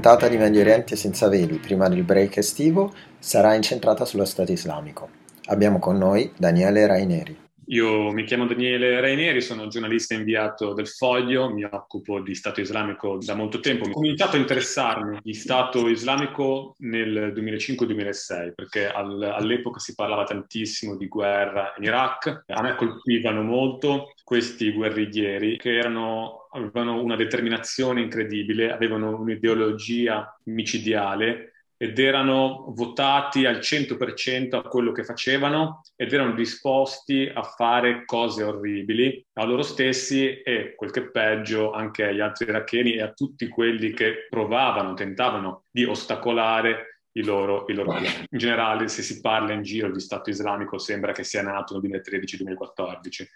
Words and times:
puntata 0.00 0.28
di 0.28 0.38
Medio 0.38 0.62
Oriente 0.62 0.96
senza 0.96 1.28
veli, 1.28 1.58
prima 1.58 1.86
del 1.86 2.04
break 2.04 2.38
estivo, 2.38 2.90
sarà 3.18 3.52
incentrata 3.52 4.06
sullo 4.06 4.24
Stato 4.24 4.50
islamico. 4.50 5.10
Abbiamo 5.48 5.78
con 5.78 5.98
noi 5.98 6.32
Daniele 6.38 6.86
Raineri. 6.86 7.36
Io 7.66 8.10
mi 8.10 8.24
chiamo 8.24 8.46
Daniele 8.46 8.98
Raineri, 8.98 9.42
sono 9.42 9.68
giornalista 9.68 10.14
inviato 10.14 10.72
del 10.72 10.88
Foglio, 10.88 11.52
mi 11.52 11.64
occupo 11.64 12.18
di 12.20 12.34
Stato 12.34 12.62
islamico 12.62 13.18
da 13.20 13.34
molto 13.34 13.60
tempo. 13.60 13.84
Ho 13.84 13.90
cominciato 13.90 14.36
a 14.36 14.40
interessarmi 14.40 15.18
di 15.22 15.34
Stato 15.34 15.86
islamico 15.86 16.74
nel 16.78 17.34
2005-2006 17.36 18.52
perché 18.54 18.88
all'epoca 18.88 19.80
si 19.80 19.94
parlava 19.94 20.24
tantissimo 20.24 20.96
di 20.96 21.08
guerra 21.08 21.74
in 21.76 21.84
Iraq. 21.84 22.44
A 22.46 22.62
me 22.62 22.74
colpivano 22.74 23.42
molto 23.42 24.14
questi 24.30 24.70
guerriglieri 24.70 25.58
che 25.58 25.76
erano, 25.76 26.46
avevano 26.52 27.02
una 27.02 27.16
determinazione 27.16 28.00
incredibile, 28.00 28.70
avevano 28.70 29.18
un'ideologia 29.18 30.38
micidiale 30.44 31.64
ed 31.76 31.98
erano 31.98 32.66
votati 32.68 33.44
al 33.44 33.56
100% 33.56 34.54
a 34.54 34.62
quello 34.62 34.92
che 34.92 35.02
facevano 35.02 35.80
ed 35.96 36.12
erano 36.12 36.34
disposti 36.34 37.28
a 37.28 37.42
fare 37.42 38.04
cose 38.04 38.44
orribili 38.44 39.20
a 39.32 39.44
loro 39.44 39.62
stessi 39.62 40.40
e, 40.42 40.74
quel 40.76 40.92
che 40.92 41.00
è 41.00 41.10
peggio, 41.10 41.72
anche 41.72 42.04
agli 42.04 42.20
altri 42.20 42.46
iracheni 42.46 42.92
e 42.92 43.02
a 43.02 43.12
tutti 43.12 43.48
quelli 43.48 43.90
che 43.90 44.28
provavano, 44.30 44.94
tentavano 44.94 45.64
di 45.72 45.82
ostacolare 45.82 47.00
i 47.14 47.24
loro, 47.24 47.64
i 47.66 47.74
loro 47.74 47.96
piani. 47.98 48.26
In 48.30 48.38
generale, 48.38 48.86
se 48.86 49.02
si 49.02 49.20
parla 49.20 49.54
in 49.54 49.62
giro 49.62 49.90
di 49.90 49.98
Stato 49.98 50.30
islamico, 50.30 50.78
sembra 50.78 51.10
che 51.10 51.24
sia 51.24 51.42
nato 51.42 51.80
nel 51.80 52.00
2013-2014. 52.00 53.26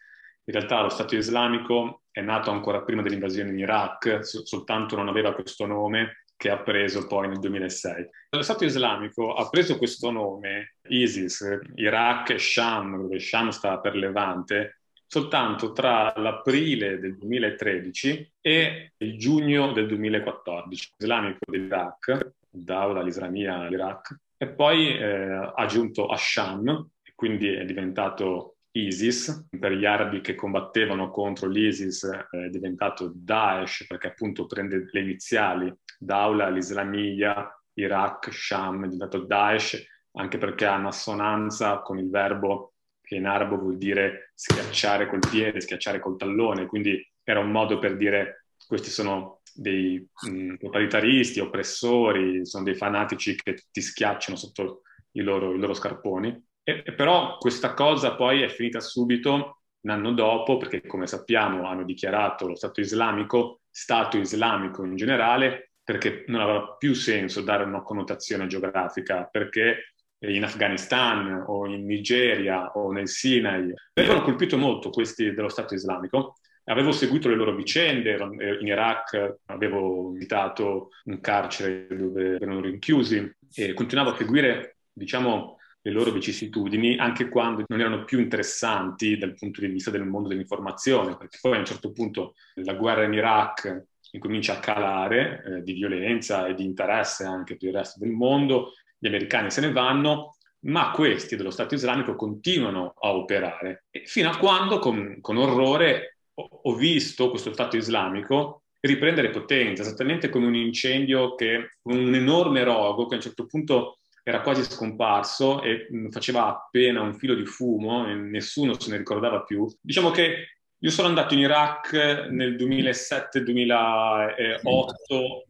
In 0.47 0.53
realtà 0.53 0.83
lo 0.83 0.91
Stato 0.91 1.17
islamico 1.17 2.03
è 2.11 2.21
nato 2.21 2.51
ancora 2.51 2.83
prima 2.83 3.01
dell'invasione 3.01 3.51
in 3.51 3.59
Iraq, 3.59 4.21
soltanto 4.23 4.95
non 4.95 5.09
aveva 5.09 5.35
questo 5.35 5.65
nome 5.67 6.25
che 6.37 6.51
ha 6.51 6.59
preso 6.59 7.07
poi 7.07 7.29
nel 7.29 7.39
2006. 7.39 8.09
Lo 8.31 8.43
Stato 8.43 8.65
islamico 8.65 9.35
ha 9.35 9.49
preso 9.49 9.79
questo 9.79 10.11
nome, 10.11 10.77
ISIS, 10.89 11.61
Iraq 11.77 12.31
e 12.31 12.39
Sham, 12.39 13.01
dove 13.01 13.19
Sham 13.19 13.49
sta 13.49 13.79
per 13.79 13.97
Levante, 13.97 14.81
soltanto 15.07 15.73
tra 15.73 16.13
l'aprile 16.17 16.99
del 16.99 17.17
2013 17.17 18.33
e 18.41 18.93
il 18.99 19.19
giugno 19.19 19.73
del 19.73 19.87
2014. 19.87 20.93
Islamico 20.99 21.39
dell'Iraq, 21.47 22.33
Daula, 22.51 23.01
l'Islamia, 23.01 23.67
l'Iraq, 23.67 24.15
e 24.37 24.49
poi 24.49 24.95
eh, 24.97 25.05
ha 25.05 25.53
aggiunto 25.55 26.09
Asham, 26.09 26.91
quindi 27.15 27.49
è 27.49 27.65
diventato 27.65 28.54
ISIS, 28.77 29.47
per 29.59 29.73
gli 29.73 29.85
arabi 29.85 30.21
che 30.21 30.35
combattevano 30.35 31.11
contro 31.11 31.49
l'ISIS 31.49 32.05
è 32.31 32.49
diventato 32.49 33.13
Daesh 33.15 33.87
perché 33.87 34.09
appunto 34.09 34.47
prende 34.47 34.89
le 34.91 35.01
iniziali 35.01 35.73
Daula, 35.99 36.49
l'Islamia, 36.49 37.49
Iraq, 37.75 38.33
Sham, 38.33 38.85
è 38.85 38.89
diventato 38.89 39.25
Daesh 39.25 39.81
anche 40.13 40.39
perché 40.39 40.67
ha 40.67 40.77
un'assonanza 40.77 41.79
con 41.81 41.99
il 41.99 42.11
verbo 42.11 42.75
che 43.01 43.17
in 43.17 43.27
arabo 43.27 43.59
vuol 43.59 43.77
dire 43.77 44.33
schiacciare 44.35 45.07
col 45.09 45.21
piede, 45.21 45.61
schiacciare 45.61 46.01
col 46.01 46.17
tallone, 46.17 46.67
quindi 46.67 47.01
era 47.23 47.41
un 47.41 47.51
modo 47.51 47.79
per 47.79 47.97
dire 47.97 48.47
questi 48.67 48.91
sono 48.91 49.41
dei 49.55 50.05
mh, 50.29 50.57
totalitaristi, 50.57 51.39
oppressori, 51.41 52.45
sono 52.47 52.65
dei 52.65 52.75
fanatici 52.75 53.37
che 53.37 53.57
ti 53.71 53.81
schiacciano 53.81 54.37
sotto 54.37 54.83
i 55.13 55.21
loro, 55.21 55.55
i 55.55 55.59
loro 55.59 55.75
scarponi. 55.75 56.43
E, 56.65 56.83
e 56.85 56.93
però 56.95 57.37
questa 57.37 57.75
cosa 57.75 58.17
poi 58.17 58.43
è 58.43 58.49
finita 58.49 58.81
subito 58.81 59.59
un 59.81 59.91
anno 59.91 60.13
dopo, 60.13 60.57
perché 60.57 60.81
come 60.87 61.07
sappiamo 61.07 61.69
hanno 61.69 61.85
dichiarato 61.85 62.49
lo 62.49 62.57
Stato 62.57 62.81
islamico, 62.81 63.61
Stato 63.71 64.17
islamico 64.17 64.83
in 64.85 64.97
generale, 64.97 65.73
perché 65.85 66.25
non 66.29 66.41
aveva 66.41 66.75
più 66.77 66.95
senso 66.95 67.43
dare 67.43 67.65
una 67.65 67.83
connotazione 67.83 68.47
geografica, 68.47 69.29
perché 69.31 69.95
in 70.21 70.43
Afghanistan 70.43 71.45
o 71.47 71.67
in 71.67 71.85
Nigeria 71.85 72.71
o 72.73 72.91
nel 72.93 73.09
Sinai 73.09 73.71
avevano 73.93 74.23
colpito 74.23 74.57
molto 74.57 74.89
questi 74.89 75.35
dello 75.35 75.51
Stato 75.51 75.75
islamico. 75.75 76.37
Avevo 76.65 76.93
seguito 76.93 77.29
le 77.29 77.35
loro 77.35 77.55
vicende, 77.55 78.17
in 78.59 78.67
Iraq 78.67 79.41
avevo 79.47 80.13
visitato 80.13 80.89
un 81.05 81.21
carcere 81.21 81.87
dove 81.91 82.37
erano 82.37 82.61
rinchiusi 82.63 83.37
e 83.55 83.75
continuavo 83.75 84.13
a 84.13 84.17
seguire, 84.17 84.79
diciamo, 84.91 85.59
le 85.87 85.93
loro 85.93 86.11
vicissitudini, 86.13 86.97
anche 86.97 87.29
quando 87.29 87.63
non 87.67 87.81
erano 87.81 88.05
più 88.05 88.19
interessanti 88.19 89.19
dal 89.19 89.35
punto 89.35 89.61
di 89.61 89.67
vista 89.67 89.91
del 89.91 90.07
mondo 90.07 90.29
dell'informazione, 90.29 91.17
perché 91.17 91.37
poi 91.43 91.57
a 91.57 91.59
un 91.59 91.67
certo 91.67 91.93
punto 91.93 92.35
la 92.55 92.73
guerra 92.73 93.05
in 93.05 93.13
Iraq 93.13 93.85
incomincia 94.13 94.55
a 94.55 94.61
calare 94.61 95.43
eh, 95.45 95.63
di 95.63 95.75
violenza 95.75 96.47
e 96.47 96.55
di 96.55 96.65
interesse 96.65 97.25
anche 97.25 97.57
per 97.59 97.69
il 97.69 97.75
resto 97.75 97.99
del 97.99 98.13
mondo, 98.13 98.73
gli 98.97 99.09
americani 99.09 99.51
se 99.51 99.61
ne 99.61 99.73
vanno, 99.73 100.37
ma 100.61 100.91
questi 100.91 101.37
dello 101.37 101.51
Stato 101.51 101.75
islamico 101.75 102.15
continuano 102.15 102.95
a 102.99 103.13
operare, 103.13 103.85
e 103.91 104.05
fino 104.07 104.31
a 104.31 104.39
quando 104.39 104.79
con, 104.79 105.19
con 105.21 105.37
orrore 105.37 106.21
ho, 106.33 106.61
ho 106.63 106.75
visto 106.75 107.29
questo 107.29 107.53
Stato 107.53 107.77
islamico 107.77 108.63
riprendere 108.81 109.29
potenza, 109.29 109.83
esattamente 109.83 110.31
come 110.31 110.47
un 110.47 110.55
incendio 110.55 111.35
che, 111.35 111.77
un 111.83 112.15
enorme 112.15 112.65
rogo 112.65 113.07
che 113.07 113.15
a 113.15 113.17
un 113.17 113.23
certo 113.23 113.45
punto 113.45 113.99
era 114.27 114.41
quasi 114.41 114.65
scomparso 114.65 115.63
e 115.63 115.87
mm, 115.93 116.09
faceva 116.09 116.49
appena 116.49 117.03
un 117.03 117.15
filo 117.15 117.35
di 117.35 117.45
fumo 117.45 118.09
e 118.09 118.15
nessuno 118.15 118.81
se 118.81 118.91
ne 118.91 118.97
ricordava 118.97 119.43
più. 119.43 119.71
Diciamo 119.81 120.11
che 120.11 120.49
io 120.79 120.91
sono 120.91 121.09
andato 121.09 121.35
in 121.35 121.41
Iraq 121.41 121.93
nel 122.31 122.57
2007-2008 122.57 124.63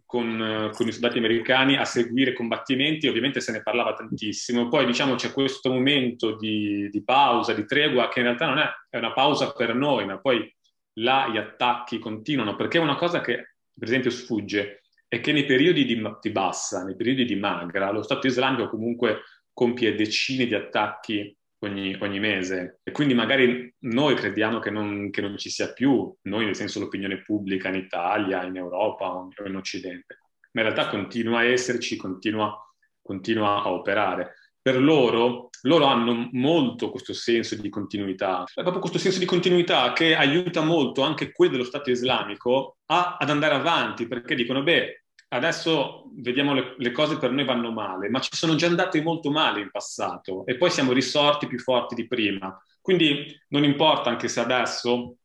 con, 0.04 0.70
con, 0.72 0.86
i 0.86 0.92
soldati 0.92 1.18
americani 1.18 1.76
a 1.76 1.84
seguire 1.84 2.32
combattimenti, 2.32 3.08
ovviamente 3.08 3.40
se 3.40 3.52
ne 3.52 3.62
parlava 3.62 3.94
tantissimo. 3.94 4.68
Poi 4.68 4.86
diciamo 4.86 5.14
c'è 5.14 5.32
questo 5.32 5.72
momento 5.72 6.36
di, 6.36 6.88
di 6.88 7.02
pausa, 7.02 7.52
di 7.52 7.64
tregua, 7.64 8.08
che 8.08 8.20
in 8.20 8.26
realtà 8.26 8.46
non 8.46 8.58
è, 8.58 8.68
è 8.88 8.98
una 8.98 9.12
pausa 9.12 9.52
per 9.52 9.74
noi, 9.74 10.04
ma 10.04 10.18
poi 10.18 10.52
là 10.98 11.28
gli 11.28 11.36
attacchi 11.36 11.98
continuano, 11.98 12.54
perché 12.54 12.78
è 12.78 12.82
una 12.82 12.96
cosa 12.96 13.20
che 13.20 13.54
per 13.76 13.88
esempio 13.88 14.10
sfugge 14.10 14.83
è 15.14 15.20
che 15.20 15.32
nei 15.32 15.44
periodi 15.44 15.84
di, 15.84 16.02
di 16.20 16.30
bassa, 16.30 16.82
nei 16.82 16.96
periodi 16.96 17.24
di 17.24 17.36
magra, 17.36 17.92
lo 17.92 18.02
Stato 18.02 18.26
islamico 18.26 18.68
comunque 18.68 19.20
compie 19.52 19.94
decine 19.94 20.46
di 20.46 20.54
attacchi 20.54 21.36
ogni, 21.60 21.96
ogni 22.00 22.18
mese. 22.18 22.80
E 22.82 22.90
quindi 22.90 23.14
magari 23.14 23.72
noi 23.80 24.14
crediamo 24.16 24.58
che 24.58 24.70
non, 24.70 25.10
che 25.10 25.20
non, 25.20 25.36
ci 25.38 25.50
sia 25.50 25.72
più, 25.72 26.12
noi 26.22 26.44
nel 26.44 26.56
senso 26.56 26.80
l'opinione 26.80 27.22
pubblica 27.22 27.68
in 27.68 27.76
Italia, 27.76 28.44
in 28.44 28.56
Europa 28.56 29.06
o 29.06 29.28
in 29.46 29.56
Occidente, 29.56 30.18
ma 30.52 30.62
in 30.62 30.72
realtà 30.72 30.88
continua 30.88 31.38
a 31.38 31.44
esserci, 31.44 31.96
continua, 31.96 32.52
continua 33.00 33.62
a 33.62 33.72
operare. 33.72 34.34
Per 34.60 34.80
loro, 34.80 35.50
loro 35.62 35.84
hanno 35.84 36.30
molto 36.32 36.90
questo 36.90 37.12
senso 37.12 37.54
di 37.54 37.68
continuità, 37.68 38.44
proprio 38.54 38.80
questo 38.80 38.98
senso 38.98 39.18
di 39.18 39.26
continuità 39.26 39.92
che 39.92 40.16
aiuta 40.16 40.62
molto 40.62 41.02
anche 41.02 41.32
quello 41.32 41.52
dello 41.52 41.64
Stato 41.64 41.90
islamico 41.90 42.78
a, 42.86 43.18
ad 43.20 43.28
andare 43.28 43.54
avanti, 43.54 44.08
perché 44.08 44.34
dicono, 44.34 44.62
beh, 44.62 45.03
adesso 45.34 46.10
vediamo 46.14 46.54
le, 46.54 46.74
le, 46.78 46.92
cose 46.92 47.18
per 47.18 47.32
noi 47.32 47.44
vanno 47.44 47.72
male, 47.72 48.08
ma 48.08 48.20
ci 48.20 48.30
sono 48.32 48.54
già 48.54 48.66
andate 48.66 49.02
molto 49.02 49.30
male 49.30 49.60
in 49.60 49.70
passato 49.70 50.46
e 50.46 50.56
poi 50.56 50.70
siamo 50.70 50.92
risorti 50.92 51.46
più 51.46 51.58
forti 51.58 51.94
di 51.94 52.06
prima. 52.06 52.56
Quindi 52.80 53.36
non 53.48 53.64
importa 53.64 54.10
anche 54.10 54.28
se 54.28 54.40
adesso, 54.40 55.16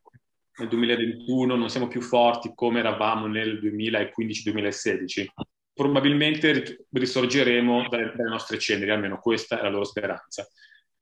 nel 0.57 0.67
2021, 0.67 1.55
non 1.55 1.69
siamo 1.69 1.87
più 1.87 2.01
forti 2.01 2.51
come 2.55 2.79
eravamo 2.79 3.27
nel 3.27 3.59
2015-2016, 3.61 5.25
probabilmente 5.73 6.85
risorgeremo 6.91 7.87
dalle, 7.87 8.13
dalle 8.15 8.29
nostre 8.29 8.57
ceneri, 8.57 8.89
almeno 8.91 9.19
questa 9.19 9.59
è 9.59 9.61
la 9.61 9.69
loro 9.69 9.85
speranza. 9.85 10.47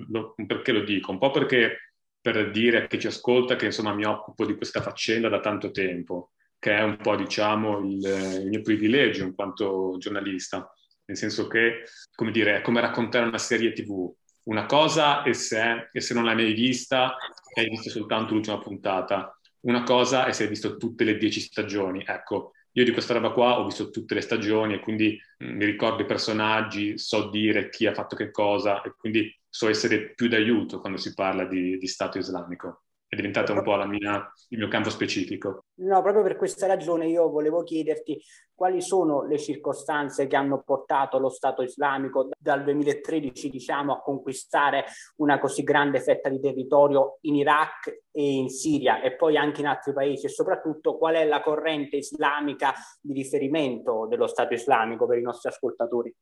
Lo, 0.10 0.36
perché 0.46 0.72
lo 0.72 0.82
dico? 0.82 1.12
Un 1.12 1.18
po' 1.18 1.32
perché 1.32 1.94
per 2.20 2.52
dire 2.52 2.84
a 2.84 2.88
chi 2.88 3.00
ci 3.00 3.08
ascolta 3.08 3.56
che 3.56 3.66
insomma 3.66 3.94
mi 3.94 4.04
occupo 4.04 4.46
di 4.46 4.56
questa 4.56 4.82
faccenda 4.82 5.30
da 5.30 5.40
tanto 5.40 5.72
tempo 5.72 6.32
che 6.68 6.76
è 6.76 6.82
un 6.82 6.98
po' 6.98 7.16
diciamo 7.16 7.80
il, 7.80 8.42
il, 8.42 8.48
mio 8.50 8.62
privilegio 8.62 9.24
in 9.24 9.34
quanto 9.34 9.96
giornalista, 10.00 10.70
nel 11.06 11.16
senso 11.16 11.48
che, 11.48 11.84
come 12.14 12.32
dire, 12.32 12.58
è 12.58 12.62
come 12.62 12.82
raccontare 12.82 13.26
una 13.26 13.38
serie 13.38 13.72
tv. 13.72 14.14
Una 14.44 14.66
cosa 14.66 15.24
è 15.24 15.32
se, 15.32 15.90
e 15.94 16.02
se 16.02 16.14
non 16.14 16.26
l'hai 16.26 16.36
mai 16.36 16.52
vista 16.52 17.16
e 17.54 17.62
hai 17.62 17.70
visto 17.70 17.90
soltanto 17.90 18.34
l'ultima 18.34 18.60
puntata. 18.60 19.34
Una 19.62 19.84
cosa 19.84 20.26
è 20.26 20.34
se 20.34 20.44
hai 20.44 20.50
visto 20.50 20.76
tutte 20.76 21.06
le 21.06 21.16
dieci 21.16 21.40
stagioni. 21.40 22.04
Ecco, 22.06 22.52
io 22.74 22.84
di 22.84 22.92
questa 22.92 23.14
roba 23.14 23.32
qua 23.32 23.60
ho 23.60 23.66
visto 23.66 23.90
tutte 23.90 24.16
le 24.16 24.22
stagioni 24.22 24.74
e 24.74 24.80
quindi 24.80 25.18
mm, 25.42 25.56
mi 25.56 25.64
ricordo 25.64 26.02
i 26.02 26.06
personaggi, 26.06 26.98
so 26.98 27.30
dire 27.30 27.70
chi 27.70 27.86
ha 27.86 27.94
fatto 27.94 28.18
che 28.18 28.30
cosa 28.30 28.82
e 28.82 28.94
quindi 28.98 29.34
so 29.48 29.70
essere 29.70 30.14
più 30.14 30.28
d'aiuto 30.28 30.82
quando 30.82 30.98
si 30.98 31.14
parla 31.14 31.46
di, 31.46 31.78
di 31.78 31.88
Stato 31.88 32.18
islamico. 32.18 32.87
È 33.10 33.16
diventata 33.16 33.54
un 33.54 33.64
po' 33.64 33.78
mia, 33.86 34.30
il 34.50 34.58
mio 34.58 34.68
campo 34.68 34.90
specifico. 34.90 35.64
No, 35.76 36.02
proprio 36.02 36.24
per 36.24 36.36
questa 36.36 36.68
ragione 36.68 37.08
io 37.08 37.30
volevo 37.30 37.64
chiederti 37.64 38.22
quali 38.54 38.82
sono 38.82 39.26
le 39.26 39.38
circostanze 39.38 40.28
che 40.28 40.36
hanno 40.36 40.62
portato 40.62 41.18
lo 41.18 41.30
Stato 41.30 41.62
islamico 41.62 42.30
dal 42.38 42.64
2013 42.64 43.50
diciamo, 43.50 43.94
a 43.94 44.02
conquistare 44.02 44.86
una 45.18 45.40
così 45.40 45.64
grande 45.64 46.02
fetta 46.02 46.28
di 46.28 46.42
territorio 46.42 47.20
in 47.22 47.36
Iraq 47.36 48.02
e 48.12 48.24
in 48.24 48.50
Siria 48.50 49.02
e 49.02 49.16
poi 49.16 49.38
anche 49.38 49.62
in 49.62 49.68
altri 49.68 49.94
paesi 49.94 50.26
e 50.26 50.30
soprattutto 50.30 50.98
qual 50.98 51.16
è 51.16 51.26
la 51.26 51.42
corrente 51.42 51.98
islamica 51.98 52.74
di 53.00 53.14
riferimento 53.14 54.06
dello 54.10 54.28
Stato 54.28 54.54
islamico 54.54 55.06
per 55.06 55.20
i 55.20 55.24
nostri 55.24 55.50
ascoltatori. 55.50 56.14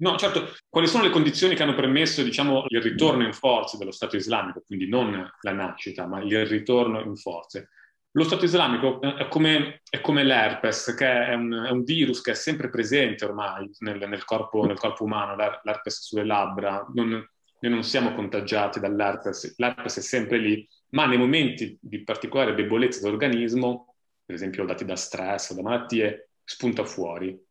No, 0.00 0.16
certo, 0.16 0.54
quali 0.68 0.86
sono 0.86 1.02
le 1.02 1.10
condizioni 1.10 1.56
che 1.56 1.62
hanno 1.64 1.74
permesso, 1.74 2.22
diciamo, 2.22 2.66
il 2.68 2.80
ritorno 2.80 3.24
in 3.24 3.32
forze 3.32 3.76
dello 3.78 3.90
Stato 3.90 4.14
islamico, 4.14 4.62
quindi 4.64 4.88
non 4.88 5.28
la 5.40 5.52
nascita, 5.52 6.06
ma 6.06 6.20
il 6.20 6.46
ritorno 6.46 7.00
in 7.00 7.16
forze? 7.16 7.70
Lo 8.12 8.22
Stato 8.22 8.44
islamico 8.44 9.00
è 9.00 9.26
come, 9.26 9.82
è 9.90 10.00
come 10.00 10.22
l'herpes, 10.22 10.94
che 10.96 11.26
è 11.26 11.34
un, 11.34 11.64
è 11.66 11.70
un, 11.70 11.82
virus 11.82 12.20
che 12.20 12.30
è 12.30 12.34
sempre 12.34 12.70
presente 12.70 13.24
ormai 13.24 13.68
nel, 13.80 14.08
nel, 14.08 14.24
corpo, 14.24 14.64
nel 14.64 14.78
corpo, 14.78 15.02
umano, 15.02 15.34
l'herpes 15.34 16.00
sulle 16.00 16.24
labbra. 16.24 16.86
Non, 16.94 17.08
noi 17.08 17.72
non 17.72 17.82
siamo 17.82 18.14
contagiati 18.14 18.78
dall'herpes, 18.78 19.54
l'herpes 19.58 19.98
è 19.98 20.00
sempre 20.00 20.38
lì, 20.38 20.66
ma 20.90 21.06
nei 21.06 21.18
momenti 21.18 21.76
di 21.80 22.04
particolare 22.04 22.54
debolezza 22.54 23.00
dell'organismo, 23.00 23.94
per 24.24 24.36
esempio 24.36 24.64
dati 24.64 24.84
da 24.84 24.94
stress 24.94 25.50
o 25.50 25.54
da 25.54 25.62
malattie, 25.62 26.30
spunta 26.44 26.84
fuori 26.84 27.46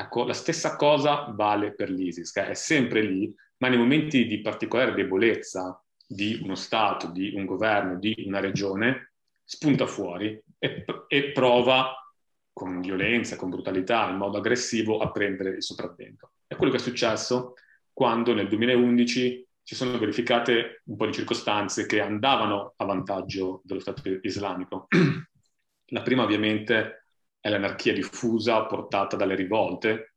Ecco, 0.00 0.24
la 0.24 0.32
stessa 0.32 0.76
cosa 0.76 1.30
vale 1.34 1.74
per 1.74 1.90
l'ISIS, 1.90 2.32
che 2.32 2.48
è 2.48 2.54
sempre 2.54 3.02
lì, 3.02 3.30
ma 3.58 3.68
nei 3.68 3.76
momenti 3.76 4.26
di 4.26 4.40
particolare 4.40 4.94
debolezza 4.94 5.78
di 6.06 6.40
uno 6.42 6.54
Stato, 6.54 7.08
di 7.08 7.34
un 7.34 7.44
governo, 7.44 7.98
di 7.98 8.14
una 8.26 8.40
regione, 8.40 9.12
spunta 9.44 9.86
fuori 9.86 10.42
e, 10.58 10.84
e 11.06 11.32
prova 11.32 11.94
con 12.50 12.80
violenza, 12.80 13.36
con 13.36 13.50
brutalità, 13.50 14.08
in 14.08 14.16
modo 14.16 14.38
aggressivo 14.38 15.00
a 15.00 15.10
prendere 15.10 15.56
il 15.56 15.62
sopravvento. 15.62 16.32
È 16.46 16.56
quello 16.56 16.72
che 16.72 16.78
è 16.78 16.82
successo 16.82 17.54
quando 17.92 18.32
nel 18.32 18.48
2011 18.48 19.46
si 19.62 19.74
sono 19.74 19.98
verificate 19.98 20.80
un 20.86 20.96
po' 20.96 21.04
di 21.04 21.12
circostanze 21.12 21.84
che 21.84 22.00
andavano 22.00 22.72
a 22.76 22.84
vantaggio 22.86 23.60
dello 23.64 23.80
Stato 23.80 24.02
islamico. 24.22 24.86
La 25.92 26.02
prima 26.02 26.22
ovviamente 26.22 26.99
è 27.40 27.48
l'anarchia 27.48 27.92
diffusa 27.92 28.64
portata 28.64 29.16
dalle 29.16 29.34
rivolte 29.34 30.14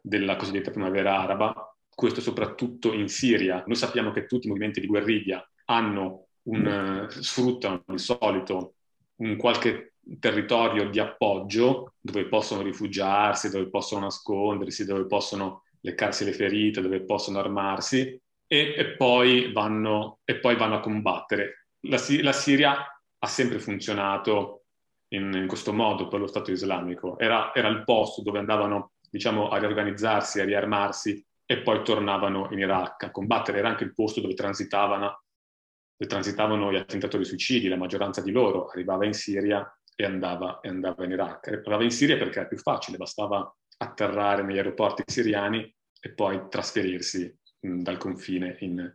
della 0.00 0.36
cosiddetta 0.36 0.70
primavera 0.70 1.18
araba, 1.18 1.74
questo 1.88 2.20
soprattutto 2.20 2.92
in 2.92 3.08
Siria. 3.08 3.62
Noi 3.66 3.76
sappiamo 3.76 4.10
che 4.10 4.26
tutti 4.26 4.46
i 4.46 4.50
movimenti 4.50 4.80
di 4.80 4.86
guerriglia 4.86 5.46
hanno 5.66 6.26
un, 6.44 7.06
sfruttano 7.08 7.82
di 7.86 7.98
solito 7.98 8.74
un 9.16 9.36
qualche 9.36 9.94
territorio 10.18 10.90
di 10.90 10.98
appoggio 10.98 11.94
dove 12.00 12.26
possono 12.26 12.62
rifugiarsi, 12.62 13.48
dove 13.48 13.70
possono 13.70 14.02
nascondersi, 14.02 14.84
dove 14.84 15.06
possono 15.06 15.62
leccarsi 15.80 16.24
le 16.24 16.32
ferite, 16.32 16.80
dove 16.80 17.04
possono 17.04 17.38
armarsi 17.38 18.20
e, 18.46 18.74
e, 18.76 18.96
poi, 18.96 19.52
vanno, 19.52 20.20
e 20.24 20.38
poi, 20.38 20.56
vanno, 20.56 20.76
a 20.76 20.80
combattere. 20.80 21.68
La, 21.86 21.98
la 22.22 22.32
Siria 22.32 22.76
ha 23.18 23.26
sempre 23.26 23.58
funzionato 23.58 24.63
in, 25.14 25.32
in 25.32 25.46
questo 25.46 25.72
modo 25.72 26.08
per 26.08 26.20
lo 26.20 26.26
Stato 26.26 26.50
islamico. 26.50 27.18
Era, 27.18 27.54
era, 27.54 27.68
il 27.68 27.84
posto 27.84 28.22
dove 28.22 28.38
andavano 28.38 28.92
diciamo, 29.10 29.48
a 29.48 29.58
riorganizzarsi, 29.58 30.40
a 30.40 30.44
riarmarsi 30.44 31.24
e 31.46 31.58
poi 31.58 31.82
tornavano 31.82 32.48
in 32.50 32.58
Iraq 32.58 33.04
a 33.04 33.10
combattere. 33.10 33.58
Era 33.58 33.68
anche 33.68 33.84
il 33.84 33.94
posto 33.94 34.20
dove 34.20 34.34
transitavano, 34.34 35.22
dove 35.96 36.10
transitavano 36.10 36.72
gli 36.72 36.76
attentatori 36.76 37.24
suicidi, 37.24 37.68
la 37.68 37.76
maggioranza 37.76 38.20
di 38.20 38.32
loro 38.32 38.68
arrivava 38.68 39.04
in 39.04 39.14
Siria 39.14 39.66
e 39.94 40.04
andava, 40.04 40.60
e 40.60 40.68
andava 40.68 41.04
in 41.04 41.12
Iraq. 41.12 41.48
Arrivava 41.48 41.84
in 41.84 41.90
Siria 41.90 42.16
perché 42.16 42.40
era 42.40 42.48
più 42.48 42.58
facile, 42.58 42.96
bastava 42.96 43.54
atterrare 43.76 44.42
negli 44.42 44.56
aeroporti 44.56 45.02
siriani 45.06 45.72
e 46.00 46.12
poi 46.12 46.48
trasferirsi 46.48 47.32
mh, 47.60 47.82
dal 47.82 47.98
confine 47.98 48.56
in, 48.60 48.92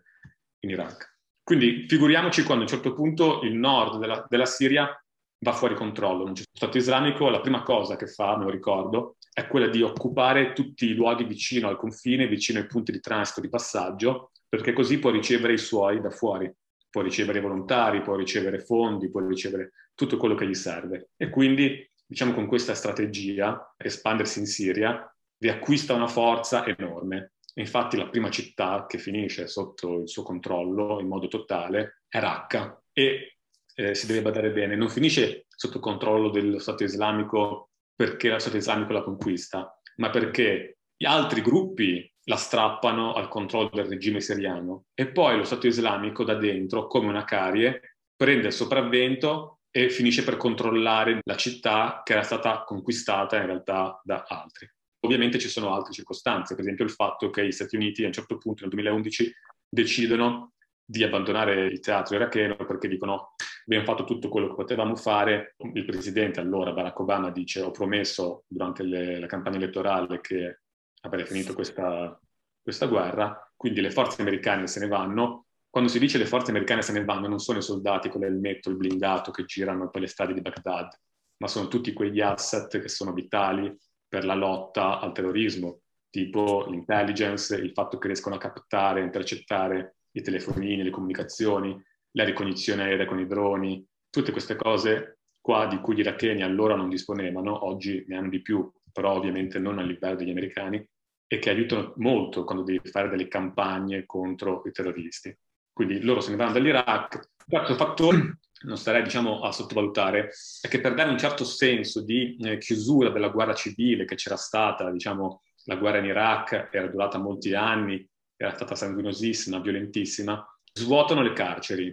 in 0.59 0.69
Iraq. 0.69 1.17
Quindi 1.43 1.87
figuriamoci 1.87 2.43
quando 2.43 2.63
a 2.63 2.67
un 2.67 2.73
certo 2.73 2.93
punto 2.93 3.41
il 3.41 3.55
nord 3.55 3.99
della, 3.99 4.23
della 4.29 4.45
Siria 4.45 4.95
va 5.39 5.53
fuori 5.53 5.75
controllo. 5.75 6.25
Non 6.25 6.33
c'è 6.33 6.43
Stato 6.51 6.77
islamico, 6.77 7.29
la 7.29 7.41
prima 7.41 7.63
cosa 7.63 7.95
che 7.95 8.07
fa, 8.07 8.37
me 8.37 8.45
lo 8.45 8.49
ricordo, 8.49 9.15
è 9.31 9.47
quella 9.47 9.67
di 9.67 9.81
occupare 9.81 10.53
tutti 10.53 10.85
i 10.87 10.93
luoghi 10.93 11.23
vicino 11.23 11.67
al 11.67 11.77
confine, 11.77 12.27
vicino 12.27 12.59
ai 12.59 12.65
punti 12.65 12.91
di 12.91 12.99
transito, 12.99 13.41
di 13.41 13.49
passaggio, 13.49 14.31
perché 14.47 14.73
così 14.73 14.99
può 14.99 15.11
ricevere 15.11 15.53
i 15.53 15.57
suoi 15.57 16.01
da 16.01 16.09
fuori, 16.09 16.51
può 16.89 17.01
ricevere 17.01 17.39
volontari, 17.39 18.01
può 18.01 18.15
ricevere 18.15 18.59
fondi, 18.59 19.09
può 19.09 19.25
ricevere 19.25 19.71
tutto 19.93 20.17
quello 20.17 20.35
che 20.35 20.47
gli 20.47 20.53
serve. 20.53 21.09
E 21.15 21.29
quindi, 21.29 21.89
diciamo, 22.05 22.33
con 22.33 22.47
questa 22.47 22.73
strategia, 22.73 23.73
espandersi 23.77 24.39
in 24.39 24.45
Siria, 24.45 25.15
riacquista 25.37 25.93
una 25.93 26.07
forza 26.07 26.65
enorme. 26.65 27.33
Infatti 27.55 27.97
la 27.97 28.07
prima 28.07 28.29
città 28.29 28.85
che 28.87 28.97
finisce 28.97 29.47
sotto 29.47 30.01
il 30.01 30.09
suo 30.09 30.23
controllo 30.23 30.99
in 30.99 31.07
modo 31.07 31.27
totale 31.27 32.03
è 32.07 32.19
Raqqa 32.19 32.81
e 32.93 33.38
eh, 33.79 33.95
si 33.95 34.07
deve 34.07 34.21
badare 34.21 34.51
bene, 34.51 34.75
non 34.75 34.89
finisce 34.89 35.45
sotto 35.47 35.79
controllo 35.79 36.29
dello 36.29 36.59
Stato 36.59 36.83
islamico 36.83 37.69
perché 37.95 38.29
lo 38.29 38.37
Stato 38.37 38.57
islamico 38.57 38.91
la 38.91 39.03
conquista, 39.03 39.73
ma 39.97 40.09
perché 40.09 40.79
gli 40.97 41.05
altri 41.05 41.41
gruppi 41.41 42.11
la 42.25 42.35
strappano 42.35 43.13
al 43.13 43.29
controllo 43.29 43.69
del 43.71 43.85
regime 43.85 44.19
siriano 44.19 44.87
e 44.93 45.07
poi 45.07 45.37
lo 45.37 45.45
Stato 45.45 45.65
islamico 45.67 46.25
da 46.25 46.35
dentro, 46.35 46.87
come 46.87 47.07
una 47.07 47.23
carie, 47.23 47.95
prende 48.17 48.47
il 48.47 48.53
sopravvento 48.53 49.61
e 49.71 49.89
finisce 49.89 50.25
per 50.25 50.35
controllare 50.35 51.21
la 51.23 51.37
città 51.37 52.01
che 52.03 52.13
era 52.13 52.23
stata 52.23 52.63
conquistata 52.65 53.37
in 53.37 53.45
realtà 53.45 54.01
da 54.03 54.25
altri. 54.27 54.69
Ovviamente 55.05 55.39
ci 55.39 55.47
sono 55.47 55.73
altre 55.73 55.93
circostanze, 55.93 56.53
per 56.53 56.65
esempio 56.65 56.83
il 56.83 56.91
fatto 56.91 57.29
che 57.29 57.45
gli 57.45 57.51
Stati 57.51 57.77
Uniti 57.77 58.03
a 58.03 58.07
un 58.07 58.13
certo 58.13 58.37
punto 58.37 58.63
nel 58.63 58.71
2011 58.71 59.33
decidono 59.69 60.55
di 60.89 61.03
abbandonare 61.03 61.65
il 61.65 61.79
teatro 61.81 62.15
iracheno 62.15 62.55
perché 62.55 62.87
dicono 62.87 63.35
abbiamo 63.65 63.85
fatto 63.85 64.05
tutto 64.05 64.27
quello 64.27 64.47
che 64.47 64.55
potevamo 64.55 64.95
fare. 64.95 65.55
Il 65.73 65.85
presidente 65.85 66.39
allora, 66.39 66.71
Barack 66.71 66.99
Obama, 66.99 67.29
dice 67.29 67.61
ho 67.61 67.69
promesso 67.69 68.45
durante 68.47 68.81
le, 68.81 69.19
la 69.19 69.27
campagna 69.27 69.57
elettorale 69.57 70.19
che 70.19 70.61
avrei 71.01 71.25
finito 71.25 71.53
questa, 71.53 72.19
questa 72.59 72.87
guerra, 72.87 73.51
quindi 73.55 73.81
le 73.81 73.91
forze 73.91 74.23
americane 74.23 74.65
se 74.65 74.79
ne 74.79 74.87
vanno. 74.87 75.45
Quando 75.69 75.91
si 75.91 75.99
dice 75.99 76.17
le 76.17 76.25
forze 76.25 76.49
americane 76.49 76.81
se 76.81 76.93
ne 76.93 77.05
vanno 77.05 77.27
non 77.27 77.37
sono 77.37 77.59
i 77.59 77.61
soldati 77.61 78.09
con 78.09 78.21
l'elmetto, 78.21 78.71
il 78.71 78.77
blindato 78.77 79.29
che 79.29 79.45
girano 79.45 79.91
per 79.91 80.01
le 80.01 80.07
strade 80.07 80.33
di 80.33 80.41
Baghdad, 80.41 80.89
ma 81.37 81.47
sono 81.47 81.67
tutti 81.67 81.93
quegli 81.93 82.19
asset 82.19 82.79
che 82.81 82.89
sono 82.89 83.13
vitali 83.13 83.71
per 84.07 84.25
la 84.25 84.33
lotta 84.33 84.99
al 84.99 85.11
terrorismo, 85.11 85.81
tipo 86.09 86.65
l'intelligence, 86.67 87.55
il 87.55 87.73
fatto 87.73 87.99
che 87.99 88.07
riescono 88.07 88.33
a 88.33 88.39
captare, 88.39 89.03
intercettare 89.03 89.97
i 90.11 90.21
telefonini, 90.21 90.83
le 90.83 90.89
comunicazioni, 90.89 91.79
la 92.11 92.23
ricognizione 92.23 92.83
aerea 92.83 93.05
con 93.05 93.19
i 93.19 93.27
droni, 93.27 93.85
tutte 94.09 94.31
queste 94.31 94.55
cose 94.55 95.19
qua 95.39 95.67
di 95.67 95.79
cui 95.79 95.95
gli 95.95 95.99
iracheni 95.99 96.41
allora 96.41 96.75
non 96.75 96.89
disponevano, 96.89 97.65
oggi 97.65 98.03
ne 98.07 98.17
hanno 98.17 98.29
di 98.29 98.41
più, 98.41 98.71
però 98.91 99.13
ovviamente 99.13 99.59
non 99.59 99.79
a 99.79 99.83
livello 99.83 100.15
degli 100.15 100.31
americani, 100.31 100.85
e 101.31 101.37
che 101.37 101.51
aiutano 101.51 101.93
molto 101.97 102.43
quando 102.43 102.63
devi 102.63 102.81
fare 102.89 103.07
delle 103.07 103.27
campagne 103.27 104.05
contro 104.05 104.63
i 104.65 104.71
terroristi. 104.71 105.35
Quindi 105.71 106.01
loro 106.01 106.21
se 106.21 106.31
ne 106.31 106.37
vanno 106.37 106.53
dall'Iraq. 106.53 107.29
Quarto 107.47 107.75
fattore, 107.75 108.39
non 108.63 108.77
starei 108.77 109.03
diciamo, 109.03 109.41
a 109.41 109.51
sottovalutare, 109.51 110.31
è 110.61 110.67
che 110.67 110.81
per 110.81 110.95
dare 110.95 111.11
un 111.11 111.17
certo 111.17 111.43
senso 111.43 112.03
di 112.03 112.35
eh, 112.37 112.57
chiusura 112.57 113.09
della 113.09 113.29
guerra 113.29 113.53
civile 113.53 114.05
che 114.05 114.15
c'era 114.15 114.35
stata, 114.35 114.89
diciamo, 114.91 115.43
la 115.65 115.75
guerra 115.75 115.99
in 115.99 116.05
Iraq 116.05 116.69
era 116.71 116.87
durata 116.87 117.19
molti 117.19 117.53
anni, 117.53 118.07
era 118.41 118.55
stata 118.55 118.73
sanguinosissima, 118.73 119.59
violentissima, 119.59 120.47
svuotano 120.71 121.21
le 121.21 121.33
carceri. 121.33 121.91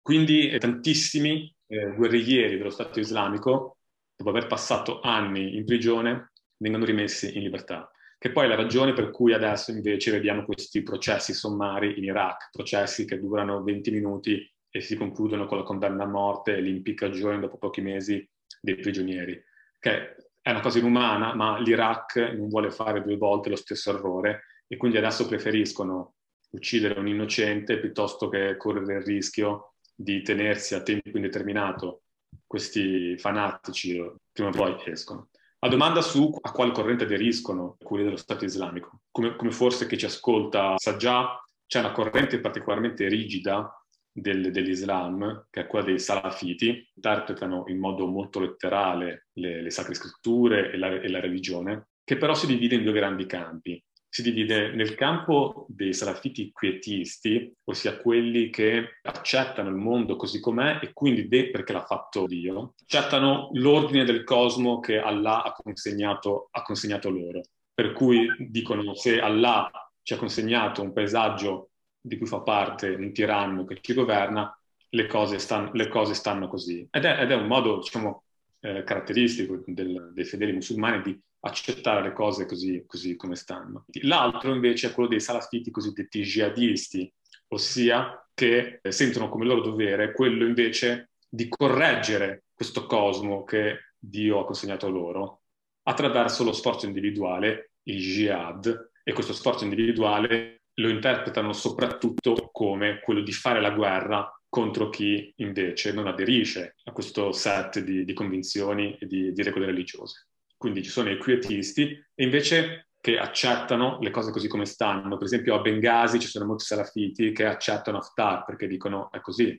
Quindi 0.00 0.48
eh, 0.48 0.58
tantissimi 0.58 1.54
eh, 1.66 1.92
guerriglieri 1.94 2.56
dello 2.56 2.70
Stato 2.70 3.00
islamico, 3.00 3.76
dopo 4.16 4.30
aver 4.30 4.46
passato 4.46 5.00
anni 5.00 5.56
in 5.56 5.66
prigione, 5.66 6.32
vengono 6.56 6.86
rimessi 6.86 7.36
in 7.36 7.42
libertà. 7.42 7.90
Che 8.16 8.32
poi 8.32 8.46
è 8.46 8.48
la 8.48 8.54
ragione 8.54 8.94
per 8.94 9.10
cui 9.10 9.34
adesso 9.34 9.70
invece 9.70 10.10
vediamo 10.10 10.46
questi 10.46 10.82
processi 10.82 11.34
sommari 11.34 11.98
in 11.98 12.04
Iraq, 12.04 12.48
processi 12.50 13.04
che 13.04 13.20
durano 13.20 13.62
20 13.62 13.90
minuti 13.90 14.50
e 14.70 14.80
si 14.80 14.96
concludono 14.96 15.44
con 15.44 15.58
la 15.58 15.64
condanna 15.64 16.04
a 16.04 16.08
morte 16.08 16.56
e 16.56 16.62
l'impiccagione 16.62 17.40
dopo 17.40 17.58
pochi 17.58 17.82
mesi 17.82 18.26
dei 18.62 18.76
prigionieri. 18.76 19.38
Che 19.78 20.16
è 20.40 20.50
una 20.50 20.60
cosa 20.60 20.78
inumana, 20.78 21.34
ma 21.34 21.58
l'Iraq 21.58 22.16
non 22.34 22.48
vuole 22.48 22.70
fare 22.70 23.02
due 23.02 23.18
volte 23.18 23.50
lo 23.50 23.56
stesso 23.56 23.90
errore 23.90 24.44
e 24.68 24.76
quindi 24.76 24.98
adesso 24.98 25.26
preferiscono 25.26 26.14
uccidere 26.50 27.00
un 27.00 27.08
innocente 27.08 27.80
piuttosto 27.80 28.28
che 28.28 28.56
correre 28.56 28.98
il 28.98 29.04
rischio 29.04 29.74
di 29.94 30.22
tenersi 30.22 30.74
a 30.74 30.82
tempo 30.82 31.16
indeterminato 31.16 32.02
questi 32.46 33.16
fanatici 33.18 34.00
prima 34.30 34.50
o 34.50 34.52
poi 34.52 34.76
escono. 34.84 35.30
La 35.60 35.68
domanda 35.68 36.02
su 36.02 36.32
a 36.40 36.52
quale 36.52 36.70
corrente 36.70 37.04
aderiscono 37.04 37.76
quelli 37.82 38.04
dello 38.04 38.16
Stato 38.16 38.44
islamico, 38.44 39.00
come, 39.10 39.34
come 39.34 39.50
forse 39.50 39.88
chi 39.88 39.98
ci 39.98 40.04
ascolta 40.04 40.74
sa 40.76 40.96
già, 40.96 41.42
c'è 41.66 41.80
una 41.80 41.92
corrente 41.92 42.38
particolarmente 42.38 43.08
rigida 43.08 43.70
del, 44.10 44.52
dell'Islam, 44.52 45.46
che 45.50 45.62
è 45.62 45.66
quella 45.66 45.84
dei 45.84 45.98
salafiti, 45.98 46.90
interpretano 46.94 47.64
in 47.66 47.78
modo 47.78 48.06
molto 48.06 48.40
letterale 48.40 49.26
le, 49.32 49.62
le 49.62 49.70
sacre 49.70 49.94
scritture 49.94 50.70
e 50.70 50.76
la, 50.76 50.88
e 50.88 51.08
la 51.08 51.20
religione, 51.20 51.88
che 52.04 52.16
però 52.16 52.34
si 52.34 52.46
divide 52.46 52.76
in 52.76 52.84
due 52.84 52.92
grandi 52.92 53.26
campi 53.26 53.82
si 54.10 54.22
divide 54.22 54.72
nel 54.72 54.94
campo 54.94 55.66
dei 55.68 55.92
salafiti 55.92 56.50
quietisti, 56.50 57.52
ossia 57.64 57.98
quelli 57.98 58.50
che 58.50 58.98
accettano 59.02 59.68
il 59.68 59.74
mondo 59.74 60.16
così 60.16 60.40
com'è 60.40 60.78
e 60.82 60.92
quindi, 60.92 61.28
de- 61.28 61.50
perché 61.50 61.72
l'ha 61.72 61.84
fatto 61.84 62.26
Dio, 62.26 62.74
accettano 62.82 63.50
l'ordine 63.52 64.04
del 64.04 64.24
cosmo 64.24 64.80
che 64.80 64.98
Allah 64.98 65.44
ha 65.44 65.52
consegnato, 65.52 66.48
ha 66.52 66.62
consegnato 66.62 67.10
loro. 67.10 67.42
Per 67.74 67.92
cui 67.92 68.26
dicono 68.48 68.94
se 68.94 69.20
Allah 69.20 69.70
ci 70.02 70.14
ha 70.14 70.16
consegnato 70.16 70.82
un 70.82 70.92
paesaggio 70.92 71.70
di 72.00 72.16
cui 72.16 72.26
fa 72.26 72.40
parte 72.40 72.88
un 72.88 73.12
tiranno 73.12 73.64
che 73.64 73.78
ci 73.80 73.92
governa, 73.92 74.52
le 74.90 75.06
cose, 75.06 75.38
stan- 75.38 75.70
le 75.74 75.88
cose 75.88 76.14
stanno 76.14 76.48
così. 76.48 76.86
Ed 76.90 77.04
è, 77.04 77.20
ed 77.20 77.30
è, 77.30 77.34
un 77.34 77.46
modo, 77.46 77.78
diciamo, 77.78 78.24
eh, 78.60 78.82
caratteristico 78.84 79.62
del, 79.66 80.12
dei 80.14 80.24
fedeli 80.24 80.52
musulmani 80.52 81.02
di 81.02 81.20
accettare 81.40 82.02
le 82.02 82.12
cose 82.12 82.46
così, 82.46 82.84
così, 82.86 83.16
come 83.16 83.36
stanno. 83.36 83.84
L'altro 84.02 84.52
invece 84.52 84.88
è 84.88 84.92
quello 84.92 85.08
dei 85.08 85.20
salafiti 85.20 85.70
cosiddetti 85.70 86.22
jihadisti, 86.22 87.12
ossia 87.48 88.28
che 88.34 88.80
sentono 88.88 89.28
come 89.28 89.44
loro 89.44 89.60
dovere 89.60 90.12
quello 90.12 90.44
invece 90.44 91.10
di 91.28 91.48
correggere 91.48 92.44
questo 92.54 92.86
cosmo 92.86 93.44
che 93.44 93.92
Dio 93.98 94.40
ha 94.40 94.44
consegnato 94.44 94.88
loro 94.88 95.42
attraverso 95.82 96.44
lo 96.44 96.52
sforzo 96.52 96.86
individuale, 96.86 97.72
il 97.84 97.98
jihad, 97.98 98.90
e 99.02 99.12
questo 99.12 99.32
sforzo 99.32 99.64
individuale 99.64 100.64
lo 100.74 100.88
interpretano 100.88 101.52
soprattutto 101.52 102.50
come 102.52 103.00
quello 103.00 103.22
di 103.22 103.32
fare 103.32 103.60
la 103.60 103.70
guerra 103.70 104.30
contro 104.48 104.88
chi 104.88 105.32
invece 105.36 105.92
non 105.92 106.06
aderisce 106.06 106.76
a 106.84 106.92
questo 106.92 107.32
set 107.32 107.80
di, 107.80 108.04
di 108.04 108.12
convinzioni 108.12 108.96
e 108.98 109.06
di, 109.06 109.32
di 109.32 109.42
regole 109.42 109.66
religiose. 109.66 110.27
Quindi 110.58 110.82
ci 110.82 110.90
sono 110.90 111.10
i 111.10 111.18
quietisti 111.18 111.84
e 112.14 112.24
invece 112.24 112.88
che 113.00 113.16
accettano 113.16 113.98
le 114.00 114.10
cose 114.10 114.30
così 114.32 114.48
come 114.48 114.66
stanno. 114.66 115.16
Per 115.16 115.26
esempio 115.26 115.54
a 115.54 115.60
Bengasi 115.60 116.18
ci 116.18 116.26
sono 116.26 116.44
molti 116.44 116.64
salafiti 116.64 117.32
che 117.32 117.46
accettano 117.46 117.98
Haftar 117.98 118.44
perché 118.44 118.66
dicono 118.66 119.10
è 119.10 119.20
così. 119.20 119.58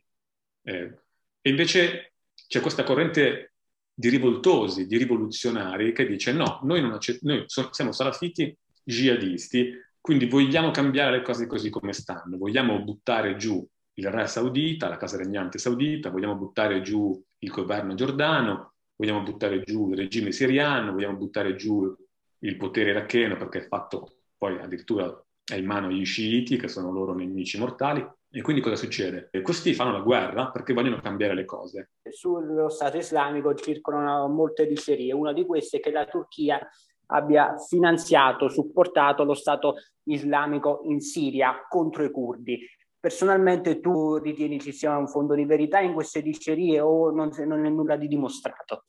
Eh, 0.61 0.97
e 1.41 1.49
invece 1.49 2.13
c'è 2.47 2.59
questa 2.59 2.83
corrente 2.83 3.53
di 3.93 4.09
rivoltosi, 4.09 4.87
di 4.87 4.97
rivoluzionari 4.97 5.93
che 5.93 6.05
dice 6.05 6.33
no, 6.33 6.59
noi, 6.63 6.81
accett- 6.81 7.21
noi 7.21 7.43
so- 7.47 7.69
siamo 7.71 7.91
salafiti 7.91 8.55
jihadisti, 8.83 9.73
quindi 9.99 10.25
vogliamo 10.25 10.71
cambiare 10.71 11.17
le 11.17 11.21
cose 11.21 11.47
così 11.47 11.69
come 11.69 11.93
stanno, 11.93 12.37
vogliamo 12.37 12.81
buttare 12.83 13.35
giù 13.35 13.65
il 13.93 14.09
re 14.09 14.27
saudita, 14.27 14.87
la 14.87 14.97
casa 14.97 15.17
regnante 15.17 15.57
saudita, 15.57 16.09
vogliamo 16.09 16.35
buttare 16.35 16.81
giù 16.81 17.21
il 17.39 17.49
governo 17.49 17.93
giordano, 17.95 18.75
vogliamo 18.99 19.23
buttare 19.23 19.61
giù 19.61 19.89
il 19.91 19.97
regime 19.97 20.33
siriano, 20.33 20.91
vogliamo 20.91 21.17
buttare 21.17 21.55
giù 21.55 21.95
il 22.39 22.57
potere 22.57 22.89
iracheno 22.91 23.37
perché 23.37 23.59
è 23.59 23.67
fatto 23.67 24.17
poi 24.37 24.59
addirittura 24.59 25.09
è 25.45 25.55
in 25.55 25.65
mano 25.65 25.87
agli 25.87 26.05
sciiti 26.05 26.57
che 26.57 26.67
sono 26.67 26.91
loro 26.91 27.13
nemici 27.13 27.57
mortali. 27.57 28.05
E 28.31 28.41
quindi 28.41 28.61
cosa 28.61 28.75
succede? 28.75 29.31
Questi 29.41 29.73
fanno 29.73 29.91
la 29.91 30.01
guerra 30.01 30.51
perché 30.51 30.73
vogliono 30.73 30.99
cambiare 31.01 31.33
le 31.33 31.45
cose. 31.45 31.91
Sullo 32.11 32.69
Stato 32.69 32.97
islamico 32.97 33.55
circolano 33.55 34.27
molte 34.27 34.67
dicerie. 34.67 35.13
Una 35.13 35.33
di 35.33 35.45
queste 35.45 35.77
è 35.77 35.79
che 35.79 35.91
la 35.91 36.05
Turchia 36.05 36.59
abbia 37.07 37.57
finanziato, 37.57 38.47
supportato 38.49 39.23
lo 39.23 39.33
Stato 39.33 39.75
islamico 40.03 40.81
in 40.85 40.99
Siria 40.99 41.65
contro 41.67 42.03
i 42.03 42.11
curdi. 42.11 42.59
Personalmente 42.99 43.79
tu 43.79 44.17
ritieni 44.17 44.59
ci 44.59 44.73
sia 44.73 44.97
un 44.97 45.07
fondo 45.07 45.33
di 45.33 45.45
verità 45.45 45.79
in 45.79 45.93
queste 45.93 46.21
dicerie 46.21 46.81
o 46.81 47.11
non, 47.11 47.29
non 47.45 47.65
è 47.65 47.69
nulla 47.69 47.95
di 47.95 48.07
dimostrato? 48.07 48.83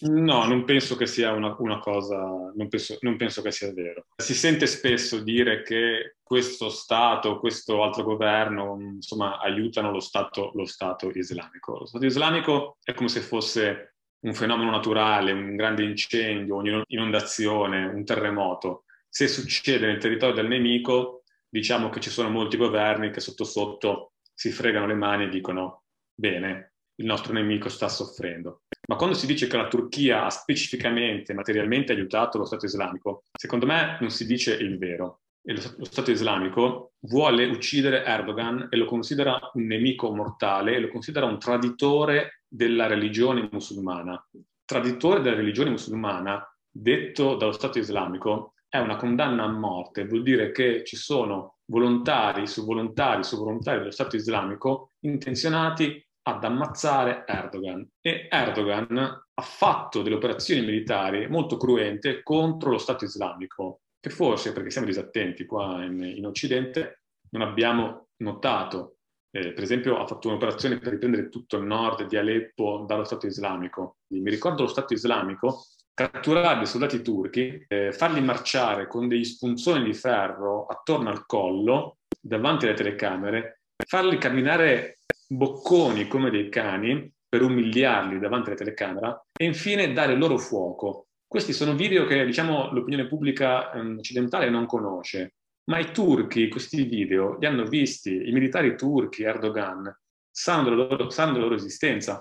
No, 0.00 0.44
non 0.44 0.64
penso 0.64 0.96
che 0.96 1.06
sia 1.06 1.32
una, 1.32 1.54
una 1.60 1.78
cosa, 1.78 2.18
non 2.54 2.68
penso, 2.68 2.96
non 3.00 3.16
penso, 3.16 3.42
che 3.42 3.52
sia 3.52 3.72
vero. 3.72 4.06
Si 4.16 4.34
sente 4.34 4.66
spesso 4.66 5.22
dire 5.22 5.62
che 5.62 6.16
questo 6.22 6.68
Stato, 6.68 7.38
questo 7.38 7.82
altro 7.82 8.02
governo, 8.02 8.76
insomma, 8.80 9.38
aiutano 9.38 9.92
lo 9.92 10.00
Stato, 10.00 10.50
lo 10.54 10.64
Stato 10.66 11.10
islamico. 11.10 11.78
Lo 11.78 11.86
Stato 11.86 12.04
islamico 12.04 12.78
è 12.82 12.92
come 12.92 13.08
se 13.08 13.20
fosse 13.20 13.94
un 14.24 14.34
fenomeno 14.34 14.70
naturale, 14.70 15.30
un 15.30 15.54
grande 15.54 15.84
incendio, 15.84 16.56
un'inondazione, 16.56 17.86
un 17.86 18.04
terremoto. 18.04 18.84
Se 19.08 19.28
succede 19.28 19.86
nel 19.86 19.98
territorio 19.98 20.34
del 20.34 20.48
nemico, 20.48 21.22
diciamo 21.54 21.88
che 21.88 22.00
ci 22.00 22.10
sono 22.10 22.30
molti 22.30 22.56
governi 22.56 23.12
che 23.12 23.20
sotto 23.20 23.44
sotto 23.44 24.14
si 24.34 24.50
fregano 24.50 24.88
le 24.88 24.94
mani 24.94 25.24
e 25.24 25.28
dicono 25.28 25.84
bene, 26.12 26.72
il 26.96 27.06
nostro 27.06 27.32
nemico 27.32 27.68
sta 27.68 27.88
soffrendo. 27.88 28.62
Ma 28.88 28.96
quando 28.96 29.14
si 29.14 29.24
dice 29.26 29.46
che 29.46 29.56
la 29.56 29.68
Turchia 29.68 30.24
ha 30.24 30.30
specificamente, 30.30 31.32
materialmente 31.32 31.92
aiutato 31.92 32.38
lo 32.38 32.44
Stato 32.44 32.66
islamico, 32.66 33.22
secondo 33.32 33.66
me 33.66 33.98
non 34.00 34.10
si 34.10 34.26
dice 34.26 34.52
il 34.52 34.78
vero. 34.78 35.20
E 35.44 35.52
lo, 35.52 35.60
lo 35.76 35.84
Stato 35.84 36.10
islamico 36.10 36.94
vuole 37.02 37.46
uccidere 37.46 38.04
Erdogan 38.04 38.66
e 38.68 38.76
lo 38.76 38.86
considera 38.86 39.38
un 39.52 39.66
nemico 39.66 40.12
mortale 40.12 40.80
lo 40.80 40.88
considera 40.88 41.26
un 41.26 41.38
traditore 41.38 42.42
della 42.48 42.88
religione 42.88 43.48
musulmana. 43.52 44.20
Traditore 44.64 45.20
della 45.20 45.36
religione 45.36 45.70
musulmana, 45.70 46.44
detto 46.68 47.36
dallo 47.36 47.52
Stato 47.52 47.78
islamico, 47.78 48.53
è 48.74 48.78
una 48.78 48.96
condanna 48.96 49.44
a 49.44 49.48
morte, 49.48 50.04
vuol 50.04 50.24
dire 50.24 50.50
che 50.50 50.82
ci 50.82 50.96
sono 50.96 51.58
volontari 51.66 52.48
su 52.48 52.64
volontari 52.64 53.22
su 53.22 53.36
volontari 53.36 53.78
dello 53.78 53.92
Stato 53.92 54.16
islamico 54.16 54.90
intenzionati 55.04 56.04
ad 56.22 56.42
ammazzare 56.42 57.22
Erdogan. 57.24 57.88
E 58.00 58.26
Erdogan 58.28 58.98
ha 58.98 59.42
fatto 59.42 60.02
delle 60.02 60.16
operazioni 60.16 60.62
militari 60.62 61.28
molto 61.28 61.56
cruente 61.56 62.24
contro 62.24 62.70
lo 62.70 62.78
Stato 62.78 63.04
islamico, 63.04 63.82
che 64.00 64.10
forse, 64.10 64.52
perché 64.52 64.70
siamo 64.70 64.88
disattenti 64.88 65.46
qua 65.46 65.84
in, 65.84 66.02
in 66.02 66.26
Occidente, 66.26 67.02
non 67.30 67.42
abbiamo 67.42 68.08
notato. 68.22 68.96
Eh, 69.30 69.52
per 69.52 69.62
esempio 69.62 69.98
ha 69.98 70.06
fatto 70.06 70.26
un'operazione 70.26 70.78
per 70.78 70.94
riprendere 70.94 71.28
tutto 71.28 71.58
il 71.58 71.64
nord 71.64 72.08
di 72.08 72.16
Aleppo 72.16 72.84
dallo 72.88 73.04
Stato 73.04 73.28
islamico. 73.28 73.98
Mi 74.08 74.30
ricordo 74.30 74.62
lo 74.62 74.68
Stato 74.68 74.94
islamico 74.94 75.62
catturare 75.94 76.56
dei 76.56 76.66
soldati 76.66 77.00
turchi, 77.02 77.64
eh, 77.68 77.92
farli 77.92 78.20
marciare 78.20 78.88
con 78.88 79.06
degli 79.06 79.24
spunzoni 79.24 79.84
di 79.84 79.94
ferro 79.94 80.66
attorno 80.66 81.08
al 81.08 81.24
collo, 81.24 81.98
davanti 82.20 82.66
alle 82.66 82.74
telecamere, 82.74 83.60
farli 83.86 84.18
camminare 84.18 84.98
bocconi 85.28 86.08
come 86.08 86.30
dei 86.30 86.48
cani 86.48 87.12
per 87.28 87.42
umiliarli 87.42 88.18
davanti 88.18 88.48
alla 88.48 88.58
telecamera 88.58 89.26
e 89.32 89.44
infine 89.44 89.92
dare 89.92 90.16
loro 90.16 90.36
fuoco. 90.36 91.06
Questi 91.26 91.52
sono 91.52 91.74
video 91.74 92.06
che 92.06 92.24
diciamo 92.24 92.72
l'opinione 92.72 93.08
pubblica 93.08 93.72
eh, 93.72 93.80
occidentale 93.80 94.50
non 94.50 94.66
conosce, 94.66 95.34
ma 95.70 95.78
i 95.78 95.92
turchi 95.92 96.48
questi 96.48 96.82
video 96.82 97.38
li 97.38 97.46
hanno 97.46 97.64
visti, 97.64 98.28
i 98.28 98.32
militari 98.32 98.76
turchi, 98.76 99.22
Erdogan, 99.22 99.92
sanno 100.30 100.64
della 100.64 100.86
loro, 100.86 101.10
sanno 101.10 101.32
della 101.32 101.44
loro 101.44 101.56
esistenza, 101.56 102.20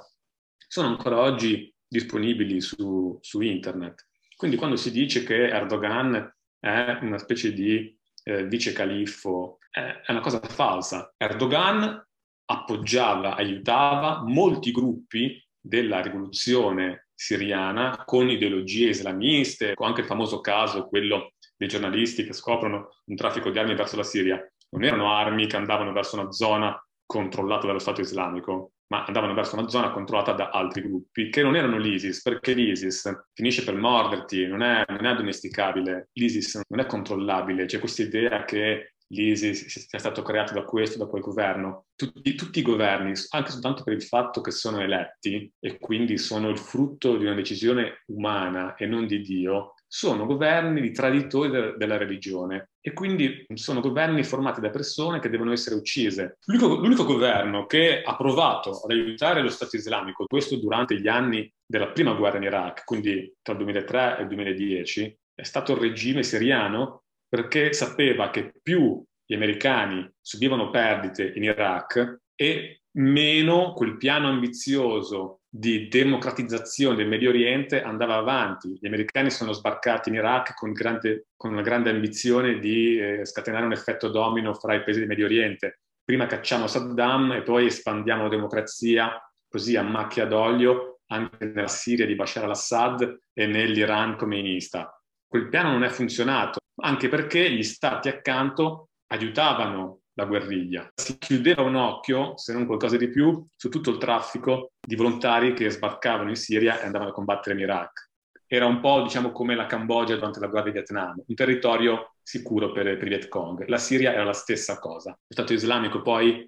sono 0.68 0.88
ancora 0.88 1.20
oggi 1.20 1.73
disponibili 1.94 2.60
su, 2.60 3.18
su, 3.22 3.42
internet. 3.42 4.08
Quindi 4.36 4.58
quando 4.58 4.76
si 4.76 4.92
dice 4.92 5.24
che 5.24 5.48
Erdogan 5.48 6.36
è 6.60 6.98
una 7.02 7.20
specie 7.20 7.54
di 7.54 7.96
eh, 8.24 8.48
vice 8.48 8.74
califfo, 8.74 9.60
è, 9.70 10.02
è 10.06 10.12
una 10.12 10.22
cosa 10.22 10.40
falsa. 10.40 11.14
Erdogan 11.16 12.04
appoggiava, 12.46 13.36
aiutava 13.36 14.24
molti 14.26 14.72
gruppi 14.72 15.40
della 15.60 16.02
rivoluzione 16.02 17.08
siriana 17.14 18.04
con 18.06 18.30
ideologie 18.30 18.90
islamiste, 18.90 19.76
con 19.76 19.88
anche 19.88 20.02
il 20.02 20.08
famoso 20.08 20.42
caso, 20.42 20.88
quello 20.88 21.34
dei 21.56 21.68
giornalisti 21.68 22.26
che 22.26 22.34
scoprono 22.34 22.90
un 23.06 23.16
traffico 23.16 23.52
di 23.52 23.60
armi 23.60 23.76
verso 23.76 23.96
la 23.96 24.04
Siria. 24.04 24.44
Non 24.72 24.84
erano 24.84 25.14
armi 25.14 25.46
che 25.46 25.56
andavano 25.56 25.94
verso 25.94 26.20
una 26.20 26.32
zona 26.32 26.76
controllata 27.06 27.68
dallo 27.68 27.80
Stato 27.80 28.02
islamico, 28.02 28.73
ma 28.94 29.06
andavano 29.06 29.34
verso 29.34 29.58
una 29.58 29.68
zona 29.68 29.90
controllata 29.90 30.34
da 30.34 30.50
altri 30.52 30.84
gruppi 30.84 31.32
che 31.32 31.42
non 31.42 31.56
erano 31.56 31.80
l'ISIS, 31.80 32.22
perché 32.22 32.54
l'ISIS 32.54 33.12
finisce 33.34 33.64
per 33.64 33.74
morderti, 33.74 34.46
non 34.46 34.62
è, 34.62 34.86
non 34.88 35.04
è 35.04 35.10
addomesticabile, 35.10 36.10
l'ISIS 36.14 36.62
non 36.68 36.80
è 36.80 36.86
controllabile, 36.86 37.66
c'è 37.66 37.80
questa 37.80 38.04
idea 38.04 38.46
che 38.46 38.94
l'ISIS 39.08 39.66
sia 39.66 39.98
stato 39.98 40.22
creato 40.22 40.54
da 40.54 40.62
questo, 40.64 41.00
da 41.00 41.08
quel 41.08 41.24
governo. 41.24 41.88
Tutti, 41.96 42.36
tutti, 42.36 42.60
i 42.60 42.64
governi, 42.64 43.14
anche 43.30 43.50
soltanto 43.50 43.84
per 43.84 43.94
il 43.94 44.04
fatto 44.04 44.42
che 44.42 44.52
sono 44.52 44.80
eletti 44.80 45.52
e 45.60 45.80
quindi 45.80 46.20
sono 46.20 46.50
il 46.50 46.60
frutto 46.60 47.18
di 47.18 47.26
una 47.26 47.34
decisione 47.34 48.04
umana 48.08 48.76
e 48.76 48.86
non 48.86 49.08
di 49.08 49.22
Dio, 49.22 49.74
sono 49.88 50.28
governi 50.28 50.82
di 50.82 50.92
traditori 50.92 51.50
de- 51.50 51.74
della 51.78 51.98
religione 51.98 52.73
e 52.86 52.92
quindi 52.92 53.46
sono 53.54 53.80
governi 53.80 54.26
formati 54.26 54.60
da 54.60 54.70
persone 54.70 55.20
che 55.20 55.30
devono 55.30 55.54
essere 55.54 55.76
uccise. 55.76 56.40
L'unico, 56.44 56.76
l'unico, 56.76 57.06
governo 57.06 57.66
che 57.66 58.02
ha 58.04 58.16
provato 58.18 58.72
ad 58.72 58.92
aiutare 58.92 59.42
lo 59.42 59.48
Stato 59.48 59.78
islamico, 59.78 60.26
questo 60.26 60.58
durante 60.58 61.00
gli 61.00 61.08
anni 61.08 61.50
della 61.66 61.88
prima 61.88 62.12
guerra 62.12 62.38
in 62.38 62.44
Iraq, 62.44 62.84
quindi 62.84 63.36
tra 63.42 63.54
il 63.54 63.60
2003 63.60 64.18
e 64.18 64.22
il 64.24 64.28
2010, 64.28 65.18
è 65.34 65.44
stato 65.44 65.72
il 65.72 65.80
regime 65.80 66.24
siriano 66.24 67.04
perché 67.30 67.72
sapeva 67.72 68.30
che 68.30 68.52
più 68.62 69.02
gli 69.26 69.34
americani 69.34 70.06
subivano 70.20 70.70
perdite 70.70 71.32
in 71.36 71.44
Iraq 71.44 72.20
e 72.36 72.82
meno 72.98 73.72
quel 73.72 73.96
piano 73.96 74.28
ambizioso 74.28 75.40
di 75.56 75.88
democratizzazione 75.88 76.96
del 76.96 77.08
Medio 77.08 77.30
Oriente 77.30 77.84
andava 77.84 78.16
avanti. 78.16 78.76
Gli 78.82 78.88
americani 78.88 79.30
sono 79.30 79.52
sbarcati 79.52 80.10
in 80.10 80.16
Iraq 80.16 80.56
con, 80.56 80.72
grande, 80.72 81.28
con 81.36 81.52
una 81.52 81.62
grande 81.62 81.92
ambizione 81.92 82.58
di 82.58 82.98
eh, 82.98 83.24
scatenare 83.24 83.66
un 83.66 83.72
effetto 83.72 84.08
domino 84.08 84.56
fra 84.56 84.74
i 84.74 84.84
paesi 84.84 84.98
del 84.98 85.08
Medio 85.08 85.26
Oriente. 85.26 85.82
Prima 86.04 86.26
cacciamo 86.26 86.66
Saddam 86.66 87.34
e 87.34 87.44
poi 87.44 87.68
espandiamo 87.68 88.24
la 88.24 88.30
democrazia 88.30 89.16
così 89.48 89.76
a 89.76 89.84
macchia 89.84 90.26
d'olio 90.26 91.02
anche 91.12 91.46
nella 91.46 91.68
Siria 91.68 92.08
di 92.08 92.16
Bashar 92.16 92.46
al-Assad 92.46 93.20
e 93.32 93.46
nell'Iran 93.46 94.16
comunista. 94.16 95.00
Quel 95.28 95.50
piano 95.50 95.70
non 95.72 95.84
è 95.84 95.90
funzionato, 95.90 96.62
anche 96.82 97.10
perché 97.10 97.52
gli 97.52 97.62
stati 97.62 98.10
accanto 98.10 98.90
aiutavano 99.12 100.00
la 100.14 100.26
guerriglia. 100.26 100.90
Si 100.96 101.18
chiudeva 101.18 101.64
un 101.64 101.76
occhio, 101.76 102.38
se 102.38 102.54
non 102.54 102.66
qualcosa 102.66 102.98
di 102.98 103.10
più, 103.10 103.46
su 103.56 103.70
tutto 103.70 103.90
il 103.90 103.98
traffico 103.98 104.74
di 104.80 104.96
volontari 104.96 105.54
che 105.54 105.70
sbarcavano 105.70 106.30
in 106.30 106.36
Siria 106.36 106.80
e 106.80 106.86
andavano 106.86 107.12
a 107.12 107.14
combattere 107.14 107.56
in 107.56 107.62
Iraq. 107.62 108.12
Era 108.46 108.66
un 108.66 108.80
po' 108.80 109.02
diciamo, 109.02 109.32
come 109.32 109.56
la 109.56 109.66
Cambogia 109.66 110.16
durante 110.16 110.40
la 110.40 110.48
guerra 110.48 110.66
di 110.66 110.74
Vietnam, 110.74 111.24
un 111.26 111.36
territorio 111.36 112.16
sicuro 112.22 112.72
per, 112.72 112.98
per 112.98 113.08
i 113.08 113.10
Viet 113.10 113.28
Cong. 113.28 113.68
La 113.68 113.78
Siria 113.78 114.14
era 114.14 114.24
la 114.24 114.34
stessa 114.34 114.78
cosa. 114.78 115.10
Lo 115.10 115.18
Stato 115.28 115.54
islamico 115.54 116.02
poi 116.02 116.48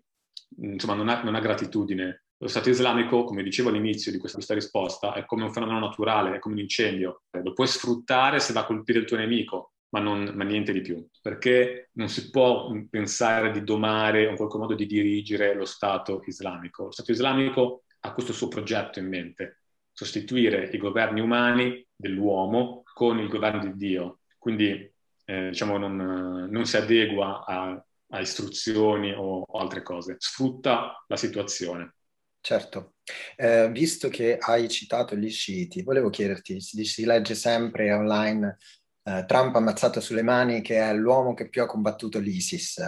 insomma, 0.57 0.93
non, 0.93 1.09
ha, 1.09 1.23
non 1.23 1.35
ha 1.35 1.39
gratitudine 1.39 2.25
lo 2.37 2.47
Stato 2.49 2.69
islamico, 2.69 3.23
come 3.23 3.43
dicevo 3.43 3.69
all'inizio 3.69 4.11
di 4.11 4.17
questa, 4.17 4.37
questa, 4.37 4.53
risposta, 4.53 5.13
è 5.13 5.25
come 5.25 5.43
un 5.43 5.53
fenomeno 5.53 5.79
naturale, 5.79 6.35
è 6.35 6.39
come 6.39 6.55
un 6.55 6.61
incendio. 6.61 7.23
Lo 7.41 7.53
puoi 7.53 7.67
sfruttare 7.67 8.39
se 8.39 8.51
va 8.51 8.61
a 8.61 8.65
colpire 8.65 8.99
il 8.99 9.05
tuo 9.05 9.15
nemico, 9.15 9.74
ma, 9.89 9.99
non, 9.99 10.31
ma, 10.35 10.43
niente 10.43 10.73
di 10.73 10.81
più, 10.81 11.07
perché 11.21 11.89
non 11.93 12.09
si 12.09 12.29
può 12.29 12.71
pensare 12.89 13.51
di 13.51 13.63
domare 13.63 14.27
o 14.27 14.31
in 14.31 14.35
qualche 14.35 14.57
modo 14.57 14.75
di 14.75 14.85
dirigere 14.85 15.53
lo 15.53 15.65
Stato 15.65 16.23
islamico. 16.25 16.85
Lo 16.85 16.91
Stato 16.91 17.11
islamico 17.11 17.83
ha 18.01 18.13
questo 18.13 18.33
suo 18.33 18.47
progetto 18.47 18.99
in 18.99 19.07
mente, 19.07 19.61
sostituire 19.91 20.69
i 20.73 20.77
governi 20.77 21.21
umani 21.21 21.85
dell'uomo 21.95 22.83
con 22.93 23.19
il 23.19 23.29
governo 23.29 23.63
di 23.63 23.75
Dio. 23.75 24.19
Quindi 24.37 24.93
eh, 25.25 25.49
diciamo, 25.49 25.77
non, 25.77 26.47
non, 26.49 26.65
si 26.65 26.77
adegua 26.77 27.45
a, 27.45 27.85
a 28.09 28.19
istruzioni 28.19 29.11
o, 29.13 29.41
o 29.41 29.59
altre 29.59 29.81
cose, 29.81 30.15
sfrutta 30.19 31.03
la 31.07 31.15
situazione. 31.15 31.95
Certo, 32.41 32.93
eh, 33.37 33.71
visto 33.71 34.07
che 34.09 34.37
hai 34.37 34.69
citato 34.69 35.15
gli 35.15 35.31
sciiti, 35.31 35.81
volevo 35.81 36.11
chiederti, 36.11 36.61
si, 36.61 36.85
si 36.85 37.03
legge 37.03 37.33
sempre 37.33 37.91
online 37.91 38.57
eh, 39.07 39.23
Trump 39.27 39.55
ammazzato 39.55 39.99
sulle 39.99 40.23
mani 40.23 40.61
che 40.61 40.79
è 40.79 40.93
l'uomo 40.93 41.35
che 41.35 41.47
più 41.47 41.61
ha 41.61 41.67
combattuto 41.67 42.19
l'ISIS. 42.19 42.79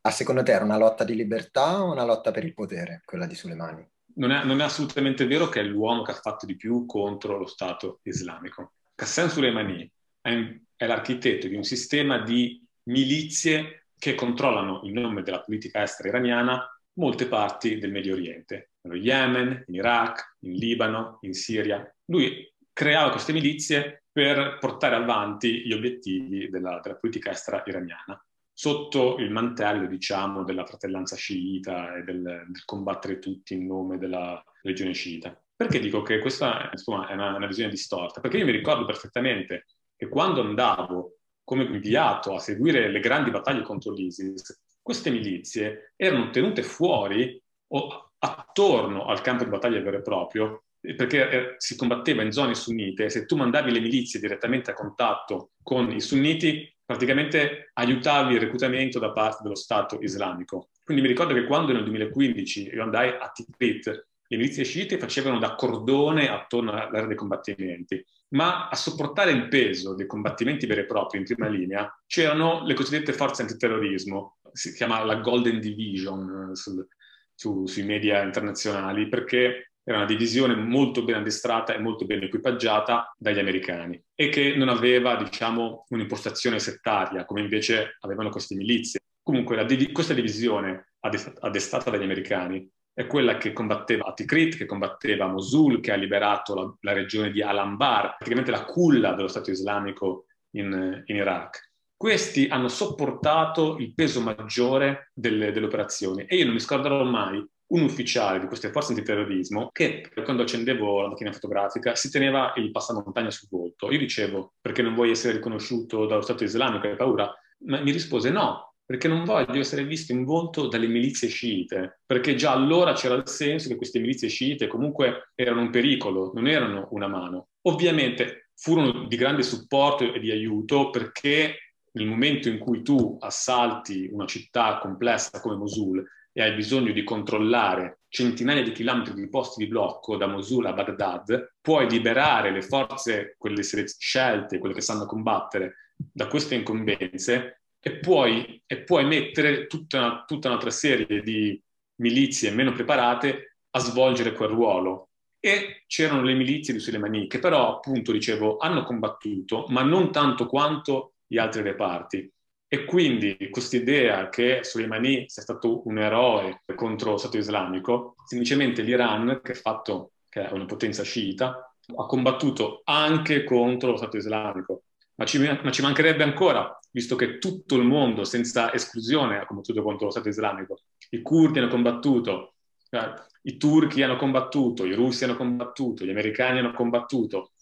A 0.00 0.10
secondo 0.10 0.42
te 0.42 0.52
era 0.52 0.64
una 0.64 0.78
lotta 0.78 1.04
di 1.04 1.14
libertà 1.14 1.82
o 1.82 1.92
una 1.92 2.04
lotta 2.04 2.30
per 2.30 2.44
il 2.44 2.54
potere, 2.54 3.02
quella 3.04 3.26
di 3.26 3.34
Soleimani? 3.34 3.86
Non 4.14 4.30
è, 4.30 4.44
non 4.44 4.60
è 4.60 4.64
assolutamente 4.64 5.26
vero 5.26 5.48
che 5.48 5.60
è 5.60 5.64
l'uomo 5.64 6.02
che 6.02 6.12
ha 6.12 6.14
fatto 6.14 6.46
di 6.46 6.56
più 6.56 6.86
contro 6.86 7.36
lo 7.36 7.46
Stato 7.46 8.00
islamico. 8.04 8.72
Qasem 8.94 9.28
Soleimani 9.28 9.88
è, 10.20 10.58
è 10.74 10.86
l'architetto 10.86 11.46
di 11.46 11.54
un 11.54 11.64
sistema 11.64 12.18
di 12.18 12.66
milizie 12.84 13.88
che 13.98 14.14
controllano 14.14 14.80
in 14.84 14.94
nome 14.94 15.22
della 15.22 15.42
politica 15.42 15.82
estera 15.82 16.08
iraniana 16.08 16.66
molte 16.94 17.26
parti 17.26 17.78
del 17.78 17.92
Medio 17.92 18.14
Oriente, 18.14 18.70
nello 18.80 18.96
Yemen, 18.96 19.64
in 19.66 19.74
Iraq, 19.74 20.36
in 20.40 20.52
Libano, 20.54 21.18
in 21.22 21.34
Siria. 21.34 21.94
Lui 22.06 22.52
creava 22.72 23.10
queste 23.10 23.32
milizie 23.32 24.04
per 24.18 24.58
portare 24.58 24.96
avanti 24.96 25.64
gli 25.64 25.72
obiettivi 25.72 26.48
della, 26.50 26.80
della 26.82 26.96
politica 26.96 27.30
estera 27.30 27.62
iraniana, 27.64 28.20
sotto 28.52 29.16
il 29.18 29.30
mantello, 29.30 29.86
diciamo, 29.86 30.42
della 30.42 30.66
fratellanza 30.66 31.14
sciita 31.14 31.94
e 31.94 32.02
del, 32.02 32.20
del 32.48 32.64
combattere 32.64 33.20
tutti 33.20 33.54
in 33.54 33.66
nome 33.66 33.96
della 33.96 34.42
religione 34.62 34.92
sciita. 34.92 35.40
Perché 35.54 35.78
dico 35.78 36.02
che 36.02 36.18
questa 36.18 36.68
insomma, 36.72 37.06
è 37.06 37.12
una, 37.12 37.36
una 37.36 37.46
visione 37.46 37.70
distorta? 37.70 38.20
Perché 38.20 38.38
io 38.38 38.44
mi 38.44 38.50
ricordo 38.50 38.84
perfettamente 38.84 39.66
che 39.94 40.08
quando 40.08 40.40
andavo 40.40 41.18
come 41.44 41.62
inviato 41.62 42.34
a 42.34 42.40
seguire 42.40 42.88
le 42.88 42.98
grandi 42.98 43.30
battaglie 43.30 43.62
contro 43.62 43.92
l'ISIS, 43.92 44.64
queste 44.82 45.10
milizie 45.10 45.92
erano 45.94 46.30
tenute 46.30 46.64
fuori 46.64 47.40
o 47.68 48.14
attorno 48.18 49.04
al 49.04 49.20
campo 49.20 49.44
di 49.44 49.50
battaglia 49.50 49.80
vero 49.80 49.98
e 49.98 50.02
proprio, 50.02 50.64
perché 50.80 51.30
eh, 51.30 51.54
si 51.58 51.76
combatteva 51.76 52.22
in 52.22 52.32
zone 52.32 52.54
sunnite 52.54 53.10
se 53.10 53.26
tu 53.26 53.36
mandavi 53.36 53.72
le 53.72 53.80
milizie 53.80 54.20
direttamente 54.20 54.70
a 54.70 54.74
contatto 54.74 55.52
con 55.62 55.90
i 55.90 56.00
sunniti, 56.00 56.72
praticamente 56.84 57.70
aiutavi 57.74 58.34
il 58.34 58.40
reclutamento 58.40 58.98
da 58.98 59.12
parte 59.12 59.42
dello 59.42 59.54
Stato 59.54 59.98
islamico. 60.00 60.70
Quindi 60.82 61.02
mi 61.02 61.08
ricordo 61.08 61.34
che 61.34 61.44
quando 61.44 61.72
nel 61.72 61.84
2015 61.84 62.70
io 62.72 62.82
andai 62.82 63.10
a 63.10 63.30
Tikrit, 63.30 64.06
le 64.30 64.36
milizie 64.36 64.64
sciite 64.64 64.98
facevano 64.98 65.38
da 65.38 65.54
cordone 65.54 66.28
attorno 66.28 66.72
all'area 66.72 67.06
dei 67.06 67.16
combattimenti, 67.16 68.04
ma 68.30 68.68
a 68.68 68.74
sopportare 68.74 69.30
il 69.30 69.48
peso 69.48 69.94
dei 69.94 70.06
combattimenti 70.06 70.66
veri 70.66 70.82
e 70.82 70.86
propri 70.86 71.18
in 71.18 71.24
prima 71.24 71.48
linea 71.48 71.90
c'erano 72.06 72.64
le 72.64 72.74
cosiddette 72.74 73.14
forze 73.14 73.42
antiterrorismo, 73.42 74.38
si 74.52 74.72
chiama 74.74 75.02
la 75.04 75.16
Golden 75.16 75.60
Division 75.60 76.50
eh, 76.50 76.56
sul, 76.56 76.86
su, 77.34 77.66
sui 77.66 77.84
media 77.84 78.22
internazionali, 78.22 79.08
perché 79.08 79.72
era 79.88 79.96
una 79.96 80.06
divisione 80.06 80.54
molto 80.54 81.02
ben 81.02 81.14
addestrata 81.14 81.74
e 81.74 81.78
molto 81.78 82.04
ben 82.04 82.22
equipaggiata 82.22 83.10
dagli 83.16 83.38
americani 83.38 83.98
e 84.14 84.28
che 84.28 84.54
non 84.54 84.68
aveva, 84.68 85.16
diciamo, 85.16 85.86
un'impostazione 85.88 86.58
settaria, 86.58 87.24
come 87.24 87.40
invece 87.40 87.96
avevano 88.00 88.28
queste 88.28 88.54
milizie. 88.54 89.00
Comunque 89.22 89.64
div- 89.64 89.92
questa 89.92 90.12
divisione 90.12 90.92
addestrata 91.00 91.88
dagli 91.88 92.02
americani 92.02 92.70
è 92.92 93.06
quella 93.06 93.38
che 93.38 93.54
combatteva 93.54 94.04
a 94.04 94.12
Tikrit, 94.12 94.58
che 94.58 94.66
combatteva 94.66 95.24
a 95.24 95.28
Mosul, 95.28 95.80
che 95.80 95.92
ha 95.92 95.96
liberato 95.96 96.54
la, 96.54 96.76
la 96.80 96.92
regione 96.92 97.30
di 97.30 97.40
Al-Anbar, 97.40 98.16
praticamente 98.18 98.50
la 98.50 98.66
culla 98.66 99.14
dello 99.14 99.28
Stato 99.28 99.50
islamico 99.50 100.26
in, 100.50 101.02
in 101.06 101.16
Iraq 101.16 101.66
questi 101.98 102.46
hanno 102.46 102.68
sopportato 102.68 103.76
il 103.78 103.92
peso 103.92 104.20
maggiore 104.20 105.10
delle, 105.12 105.50
delle, 105.50 105.66
operazioni 105.66 106.24
e 106.26 106.36
io 106.36 106.44
non 106.44 106.54
mi 106.54 106.60
scorderò 106.60 107.02
mai 107.02 107.44
un 107.68 107.82
ufficiale 107.82 108.40
di 108.40 108.46
queste 108.46 108.70
forze 108.70 108.92
antiterrorismo 108.92 109.70
che 109.72 110.10
quando 110.24 110.42
accendevo 110.42 111.02
la 111.02 111.08
macchina 111.08 111.32
fotografica 111.32 111.94
si 111.94 112.10
teneva 112.10 112.52
il 112.56 112.70
passamontagna 112.70 113.30
sul 113.30 113.48
volto. 113.50 113.90
Io 113.90 113.98
dicevo 113.98 114.54
perché 114.60 114.82
non 114.82 114.94
vuoi 114.94 115.10
essere 115.10 115.34
riconosciuto 115.34 116.06
dallo 116.06 116.22
Stato 116.22 116.44
islamico, 116.44 116.86
hai 116.86 116.96
paura? 116.96 117.32
Ma 117.66 117.80
mi 117.80 117.90
rispose 117.90 118.30
no, 118.30 118.74
perché 118.84 119.06
non 119.06 119.24
voglio 119.24 119.58
essere 119.58 119.84
visto 119.84 120.12
in 120.12 120.24
volto 120.24 120.66
dalle 120.68 120.86
milizie 120.86 121.28
sciite, 121.28 122.00
perché 122.06 122.34
già 122.36 122.52
allora 122.52 122.94
c'era 122.94 123.14
il 123.14 123.28
senso 123.28 123.68
che 123.68 123.76
queste 123.76 123.98
milizie 123.98 124.28
sciite 124.28 124.66
comunque 124.66 125.32
erano 125.34 125.60
un 125.60 125.70
pericolo, 125.70 126.30
non 126.34 126.46
erano 126.46 126.88
una 126.92 127.06
mano. 127.06 127.48
Ovviamente 127.66 128.50
furono 128.54 129.06
di 129.06 129.16
grande 129.16 129.42
supporto 129.42 130.10
e 130.12 130.18
di 130.18 130.30
aiuto 130.30 130.88
perché 130.88 131.74
nel 131.92 132.06
momento 132.06 132.48
in 132.48 132.58
cui 132.58 132.82
tu 132.82 133.16
assalti 133.20 134.08
una 134.10 134.26
città 134.26 134.78
complessa 134.78 135.40
come 135.40 135.56
Mosul 135.56 136.02
e 136.38 136.42
hai 136.42 136.54
bisogno 136.54 136.92
di 136.92 137.02
controllare 137.02 138.02
centinaia 138.06 138.62
di 138.62 138.70
chilometri 138.70 139.12
di 139.12 139.28
posti 139.28 139.64
di 139.64 139.68
blocco 139.68 140.16
da 140.16 140.28
Mosul 140.28 140.66
a 140.66 140.72
Baghdad, 140.72 141.54
puoi 141.60 141.90
liberare 141.90 142.52
le 142.52 142.62
forze, 142.62 143.34
quelle 143.36 143.64
scelte, 143.64 144.58
quelle 144.58 144.72
che 144.72 144.80
sanno 144.80 145.04
combattere, 145.04 145.74
da 145.96 146.28
queste 146.28 146.54
incombenze 146.54 147.62
e 147.80 147.96
puoi, 147.98 148.62
e 148.66 148.82
puoi 148.82 149.04
mettere 149.04 149.66
tutta, 149.66 149.98
una, 149.98 150.24
tutta 150.24 150.46
un'altra 150.46 150.70
serie 150.70 151.22
di 151.22 151.60
milizie 151.96 152.52
meno 152.52 152.70
preparate 152.70 153.56
a 153.70 153.80
svolgere 153.80 154.32
quel 154.32 154.50
ruolo. 154.50 155.08
E 155.40 155.82
c'erano 155.88 156.22
le 156.22 156.34
milizie 156.34 156.72
di 156.72 156.78
Soleimani 156.78 157.26
che 157.26 157.40
però, 157.40 157.78
appunto, 157.78 158.12
dicevo, 158.12 158.58
hanno 158.58 158.84
combattuto, 158.84 159.66
ma 159.70 159.82
non 159.82 160.12
tanto 160.12 160.46
quanto 160.46 161.14
gli 161.26 161.36
altri 161.36 161.62
reparti. 161.62 162.32
E 162.70 162.84
quindi 162.84 163.48
quest'idea 163.50 164.28
che 164.28 164.60
Soleimani 164.62 165.24
sia 165.26 165.40
stato 165.40 165.88
un 165.88 165.98
eroe 165.98 166.64
contro 166.74 167.12
lo 167.12 167.16
Stato 167.16 167.38
islamico, 167.38 168.14
semplicemente 168.26 168.82
l'Iran, 168.82 169.40
che, 169.42 169.54
fatto, 169.54 170.12
che 170.28 170.46
è 170.46 170.52
una 170.52 170.66
potenza 170.66 171.02
sciita, 171.02 171.74
ha 171.96 172.06
combattuto 172.06 172.82
anche 172.84 173.44
contro 173.44 173.92
lo 173.92 173.96
Stato 173.96 174.18
islamico. 174.18 174.82
Ma 175.14 175.24
ci, 175.24 175.38
ma 175.38 175.70
ci, 175.70 175.80
mancherebbe 175.80 176.22
ancora, 176.22 176.78
visto 176.90 177.16
che 177.16 177.38
tutto 177.38 177.74
il 177.76 177.84
mondo, 177.84 178.24
senza 178.24 178.70
esclusione, 178.74 179.38
ha 179.38 179.46
combattuto 179.46 179.82
contro 179.82 180.04
lo 180.04 180.10
Stato 180.10 180.28
islamico. 180.28 180.80
I 181.08 181.22
curdi 181.22 181.60
hanno 181.60 181.68
combattuto, 181.68 182.56
eh, 182.90 183.14
i 183.44 183.56
turchi 183.56 184.02
hanno 184.02 184.16
combattuto, 184.16 184.84
i 184.84 184.92
russi 184.92 185.24
hanno 185.24 185.36
combattuto, 185.36 186.04
gli 186.04 186.10
americani 186.10 186.58
hanno 186.58 186.74
combattuto, 186.74 187.52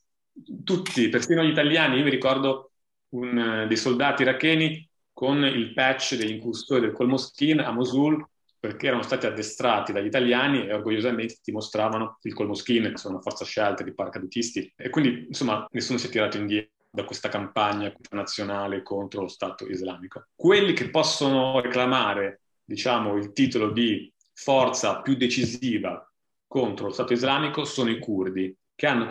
tutti, 0.64 1.09
persino 1.09 1.45
gli 1.45 1.51
italiani. 1.51 1.99
Io 1.99 2.03
mi 2.05 2.11
ricordo 2.11 2.73
un, 3.11 3.38
eh, 3.38 3.66
dei 3.69 3.77
soldati 3.77 4.23
iracheni 4.23 4.87
con 5.16 5.42
il 5.46 5.72
patch 5.72 6.14
degli 6.16 6.33
incursioni 6.33 6.83
del 6.83 6.92
Colmoskin 6.92 7.61
a 7.61 7.70
Mosul 7.70 8.22
perché 8.61 8.88
erano 8.88 9.00
stati 9.00 9.24
addestrati 9.24 9.90
dagli 9.90 10.05
italiani 10.05 10.66
e 10.66 10.74
orgogliosamente 10.74 11.38
ti 11.42 11.52
mostravano 11.52 12.18
il 12.24 12.35
Colmoskin, 12.35 12.90
che 12.90 12.98
sono 12.98 13.14
una 13.14 13.22
forza 13.22 13.46
scelta 13.46 13.83
di 13.83 13.94
paracadutisti. 13.94 14.74
E 14.76 14.90
quindi, 14.90 15.24
insomma, 15.29 15.66
nessuno 15.70 15.96
si 15.96 16.09
è 16.09 16.11
tirato 16.11 16.37
indietro 16.37 16.72
da 16.90 17.05
questa 17.05 17.31
campagna 17.31 17.87
internazionale 17.87 18.83
contro 18.83 19.22
lo 19.22 19.29
Stato 19.29 19.66
islamico. 19.66 20.26
Quelli 20.35 20.74
che 20.74 20.90
possono 20.90 21.61
reclamare, 21.61 22.42
diciamo, 22.62 23.16
il 23.16 23.33
titolo 23.33 23.70
di 23.70 24.12
forza 24.35 25.00
più 25.00 25.16
decisiva 25.16 26.12
contro 26.46 26.88
lo 26.88 26.92
Stato 26.92 27.14
islamico 27.14 27.64
sono 27.64 27.88
i 27.88 27.98
curdi, 27.98 28.55
che 28.74 28.87
hanno 28.87 29.09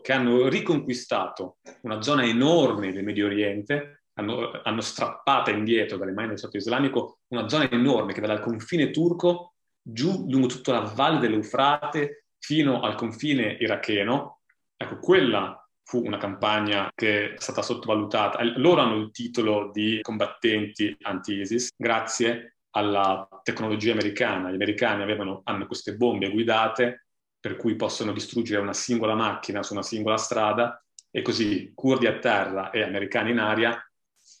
che 0.00 0.12
hanno 0.12 0.46
riconquistato 0.46 1.56
una 1.80 2.00
zona 2.00 2.24
enorme 2.24 2.92
del 2.92 3.02
Medio 3.02 3.26
Oriente, 3.26 3.95
hanno, 4.18 4.60
hanno 4.62 4.80
strappata 4.80 5.50
indietro 5.50 5.96
dalle 5.96 6.12
mani 6.12 6.28
dello 6.28 6.38
Stato 6.38 6.56
islamico 6.56 7.20
una 7.28 7.48
zona 7.48 7.70
enorme 7.70 8.12
che 8.12 8.20
dal 8.20 8.40
confine 8.40 8.90
turco 8.90 9.54
giù 9.82 10.26
lungo 10.28 10.48
tutta 10.48 10.72
la 10.72 10.92
valle 10.94 11.20
dell'Eufrate 11.20 12.26
fino 12.38 12.80
al 12.80 12.94
confine 12.94 13.56
iracheno. 13.60 14.40
Ecco, 14.76 14.98
quella 14.98 15.60
fu 15.84 16.04
una 16.04 16.18
campagna 16.18 16.90
che 16.94 17.34
è 17.34 17.40
stata 17.40 17.62
sottovalutata. 17.62 18.42
Loro 18.56 18.80
hanno 18.80 18.96
il 18.96 19.10
titolo 19.12 19.70
di 19.72 20.00
combattenti 20.02 20.96
anti-ISIS 21.00 21.70
grazie 21.76 22.56
alla 22.70 23.28
tecnologia 23.42 23.92
americana. 23.92 24.50
Gli 24.50 24.54
americani 24.54 25.02
avevano, 25.02 25.42
hanno 25.44 25.66
queste 25.66 25.94
bombe 25.94 26.30
guidate 26.30 27.06
per 27.38 27.56
cui 27.56 27.76
possono 27.76 28.12
distruggere 28.12 28.60
una 28.60 28.72
singola 28.72 29.14
macchina 29.14 29.62
su 29.62 29.72
una 29.72 29.82
singola 29.82 30.16
strada 30.16 30.82
e 31.10 31.22
così 31.22 31.70
curdi 31.74 32.06
a 32.06 32.18
terra 32.18 32.70
e 32.70 32.82
americani 32.82 33.30
in 33.30 33.38
aria 33.38 33.80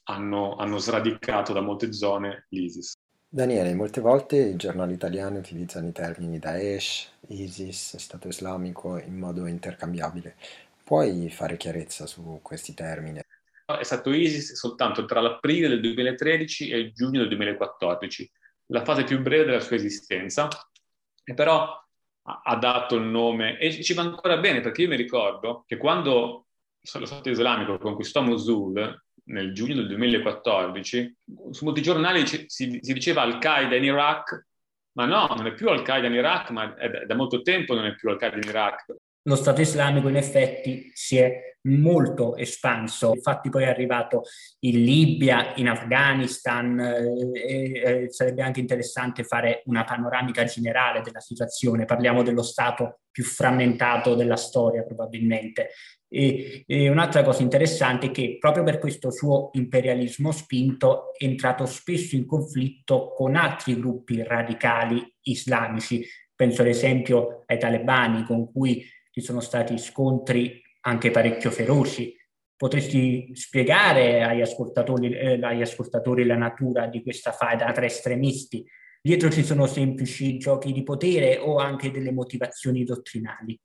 hanno, 0.08 0.56
hanno 0.56 0.78
sradicato 0.78 1.52
da 1.52 1.60
molte 1.60 1.92
zone 1.92 2.46
l'ISIS. 2.50 2.94
Daniele, 3.28 3.74
molte 3.74 4.00
volte 4.00 4.36
i 4.36 4.56
giornali 4.56 4.94
italiani 4.94 5.38
utilizzano 5.38 5.88
i 5.88 5.92
termini 5.92 6.38
Daesh, 6.38 7.12
ISIS, 7.28 7.96
Stato 7.96 8.28
islamico 8.28 8.98
in 8.98 9.18
modo 9.18 9.46
intercambiabile. 9.46 10.36
Puoi 10.84 11.28
fare 11.30 11.56
chiarezza 11.56 12.06
su 12.06 12.38
questi 12.42 12.72
termini? 12.72 13.20
È 13.66 13.82
stato 13.82 14.12
ISIS 14.12 14.54
soltanto 14.54 15.04
tra 15.06 15.20
l'aprile 15.20 15.68
del 15.68 15.80
2013 15.80 16.70
e 16.70 16.78
il 16.78 16.92
giugno 16.92 17.18
del 17.18 17.28
2014, 17.28 18.30
la 18.66 18.84
fase 18.84 19.02
più 19.02 19.20
breve 19.20 19.44
della 19.44 19.60
sua 19.60 19.76
esistenza, 19.76 20.48
e 21.24 21.34
però 21.34 21.84
ha 22.22 22.56
dato 22.56 22.96
il 22.96 23.04
nome, 23.04 23.58
e 23.58 23.82
ci 23.82 23.94
va 23.94 24.02
ancora 24.02 24.36
bene 24.38 24.60
perché 24.60 24.82
io 24.82 24.88
mi 24.88 24.96
ricordo 24.96 25.64
che 25.66 25.76
quando 25.76 26.46
lo 26.94 27.06
Stato 27.06 27.28
islamico 27.28 27.78
conquistò 27.78 28.22
Mosul, 28.22 29.04
nel 29.26 29.52
giugno 29.52 29.74
del 29.74 29.88
2014, 29.88 31.16
su 31.50 31.64
molti 31.64 31.82
giornali 31.82 32.26
si, 32.26 32.46
si 32.46 32.92
diceva 32.92 33.22
Al-Qaeda 33.22 33.74
in 33.76 33.84
Iraq, 33.84 34.46
ma 34.92 35.04
no, 35.06 35.26
non 35.36 35.46
è 35.46 35.52
più 35.52 35.68
Al-Qaeda 35.68 36.06
in 36.06 36.14
Iraq, 36.14 36.50
ma 36.50 36.66
da, 36.66 37.04
da 37.06 37.14
molto 37.14 37.42
tempo 37.42 37.74
non 37.74 37.86
è 37.86 37.94
più 37.94 38.08
Al-Qaeda 38.08 38.36
in 38.36 38.48
Iraq. 38.48 38.94
Lo 39.22 39.34
Stato 39.34 39.60
islamico 39.60 40.08
in 40.08 40.16
effetti 40.16 40.90
si 40.94 41.16
è 41.16 41.56
molto 41.66 42.36
espanso, 42.36 43.12
infatti 43.12 43.48
poi 43.48 43.64
è 43.64 43.68
arrivato 43.68 44.22
in 44.60 44.84
Libia, 44.84 45.54
in 45.56 45.68
Afghanistan, 45.68 46.78
eh, 46.78 48.04
eh, 48.04 48.06
sarebbe 48.10 48.42
anche 48.42 48.60
interessante 48.60 49.24
fare 49.24 49.62
una 49.66 49.84
panoramica 49.84 50.44
generale 50.44 51.00
della 51.00 51.20
situazione, 51.20 51.84
parliamo 51.84 52.22
dello 52.22 52.42
Stato 52.42 53.00
più 53.10 53.24
frammentato 53.24 54.14
della 54.14 54.36
storia 54.36 54.84
probabilmente. 54.84 55.70
E, 56.08 56.62
e, 56.66 56.88
un'altra 56.88 57.22
cosa 57.22 57.42
interessante 57.42 58.06
è 58.06 58.10
che 58.10 58.36
proprio 58.38 58.62
per 58.62 58.78
questo 58.78 59.10
suo 59.10 59.50
imperialismo 59.54 60.30
spinto 60.30 61.12
è 61.16 61.24
entrato 61.24 61.66
spesso 61.66 62.14
in 62.14 62.26
conflitto 62.26 63.12
con 63.12 63.34
altri 63.34 63.78
gruppi 63.78 64.22
radicali 64.22 65.02
islamici. 65.22 66.04
Penso 66.34 66.62
ad 66.62 66.68
esempio 66.68 67.42
ai 67.46 67.58
talebani 67.58 68.24
con 68.24 68.52
cui 68.52 68.84
ci 69.10 69.20
sono 69.20 69.40
stati 69.40 69.78
scontri 69.78 70.62
anche 70.82 71.10
parecchio 71.10 71.50
feroci. 71.50 72.14
Potresti 72.54 73.30
spiegare 73.34 74.22
agli 74.22 74.40
ascoltatori, 74.40 75.12
eh, 75.12 75.38
agli 75.42 75.60
ascoltatori 75.60 76.24
la 76.24 76.36
natura 76.36 76.86
di 76.86 77.02
questa 77.02 77.32
faida 77.32 77.70
tra 77.72 77.84
estremisti? 77.84 78.64
Dietro 79.02 79.30
ci 79.30 79.44
sono 79.44 79.66
semplici 79.66 80.38
giochi 80.38 80.72
di 80.72 80.82
potere 80.82 81.38
o 81.38 81.58
anche 81.58 81.90
delle 81.90 82.12
motivazioni 82.12 82.84
dottrinali? 82.84 83.58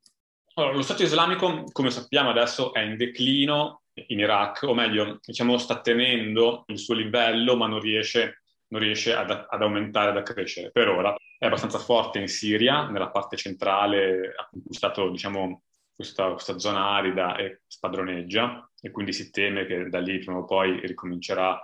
Allora, 0.54 0.74
lo 0.74 0.82
Stato 0.82 1.02
islamico, 1.02 1.64
come 1.72 1.90
sappiamo 1.90 2.28
adesso, 2.28 2.74
è 2.74 2.80
in 2.80 2.98
declino 2.98 3.84
in 3.94 4.18
Iraq, 4.18 4.64
o 4.64 4.74
meglio, 4.74 5.18
diciamo, 5.24 5.56
sta 5.56 5.80
tenendo 5.80 6.64
il 6.66 6.78
suo 6.78 6.94
livello, 6.94 7.56
ma 7.56 7.66
non 7.66 7.80
riesce, 7.80 8.42
non 8.68 8.80
riesce 8.80 9.14
ad, 9.14 9.30
ad, 9.30 9.62
aumentare, 9.62 10.10
ad 10.10 10.18
accrescere. 10.18 10.70
Per 10.70 10.88
ora 10.88 11.14
è 11.38 11.46
abbastanza 11.46 11.78
forte 11.78 12.18
in 12.18 12.28
Siria, 12.28 12.86
nella 12.90 13.10
parte 13.10 13.36
centrale, 13.38 14.34
ha 14.36 14.46
conquistato, 14.50 15.08
diciamo, 15.08 15.62
questa, 15.94 16.30
questa 16.32 16.58
zona 16.58 16.90
arida 16.90 17.36
e 17.36 17.62
spadroneggia, 17.66 18.70
e 18.78 18.90
quindi 18.90 19.14
si 19.14 19.30
teme 19.30 19.64
che 19.64 19.88
da 19.88 20.00
lì 20.00 20.18
prima 20.18 20.38
o 20.38 20.44
poi 20.44 20.80
ricomincerà 20.86 21.58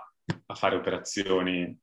a 0.47 0.55
fare 0.55 0.75
operazioni 0.75 1.77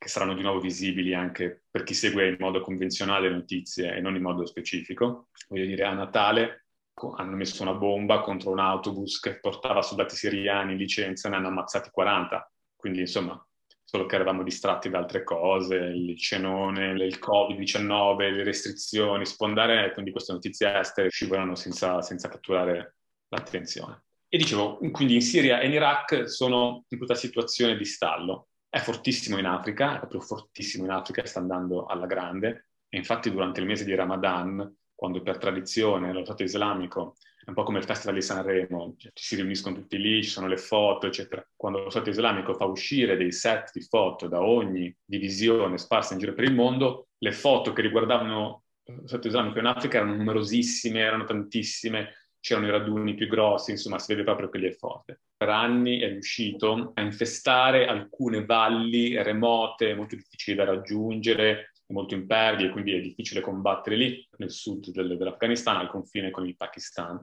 che 0.00 0.08
saranno 0.08 0.32
di 0.32 0.40
nuovo 0.40 0.60
visibili 0.60 1.12
anche 1.12 1.64
per 1.70 1.82
chi 1.82 1.92
segue 1.92 2.26
in 2.26 2.36
modo 2.38 2.62
convenzionale 2.62 3.28
le 3.28 3.34
notizie 3.34 3.94
e 3.94 4.00
non 4.00 4.16
in 4.16 4.22
modo 4.22 4.46
specifico. 4.46 5.28
Voglio 5.46 5.66
dire, 5.66 5.84
a 5.84 5.92
Natale 5.92 6.68
hanno 7.16 7.36
messo 7.36 7.60
una 7.60 7.74
bomba 7.74 8.20
contro 8.20 8.50
un 8.50 8.60
autobus 8.60 9.20
che 9.20 9.38
portava 9.40 9.82
soldati 9.82 10.16
siriani 10.16 10.72
in 10.72 10.78
licenza 10.78 11.28
e 11.28 11.30
ne 11.30 11.36
hanno 11.36 11.48
ammazzati 11.48 11.90
40. 11.90 12.50
Quindi, 12.76 13.00
insomma, 13.00 13.46
solo 13.84 14.06
che 14.06 14.14
eravamo 14.14 14.42
distratti 14.42 14.88
da 14.88 14.96
altre 14.96 15.22
cose, 15.22 15.76
il 15.76 16.16
cenone, 16.18 16.92
il 16.92 17.18
Covid-19, 17.18 18.16
le 18.16 18.42
restrizioni, 18.42 19.26
spondare, 19.26 19.92
quindi 19.92 20.12
queste 20.12 20.32
notizie 20.32 20.78
estere 20.78 21.10
scivolano 21.10 21.54
senza, 21.56 22.00
senza 22.00 22.30
catturare 22.30 22.96
l'attenzione. 23.28 24.04
E 24.30 24.38
dicevo, 24.38 24.78
quindi 24.92 25.12
in 25.12 25.20
Siria 25.20 25.60
e 25.60 25.66
in 25.66 25.72
Iraq 25.72 26.26
sono 26.26 26.84
in 26.88 26.96
questa 26.96 27.16
situazione 27.16 27.76
di 27.76 27.84
stallo 27.84 28.46
è 28.70 28.78
fortissimo 28.78 29.36
in 29.36 29.46
Africa, 29.46 29.96
è 29.96 29.98
proprio 29.98 30.20
fortissimo 30.20 30.84
in 30.84 30.92
Africa, 30.92 31.26
sta 31.26 31.40
andando 31.40 31.86
alla 31.86 32.06
grande 32.06 32.68
e 32.88 32.96
infatti 32.96 33.30
durante 33.30 33.60
il 33.60 33.66
mese 33.66 33.84
di 33.84 33.94
Ramadan, 33.94 34.76
quando 34.94 35.22
per 35.22 35.38
tradizione 35.38 36.12
lo 36.12 36.24
Stato 36.24 36.44
islamico 36.44 37.16
è 37.44 37.48
un 37.48 37.54
po' 37.54 37.64
come 37.64 37.78
il 37.78 37.84
Festival 37.84 38.14
di 38.14 38.22
Sanremo, 38.22 38.94
cioè, 38.98 39.10
ci 39.14 39.24
si 39.24 39.36
riuniscono 39.36 39.74
tutti 39.74 39.98
lì, 39.98 40.22
ci 40.22 40.28
sono 40.28 40.46
le 40.46 40.58
foto, 40.58 41.06
eccetera. 41.06 41.44
Quando 41.56 41.82
lo 41.82 41.90
Stato 41.90 42.10
islamico 42.10 42.54
fa 42.54 42.66
uscire 42.66 43.16
dei 43.16 43.32
set 43.32 43.70
di 43.72 43.80
foto 43.80 44.28
da 44.28 44.42
ogni 44.42 44.94
divisione 45.04 45.78
sparsa 45.78 46.12
in 46.12 46.20
giro 46.20 46.34
per 46.34 46.44
il 46.44 46.54
mondo, 46.54 47.08
le 47.18 47.32
foto 47.32 47.72
che 47.72 47.82
riguardavano 47.82 48.64
lo 48.84 49.06
Stato 49.06 49.28
islamico 49.28 49.58
in 49.58 49.66
Africa 49.66 49.98
erano 49.98 50.16
numerosissime, 50.16 51.00
erano 51.00 51.24
tantissime, 51.24 52.19
c'erano 52.40 52.66
i 52.66 52.70
raduni 52.70 53.14
più 53.14 53.28
grossi, 53.28 53.70
insomma 53.70 53.98
si 53.98 54.12
vede 54.12 54.24
proprio 54.24 54.48
che 54.48 54.58
lì 54.58 54.68
è 54.68 54.72
forte. 54.72 55.20
Per 55.36 55.48
anni 55.48 56.00
è 56.00 56.08
riuscito 56.08 56.92
a 56.94 57.02
infestare 57.02 57.86
alcune 57.86 58.44
valli 58.44 59.20
remote, 59.22 59.94
molto 59.94 60.16
difficili 60.16 60.56
da 60.56 60.64
raggiungere, 60.64 61.72
molto 61.88 62.14
impervie, 62.14 62.70
quindi 62.70 62.94
è 62.94 63.00
difficile 63.00 63.40
combattere 63.40 63.96
lì, 63.96 64.28
nel 64.38 64.50
sud 64.50 64.90
del, 64.90 65.16
dell'Afghanistan, 65.16 65.76
al 65.76 65.90
confine 65.90 66.30
con 66.30 66.46
il 66.46 66.56
Pakistan. 66.56 67.20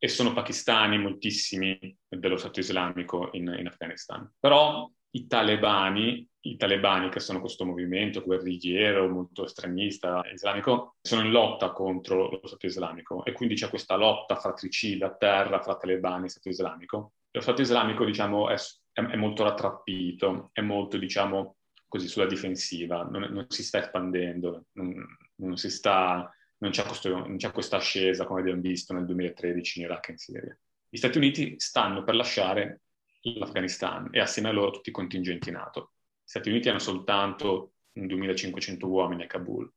E 0.00 0.06
sono 0.06 0.32
pakistani 0.32 0.96
moltissimi 0.96 1.96
dello 2.08 2.36
Stato 2.36 2.60
islamico 2.60 3.30
in, 3.32 3.52
in 3.58 3.66
Afghanistan. 3.66 4.30
Però 4.38 4.88
i 5.10 5.26
talebani, 5.26 6.27
i 6.42 6.56
talebani 6.56 7.08
che 7.08 7.20
sono 7.20 7.40
questo 7.40 7.64
movimento 7.64 8.22
guerrigliero 8.22 9.08
molto 9.08 9.44
estremista 9.44 10.22
islamico, 10.32 10.96
sono 11.00 11.22
in 11.22 11.30
lotta 11.30 11.72
contro 11.72 12.28
lo 12.30 12.46
Stato 12.46 12.66
islamico 12.66 13.24
e 13.24 13.32
quindi 13.32 13.54
c'è 13.54 13.68
questa 13.68 13.96
lotta 13.96 14.36
fratricida 14.36 15.06
a 15.06 15.14
terra 15.14 15.60
fra 15.60 15.76
talebani 15.76 16.26
e 16.26 16.28
Stato 16.28 16.48
islamico. 16.48 17.12
Lo 17.30 17.40
Stato 17.40 17.60
islamico, 17.60 18.04
diciamo, 18.04 18.48
è, 18.48 18.56
è 18.92 19.16
molto 19.16 19.42
rattrappito, 19.42 20.50
è 20.52 20.60
molto, 20.60 20.96
diciamo, 20.96 21.56
così 21.88 22.06
sulla 22.06 22.26
difensiva, 22.26 23.02
non, 23.02 23.22
non 23.30 23.46
si 23.48 23.64
sta 23.64 23.78
espandendo, 23.78 24.66
non, 24.72 24.94
non, 25.36 25.56
si 25.56 25.70
sta, 25.70 26.32
non, 26.58 26.70
c'è 26.70 26.84
questo, 26.84 27.08
non 27.10 27.36
c'è 27.36 27.50
questa 27.50 27.76
ascesa 27.76 28.24
come 28.26 28.40
abbiamo 28.40 28.60
visto 28.60 28.92
nel 28.92 29.06
2013 29.06 29.78
in 29.78 29.84
Iraq 29.86 30.08
e 30.08 30.12
in 30.12 30.18
Siria. 30.18 30.58
Gli 30.88 30.96
Stati 30.96 31.18
Uniti 31.18 31.54
stanno 31.58 32.04
per 32.04 32.14
lasciare 32.14 32.82
l'Afghanistan 33.22 34.08
e 34.12 34.20
assieme 34.20 34.48
a 34.48 34.52
loro 34.52 34.70
tutti 34.70 34.90
i 34.90 34.92
contingenti 34.92 35.50
NATO. 35.50 35.92
Gli 36.28 36.30
Stati 36.30 36.50
Uniti 36.50 36.68
hanno 36.68 36.78
soltanto 36.78 37.76
2.500 37.94 38.84
uomini 38.84 39.22
a 39.22 39.26
Kabul, 39.26 39.72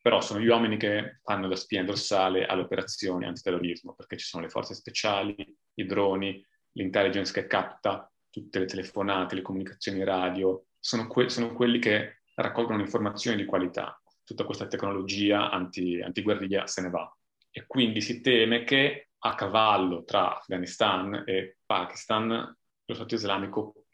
però 0.00 0.20
sono 0.20 0.38
gli 0.38 0.46
uomini 0.46 0.76
che 0.76 1.18
fanno 1.24 1.48
da 1.48 1.56
spia 1.56 1.82
dorsale 1.82 2.46
alle 2.46 2.62
operazioni 2.62 3.26
antiterrorismo, 3.26 3.96
perché 3.96 4.16
ci 4.16 4.24
sono 4.24 4.44
le 4.44 4.48
forze 4.48 4.74
speciali, 4.74 5.34
i 5.74 5.86
droni, 5.86 6.40
l'intelligence 6.74 7.32
che 7.32 7.48
capta 7.48 8.08
tutte 8.30 8.60
le 8.60 8.66
telefonate, 8.66 9.34
le 9.34 9.42
comunicazioni 9.42 10.04
radio, 10.04 10.66
sono, 10.78 11.08
que- 11.08 11.30
sono 11.30 11.52
quelli 11.52 11.80
che 11.80 12.20
raccolgono 12.36 12.80
informazioni 12.80 13.36
di 13.36 13.44
qualità. 13.44 14.00
Tutta 14.22 14.44
questa 14.44 14.68
tecnologia 14.68 15.50
anti- 15.50 16.00
antiguerriglia 16.00 16.68
se 16.68 16.80
ne 16.80 16.90
va. 16.90 17.12
E 17.50 17.66
quindi 17.66 18.00
si 18.02 18.20
teme 18.20 18.62
che 18.62 19.08
a 19.18 19.34
cavallo 19.34 20.04
tra 20.04 20.36
Afghanistan 20.36 21.24
e 21.26 21.56
Pakistan 21.66 22.56
lo 22.84 22.94
Stato 22.94 23.16
islamico 23.16 23.87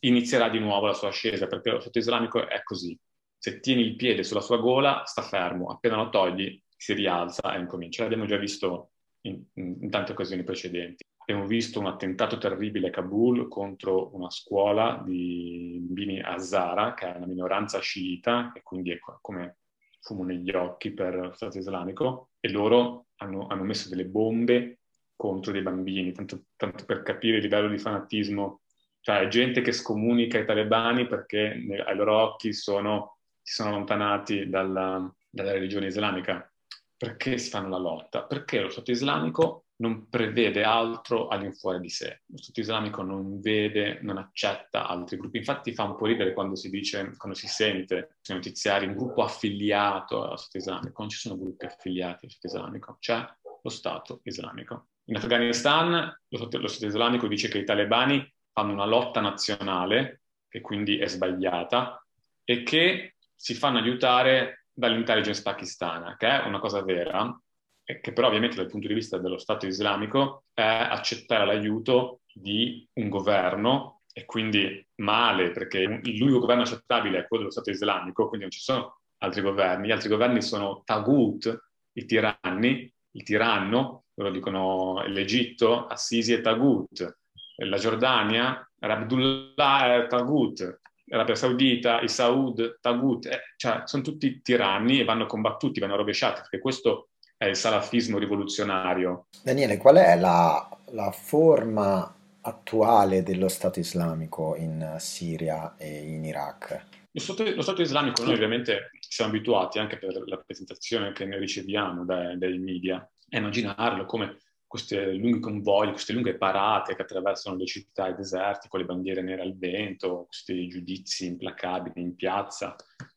inizierà 0.00 0.48
di 0.48 0.58
nuovo 0.58 0.86
la 0.86 0.94
sua 0.94 1.08
ascesa, 1.08 1.46
perché 1.46 1.70
lo 1.70 1.80
Stato 1.80 1.98
islamico 1.98 2.46
è 2.46 2.62
così. 2.62 2.98
Se 3.36 3.60
tieni 3.60 3.82
il 3.82 3.96
piede 3.96 4.24
sulla 4.24 4.40
sua 4.40 4.58
gola, 4.58 5.04
sta 5.04 5.22
fermo, 5.22 5.68
appena 5.68 5.96
lo 5.96 6.08
togli 6.08 6.60
si 6.76 6.94
rialza 6.94 7.54
e 7.54 7.58
incomincia. 7.58 8.02
L'abbiamo 8.02 8.26
già 8.26 8.36
visto 8.36 8.92
in, 9.22 9.42
in 9.54 9.90
tante 9.90 10.12
occasioni 10.12 10.44
precedenti. 10.44 11.04
Abbiamo 11.18 11.46
visto 11.46 11.78
un 11.78 11.86
attentato 11.86 12.38
terribile 12.38 12.88
a 12.88 12.90
Kabul 12.90 13.48
contro 13.48 14.14
una 14.14 14.30
scuola 14.30 15.02
di 15.04 15.76
bambini 15.80 16.20
Hazara, 16.20 16.94
che 16.94 17.12
è 17.12 17.16
una 17.16 17.26
minoranza 17.26 17.80
sciita, 17.80 18.52
e 18.54 18.62
quindi 18.62 18.92
è 18.92 18.98
come 19.20 19.58
fumo 20.00 20.24
negli 20.24 20.50
occhi 20.50 20.92
per 20.92 21.14
lo 21.16 21.32
Stato 21.32 21.58
islamico 21.58 22.30
e 22.40 22.50
loro 22.50 23.08
hanno, 23.16 23.46
hanno 23.48 23.64
messo 23.64 23.88
delle 23.88 24.06
bombe 24.06 24.78
contro 25.16 25.52
dei 25.52 25.62
bambini, 25.62 26.12
tanto, 26.12 26.44
tanto, 26.56 26.84
per 26.84 27.02
capire 27.02 27.36
il 27.38 27.42
livello 27.42 27.68
di 27.68 27.78
fanatismo. 27.78 28.60
Cioè, 29.00 29.28
gente 29.28 29.60
che 29.60 29.72
scomunica 29.72 30.38
i 30.38 30.44
talebani 30.44 31.06
perché 31.06 31.60
ai 31.86 31.96
loro 31.96 32.16
occhi 32.20 32.52
sono, 32.52 33.18
si 33.40 33.54
sono 33.54 33.70
allontanati 33.70 34.48
dalla, 34.48 35.12
dalla 35.28 35.52
religione 35.52 35.86
islamica. 35.86 36.50
Perché 36.96 37.38
si 37.38 37.48
fanno 37.48 37.68
la 37.68 37.78
lotta? 37.78 38.24
Perché 38.24 38.60
lo 38.60 38.68
Stato 38.70 38.90
islamico 38.90 39.66
non 39.76 40.08
prevede 40.08 40.64
altro 40.64 41.28
all'infuori 41.28 41.78
di 41.78 41.88
sé. 41.88 42.22
Lo 42.26 42.38
Stato 42.38 42.58
islamico 42.58 43.02
non 43.02 43.40
vede, 43.40 44.00
non 44.02 44.18
accetta 44.18 44.88
altri 44.88 45.16
gruppi. 45.16 45.38
Infatti 45.38 45.72
fa 45.72 45.84
un 45.84 45.94
po' 45.94 46.06
ridere 46.06 46.32
quando 46.32 46.56
si 46.56 46.68
dice, 46.70 47.14
quando 47.16 47.38
si 47.38 47.46
sente 47.46 48.16
sui 48.20 48.34
notiziari 48.34 48.86
un 48.86 48.96
gruppo 48.96 49.22
affiliato 49.22 50.24
allo 50.24 50.36
Stato 50.36 50.58
islamico. 50.58 51.00
Non 51.00 51.08
ci 51.08 51.18
sono 51.18 51.38
gruppi 51.38 51.66
affiliati 51.66 52.24
allo 52.24 52.34
Stato 52.34 52.56
islamico, 52.56 52.96
c'è 52.98 53.24
lo 53.62 53.70
Stato 53.70 54.20
islamico. 54.24 54.88
In 55.04 55.16
Afghanistan 55.16 56.20
lo 56.28 56.66
Stato 56.66 56.86
islamico 56.86 57.28
dice 57.28 57.48
che 57.48 57.58
i 57.58 57.64
talebani 57.64 58.34
fanno 58.58 58.72
una 58.72 58.86
lotta 58.86 59.20
nazionale, 59.20 60.22
che 60.48 60.60
quindi 60.60 60.98
è 60.98 61.06
sbagliata, 61.06 62.04
e 62.42 62.64
che 62.64 63.14
si 63.32 63.54
fanno 63.54 63.78
aiutare 63.78 64.66
dall'intelligence 64.72 65.42
pakistana, 65.42 66.16
che 66.16 66.26
è 66.26 66.44
una 66.44 66.58
cosa 66.58 66.82
vera, 66.82 67.40
che 67.84 68.12
però 68.12 68.26
ovviamente 68.26 68.56
dal 68.56 68.66
punto 68.66 68.88
di 68.88 68.94
vista 68.94 69.16
dello 69.16 69.38
Stato 69.38 69.66
islamico 69.66 70.46
è 70.52 70.62
accettare 70.62 71.46
l'aiuto 71.46 72.22
di 72.32 72.84
un 72.94 73.08
governo 73.08 74.02
e 74.12 74.24
quindi 74.24 74.84
male, 74.96 75.52
perché 75.52 75.84
l'unico 75.84 76.40
governo 76.40 76.62
accettabile 76.62 77.18
è 77.18 77.26
quello 77.28 77.44
dello 77.44 77.54
Stato 77.54 77.70
islamico, 77.70 78.26
quindi 78.26 78.46
non 78.46 78.50
ci 78.50 78.60
sono 78.60 78.98
altri 79.18 79.40
governi. 79.40 79.86
Gli 79.86 79.92
altri 79.92 80.08
governi 80.08 80.42
sono 80.42 80.82
tagut, 80.84 81.70
i 81.92 82.04
tiranni, 82.04 82.92
il 83.12 83.22
tiranno, 83.22 84.06
loro 84.14 84.32
dicono 84.32 85.04
l'Egitto, 85.06 85.86
Assisi 85.86 86.32
e 86.32 86.40
tagut, 86.40 87.18
la 87.66 87.78
Giordania, 87.78 88.68
Abdullah 88.80 90.06
tagut, 90.08 90.80
l'Arabia 91.06 91.34
Saudita, 91.34 92.00
i 92.00 92.08
Saud, 92.08 92.78
tagut, 92.80 93.26
eh, 93.26 93.40
cioè 93.56 93.82
sono 93.84 94.02
tutti 94.02 94.40
tiranni 94.42 95.00
e 95.00 95.04
vanno 95.04 95.26
combattuti, 95.26 95.80
vanno 95.80 95.96
rovesciati, 95.96 96.40
perché 96.40 96.58
questo 96.58 97.08
è 97.36 97.46
il 97.46 97.56
salafismo 97.56 98.18
rivoluzionario. 98.18 99.26
Daniele, 99.42 99.76
qual 99.76 99.96
è 99.96 100.16
la, 100.16 100.68
la 100.90 101.10
forma 101.10 102.14
attuale 102.40 103.22
dello 103.22 103.48
Stato 103.48 103.78
islamico 103.78 104.54
in 104.56 104.96
Siria 104.98 105.74
e 105.76 106.14
in 106.14 106.24
Iraq? 106.24 106.86
Lo 107.10 107.20
Stato, 107.20 107.44
lo 107.54 107.62
Stato 107.62 107.82
islamico 107.82 108.22
noi 108.22 108.34
ovviamente 108.34 108.90
siamo 109.00 109.30
abituati 109.30 109.78
anche 109.78 109.98
per 109.98 110.22
la 110.26 110.36
presentazione 110.36 111.12
che 111.12 111.24
ne 111.24 111.38
riceviamo 111.38 112.04
dai, 112.04 112.38
dai 112.38 112.58
media 112.58 112.96
a 113.30 113.36
immaginarlo 113.36 114.04
come 114.04 114.36
questi 114.68 115.18
lunghi 115.18 115.40
convogli, 115.40 115.90
queste 115.90 116.12
lunghe 116.12 116.36
parate 116.36 116.94
che 116.94 117.02
attraversano 117.02 117.56
le 117.56 117.66
città 117.66 118.06
e 118.06 118.10
i 118.10 118.14
deserti 118.14 118.68
con 118.68 118.78
le 118.78 118.86
bandiere 118.86 119.22
nere 119.22 119.42
al 119.42 119.56
vento, 119.56 120.26
questi 120.26 120.68
giudizi 120.68 121.26
implacabili 121.26 122.00
in 122.00 122.14
piazza, 122.14 122.76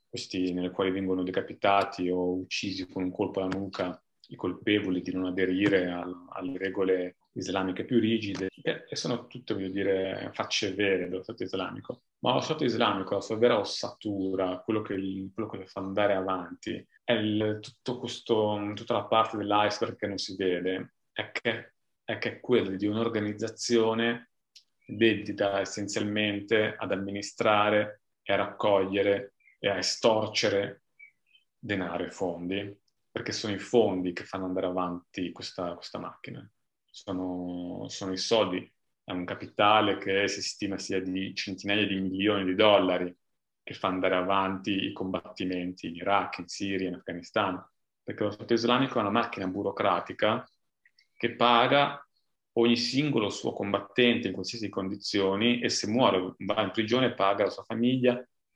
questi 0.09 0.53
nelle 0.53 0.71
quali 0.71 0.91
vengono 0.91 1.23
decapitati 1.23 2.09
o 2.09 2.33
uccisi 2.33 2.87
con 2.87 3.03
un 3.03 3.11
colpo 3.11 3.41
alla 3.41 3.55
nuca 3.55 4.01
i 4.31 4.35
colpevoli 4.35 5.01
di 5.01 5.13
non 5.13 5.25
aderire 5.25 5.89
a, 5.89 6.05
alle 6.29 6.57
regole 6.57 7.17
islamiche 7.33 7.85
più 7.85 7.99
rigide 7.99 8.49
e, 8.61 8.95
sono 8.95 9.27
tutte, 9.27 9.53
voglio 9.53 9.69
dire, 9.69 10.31
facce 10.33 10.73
vere 10.73 11.07
dello 11.07 11.23
Stato 11.23 11.43
islamico. 11.43 12.01
Ma 12.19 12.33
lo 12.33 12.39
Stato 12.39 12.63
islamico, 12.63 13.15
la 13.15 13.21
sua 13.21 13.37
vera 13.37 13.59
ossatura, 13.59 14.61
quello 14.63 14.81
che, 14.81 14.95
quello 15.33 15.49
che 15.49 15.65
fa 15.65 15.81
andare 15.81 16.13
avanti, 16.13 16.85
è 17.03 17.13
il, 17.13 17.59
questo, 17.97 18.71
tutta 18.75 18.93
la 18.93 19.03
parte 19.03 19.37
dell'iceberg 19.37 19.97
che 19.97 20.07
non 20.07 20.17
si 20.17 20.35
vede, 20.35 20.93
è 21.11 21.31
che 21.31 21.73
è, 22.03 22.17
che 22.17 22.31
è 22.33 22.39
quella 22.39 22.75
di 22.75 22.87
un'organizzazione 22.87 24.31
dedita 24.85 25.59
essenzialmente 25.59 26.75
ad 26.77 26.91
amministrare 26.91 28.01
e 28.21 28.33
a 28.33 28.37
raccogliere 28.37 29.35
e 29.59 29.69
a 29.69 29.77
estorcere 29.77 30.83
denaro 31.57 32.03
e 32.03 32.11
fondi 32.11 32.79
perché 33.11 33.33
sono 33.33 33.53
i 33.53 33.59
fondi 33.59 34.13
che 34.13 34.23
fanno 34.23 34.45
andare 34.45 34.67
avanti 34.67 35.31
questa, 35.31 35.73
questa 35.75 35.99
macchina. 35.99 36.49
Sono, 36.89 37.85
sono, 37.89 38.13
i 38.13 38.17
soldi, 38.17 38.69
è 39.03 39.11
un 39.11 39.25
capitale 39.25 39.97
che 39.97 40.27
si 40.29 40.41
stima 40.41 40.77
sia 40.77 41.01
di 41.01 41.35
centinaia 41.35 41.85
di 41.85 41.99
milioni 41.99 42.45
di 42.45 42.55
dollari 42.55 43.13
che 43.63 43.73
fa 43.73 43.89
andare 43.89 44.15
avanti 44.15 44.85
i 44.85 44.93
combattimenti 44.93 45.87
in 45.87 45.95
Iraq, 45.95 46.39
in 46.39 46.47
Siria, 46.47 46.87
in 46.87 46.95
Afghanistan, 46.95 47.61
perché 48.01 48.23
lo 48.23 48.31
Stato 48.31 48.53
islamico 48.53 48.97
è 48.97 49.01
una 49.01 49.11
macchina 49.11 49.47
burocratica 49.47 50.49
che 51.21 51.35
paga 51.35 52.03
ogni 52.53 52.75
singolo 52.75 53.29
suo 53.29 53.53
combattente 53.53 54.25
in 54.25 54.33
qualsiasi 54.33 54.69
condizioni 54.69 55.61
e 55.61 55.69
se 55.69 55.85
muore 55.85 56.33
va 56.39 56.63
in 56.63 56.71
prigione 56.71 57.13
paga 57.13 57.43
la 57.43 57.51
sua 57.51 57.61
famiglia. 57.61 58.15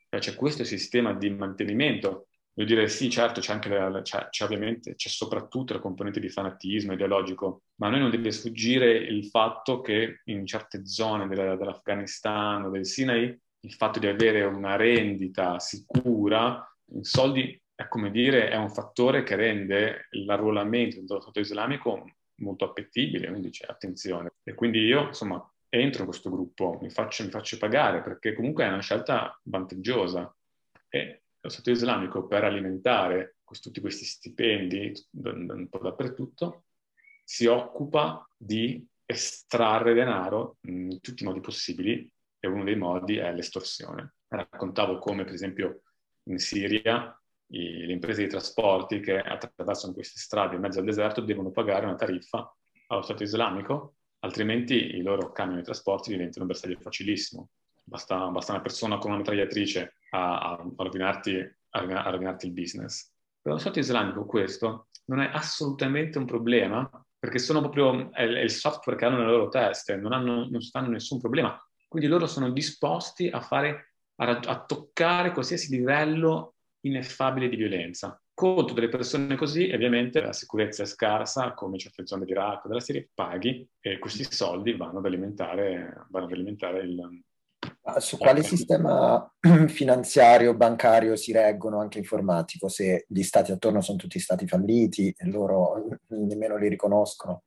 Cioè, 0.10 0.20
c'è 0.20 0.34
questo 0.34 0.64
sistema 0.64 1.14
di 1.14 1.30
mantenimento 1.30 2.28
Voglio 2.58 2.70
dire, 2.70 2.88
sì, 2.88 3.10
certo, 3.10 3.42
c'è 3.42 3.52
anche 3.52 3.68
la, 3.68 4.02
c'è, 4.02 4.30
c'è 4.30 4.46
ovviamente, 4.46 4.96
c'è 4.96 5.10
soprattutto 5.10 5.74
la 5.74 5.80
componente 5.80 6.22
di 6.22 6.30
fanatismo 6.30 6.94
ideologico, 6.94 7.64
ma 7.82 7.88
a 7.88 7.90
noi 7.90 8.00
non 8.00 8.10
deve 8.10 8.32
sfuggire 8.32 8.94
il 8.94 9.26
fatto 9.26 9.82
che 9.82 10.22
in 10.24 10.46
certe 10.46 10.86
zone 10.88 11.28
della, 11.28 11.58
dell'Afghanistan 11.58 12.64
o 12.64 12.70
del 12.70 12.86
Sinai 12.86 13.38
il 13.60 13.74
fatto 13.74 14.00
di 14.00 14.08
avere 14.08 14.46
una 14.46 14.78
rendita 14.78 15.60
sicura 15.60 16.66
in 16.94 17.04
soldi 17.04 17.62
è 17.76 17.90
come 17.90 18.10
dire, 18.10 18.48
è 18.50 18.56
un 18.56 18.70
fattore 18.70 19.24
che 19.24 19.36
rende 19.36 20.08
l'arruolamento 20.12 21.02
dello 21.02 21.20
Stato 21.20 21.42
islamico 21.42 22.06
molto 22.38 22.66
appetibile, 22.66 23.28
quindi 23.28 23.50
c'è 23.50 23.66
attenzione. 23.68 24.34
E 24.44 24.54
quindi 24.54 24.80
io, 24.80 25.08
insomma, 25.08 25.42
entro 25.70 26.02
in 26.02 26.08
questo 26.08 26.30
gruppo, 26.30 26.78
mi 26.82 26.90
faccio, 26.90 27.24
mi 27.24 27.30
faccio 27.30 27.58
pagare 27.58 28.02
perché 28.02 28.34
comunque 28.34 28.66
è 28.66 28.68
una 28.68 28.82
scelta 28.82 29.40
vantaggiosa. 29.44 30.34
E 30.90 31.24
lo 31.40 31.50
Stato 31.50 31.70
islamico 31.70 32.26
per 32.28 32.44
alimentare 32.44 33.36
tutti 33.62 33.80
questi 33.80 34.04
stipendi 34.04 34.92
un 35.12 35.68
po' 35.70 35.80
dappertutto 35.80 36.66
si 37.24 37.46
occupa 37.46 38.28
di 38.36 38.86
estrarre 39.06 39.94
denaro 39.94 40.58
in 40.62 41.00
tutti 41.02 41.24
i 41.24 41.26
modi 41.26 41.40
possibili 41.40 42.12
e 42.40 42.48
uno 42.48 42.64
dei 42.64 42.76
modi 42.76 43.18
è 43.18 43.32
l'estorsione. 43.32 44.16
Raccontavo 44.28 44.98
come 44.98 45.24
per 45.24 45.34
esempio 45.34 45.82
in 46.24 46.40
Siria 46.40 47.18
i, 47.48 47.86
le 47.86 47.94
imprese 47.94 48.24
di 48.24 48.30
trasporti 48.30 49.00
che 49.00 49.18
attraversano 49.18 49.94
queste 49.94 50.20
strade 50.20 50.56
in 50.56 50.62
mezzo 50.62 50.80
al 50.80 50.86
deserto 50.86 51.22
devono 51.22 51.52
pagare 51.52 51.86
una 51.86 51.96
tariffa 51.96 52.54
allo 52.88 53.02
Stato 53.02 53.24
islamico, 53.24 53.96
altrimenti 54.20 54.96
i 54.96 55.02
loro 55.02 55.32
camion 55.32 55.58
di 55.58 55.64
trasporti 55.64 56.12
diventano 56.12 56.46
un 56.46 56.52
bersaglio 56.52 56.80
facilissimo. 56.80 57.50
Basta, 57.84 58.28
basta, 58.28 58.54
una 58.54 58.62
persona 58.62 58.98
con 58.98 59.12
una 59.12 59.20
mitragliatrice 59.20 59.98
a, 60.12 60.40
a, 60.40 60.66
rovinarti, 60.76 61.38
a, 61.70 61.80
a 61.80 62.10
rovinarti 62.10 62.48
il 62.48 62.54
business. 62.54 63.12
Per 63.42 63.54
lo 63.54 63.60
Stato 63.60 63.80
islamico 63.80 64.26
questo 64.26 64.88
non 65.06 65.22
è 65.22 65.30
assolutamente 65.32 66.18
un 66.18 66.26
problema, 66.26 66.90
perché 67.20 67.38
sono 67.40 67.60
proprio, 67.62 68.12
è, 68.12 68.24
il 68.24 68.52
software 68.52 68.98
che 68.98 69.06
hanno 69.06 69.18
nelle 69.18 69.32
loro 69.32 69.50
teste, 69.50 69.96
non, 69.96 70.14
hanno, 70.14 70.48
non 70.50 70.62
fanno 70.62 70.90
nessun 70.90 71.20
problema. 71.20 71.60
Quindi 71.88 72.08
loro 72.10 72.28
sono 72.28 72.50
disposti 72.52 73.30
a, 73.30 73.40
fare, 73.40 73.94
a, 74.16 74.40
a 74.40 74.66
toccare 74.66 75.32
qualsiasi 75.32 75.76
livello 75.76 76.55
ineffabile 76.88 77.50
di 77.50 77.56
violenza. 77.56 78.20
Contro 78.34 78.74
delle 78.74 78.90
persone 78.90 79.36
così, 79.36 79.72
ovviamente 79.74 80.22
la 80.22 80.34
sicurezza 80.34 80.84
è 80.84 80.86
scarsa, 80.86 81.54
come 81.54 81.78
c'è 81.78 81.90
zona 82.04 82.26
dell'Iraq, 82.26 82.68
della 82.68 82.80
Siria, 82.80 83.06
paghi 83.14 83.68
e 83.80 83.98
questi 84.00 84.26
soldi 84.30 84.74
vanno 84.74 85.00
ad 85.00 85.06
alimentare, 85.06 86.06
vanno 86.10 86.26
ad 86.26 86.32
alimentare 86.34 86.82
il, 86.82 87.24
su 87.98 88.18
quale 88.18 88.44
sistema 88.44 89.32
finanziario, 89.68 90.56
bancario 90.56 91.16
si 91.16 91.32
reggono, 91.32 91.80
anche 91.80 92.00
informatico, 92.00 92.68
se 92.68 93.06
gli 93.08 93.24
stati 93.24 93.52
attorno 93.52 93.82
sono 93.82 93.98
tutti 93.98 94.20
stati 94.20 94.48
falliti 94.48 95.14
e 95.16 95.30
loro 95.30 95.88
nemmeno 96.08 96.58
li 96.58 96.68
riconoscono? 96.68 97.44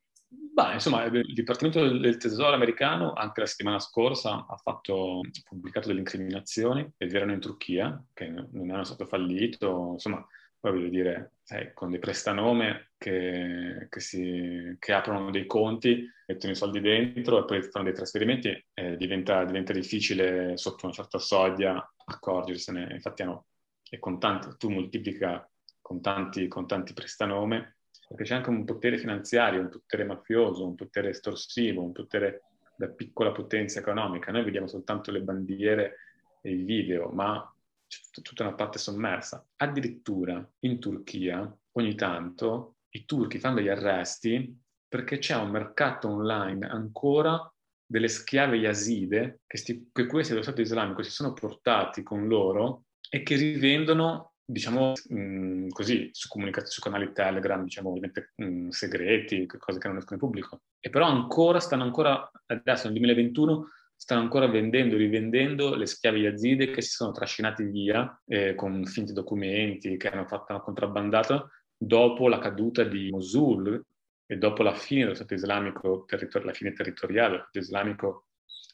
Beh, 0.59 0.73
insomma, 0.73 1.05
il 1.05 1.35
Dipartimento 1.35 1.88
del 1.88 2.16
Tesoro 2.16 2.53
americano 2.53 3.12
anche 3.12 3.42
la 3.42 3.47
settimana 3.47 3.79
scorsa 3.79 4.44
ha, 4.49 4.57
fatto, 4.57 5.21
ha 5.21 5.49
pubblicato 5.49 5.87
delle 5.87 6.01
incriminazioni 6.01 6.94
che 6.97 7.05
erano 7.05 7.31
in 7.31 7.38
Turchia, 7.38 8.05
che 8.12 8.27
non 8.27 8.66
erano 8.66 8.83
stato 8.83 9.07
fallito, 9.07 9.90
insomma, 9.92 10.27
poi 10.59 10.73
voglio 10.73 10.88
dire, 10.88 11.35
sai, 11.44 11.73
con 11.75 11.90
dei 11.90 12.01
prestanome 12.01 12.90
che, 12.99 13.87
che, 13.88 14.01
si, 14.01 14.75
che, 14.81 14.92
aprono 14.92 15.31
dei 15.31 15.47
conti, 15.47 16.05
mettono 16.27 16.53
i 16.53 16.57
soldi 16.57 16.81
dentro 16.81 17.38
e 17.38 17.44
poi 17.44 17.62
fanno 17.62 17.85
dei 17.85 17.94
trasferimenti, 17.94 18.66
eh, 18.75 18.97
diventa, 18.97 19.44
diventa, 19.44 19.73
difficile 19.73 20.57
sotto 20.57 20.87
una 20.87 20.94
certa 20.94 21.18
soglia 21.18 21.88
accorgersene. 22.05 22.94
Infatti 22.94 23.23
hanno, 23.23 23.47
e 23.88 24.01
con 24.01 24.18
tanti, 24.18 24.49
tu 24.59 24.71
moltiplica 24.71 25.49
con 25.81 26.01
tanti, 26.01 26.49
con 26.49 26.66
tanti 26.66 26.94
prestanome, 26.94 27.78
perché 28.09 28.25
c'è 28.25 28.35
anche 28.35 28.51
un 28.51 28.64
potere 28.64 28.99
finanziario, 28.99 29.61
un 29.61 29.68
potere 29.68 30.05
mafioso, 30.05 30.66
un 30.66 30.75
potere 30.75 31.11
estorsivo, 31.11 31.83
un 31.83 31.92
potere 31.92 32.42
da 32.77 32.88
piccola 32.88 33.33
potenza 33.33 33.81
economica. 33.81 34.33
Noi 34.33 34.44
vediamo 34.44 34.66
soltanto 34.66 35.11
le 35.11 35.21
bandiere 35.21 35.97
e 36.40 36.53
i 36.53 36.62
video, 36.62 37.11
ma 37.11 37.53
c'è 37.87 38.23
tutta 38.23 38.44
una 38.44 38.55
parte 38.55 38.79
sommersa. 38.79 39.44
Addirittura 39.57 40.47
in 40.61 40.79
Turchia 40.79 41.55
ogni 41.73 41.94
tanto 41.94 42.77
i 42.90 43.05
turchi 43.05 43.38
fanno 43.38 43.57
degli 43.57 43.68
arresti 43.68 44.57
perché 44.88 45.18
c'è 45.18 45.37
un 45.37 45.51
mercato 45.51 46.09
online 46.09 46.66
ancora 46.66 47.53
delle 47.85 48.09
schiave 48.09 48.57
yazide 48.57 49.40
che, 49.47 49.57
sti, 49.59 49.90
che 49.92 50.07
questi 50.07 50.33
dello 50.33 50.42
Stato 50.42 50.61
islamico 50.61 51.03
si 51.03 51.11
sono 51.11 51.33
portati 51.33 52.03
con 52.03 52.27
loro 52.27 52.85
e 53.11 53.23
che 53.23 53.37
rivendono 53.37 54.28
diciamo 54.51 54.95
mh, 55.09 55.69
così, 55.69 56.09
su, 56.13 56.29
su 56.65 56.81
canali 56.81 57.13
Telegram, 57.13 57.63
diciamo 57.63 57.91
ovviamente 57.91 58.33
mh, 58.37 58.69
segreti, 58.69 59.47
cose 59.47 59.79
che 59.79 59.89
non 59.89 59.99
escono 59.99 60.15
in 60.15 60.27
pubblico. 60.27 60.63
E 60.81 60.89
però 60.89 61.07
ancora, 61.07 61.61
stanno 61.61 61.83
ancora, 61.83 62.31
adesso 62.47 62.85
nel 62.85 62.99
2021, 62.99 63.69
stanno 63.95 64.23
ancora 64.23 64.47
vendendo 64.47 64.95
e 64.95 64.99
rivendendo 64.99 65.75
le 65.75 65.85
schiave 65.85 66.19
yazide 66.19 66.71
che 66.71 66.81
si 66.81 66.91
sono 66.91 67.13
trascinati 67.13 67.65
via 67.65 68.21
eh, 68.27 68.55
con 68.55 68.85
finti 68.85 69.13
documenti 69.13 69.97
che 69.97 70.09
hanno 70.09 70.25
fatto 70.25 70.53
una 70.53 70.63
contrabbandata 70.63 71.47
dopo 71.77 72.29
la 72.29 72.39
caduta 72.39 72.85
di 72.85 73.11
Mosul 73.11 73.85
e 74.25 74.37
dopo 74.37 74.63
la 74.63 74.75
fine 74.75 75.03
dello 75.03 75.15
Stato 75.15 75.35
islamico, 75.35 76.05
territor- 76.07 76.45
la 76.45 76.53
fine 76.53 76.73
territoriale 76.73 77.31
dello 77.31 77.43
Stato 77.43 77.59
islamico 77.59 78.27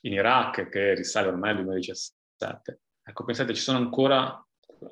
in 0.03 0.13
Iraq, 0.13 0.69
che 0.69 0.95
risale 0.95 1.29
ormai 1.29 1.51
al 1.51 1.57
2017. 1.57 2.81
Ecco, 3.03 3.25
pensate, 3.25 3.55
ci 3.55 3.63
sono 3.63 3.79
ancora 3.79 4.45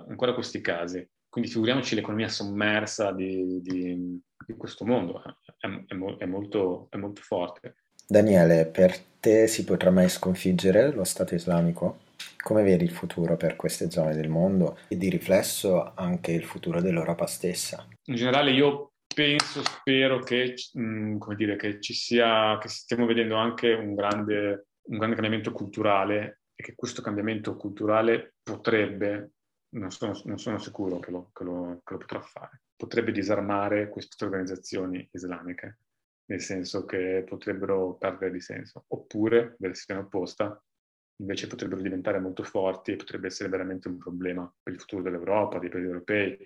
ancora 0.08 0.34
questi 0.34 0.60
casi. 0.60 1.06
Quindi 1.28 1.50
figuriamoci 1.50 1.94
l'economia 1.94 2.28
sommersa 2.28 3.10
di, 3.12 3.60
di, 3.62 4.20
di 4.46 4.56
questo 4.56 4.84
mondo, 4.84 5.22
è, 5.58 5.66
è, 5.66 5.94
è, 6.18 6.26
molto, 6.26 6.88
è 6.90 6.96
molto 6.96 7.22
forte. 7.22 7.76
Daniele, 8.06 8.66
per 8.66 8.98
te 9.18 9.46
si 9.46 9.64
potrà 9.64 9.90
mai 9.90 10.10
sconfiggere 10.10 10.92
lo 10.92 11.04
Stato 11.04 11.34
islamico? 11.34 12.00
Come 12.42 12.62
vedi 12.62 12.84
il 12.84 12.90
futuro 12.90 13.36
per 13.36 13.56
queste 13.56 13.90
zone 13.90 14.14
del 14.14 14.28
mondo 14.28 14.78
e 14.88 14.96
di 14.98 15.08
riflesso 15.08 15.92
anche 15.94 16.32
il 16.32 16.44
futuro 16.44 16.82
dell'Europa 16.82 17.26
stessa? 17.26 17.86
In 18.04 18.14
generale 18.14 18.50
io 18.50 18.92
penso, 19.14 19.62
spero 19.62 20.18
che, 20.18 20.54
mh, 20.72 20.82
mm, 20.82 21.18
come 21.18 21.36
dire, 21.36 21.56
che 21.56 21.80
ci 21.80 21.94
sia, 21.94 22.58
che 22.58 22.68
stiamo 22.68 23.06
vedendo 23.06 23.36
anche 23.36 23.72
un 23.72 23.94
grande, 23.94 24.66
un 24.88 24.98
grande 24.98 25.14
cambiamento 25.14 25.52
culturale 25.52 26.40
e 26.54 26.62
che 26.62 26.74
questo 26.74 27.00
cambiamento 27.00 27.56
culturale 27.56 28.34
potrebbe 28.42 29.30
non 29.72 29.90
sono, 29.90 30.20
non 30.24 30.38
sono 30.38 30.58
sicuro 30.58 30.98
che 30.98 31.10
lo, 31.10 31.30
che, 31.32 31.44
lo, 31.44 31.80
che 31.84 31.92
lo, 31.92 31.98
potrà 31.98 32.20
fare. 32.20 32.62
Potrebbe 32.76 33.12
disarmare 33.12 33.88
queste 33.88 34.24
organizzazioni 34.24 35.08
islamiche, 35.12 35.78
nel 36.26 36.40
senso 36.40 36.84
che 36.84 37.24
potrebbero 37.26 37.94
perdere 37.94 38.32
di 38.32 38.40
senso, 38.40 38.84
oppure, 38.88 39.56
versione 39.58 40.00
opposta, 40.00 40.60
invece 41.16 41.46
potrebbero 41.46 41.80
diventare 41.80 42.18
molto 42.18 42.42
forti 42.42 42.92
e 42.92 42.96
potrebbe 42.96 43.28
essere 43.28 43.48
veramente 43.48 43.88
un 43.88 43.98
problema 43.98 44.52
per 44.62 44.72
il 44.72 44.80
futuro 44.80 45.02
dell'Europa, 45.02 45.58
dei 45.58 45.68
paesi 45.68 45.86
europei, 45.86 46.38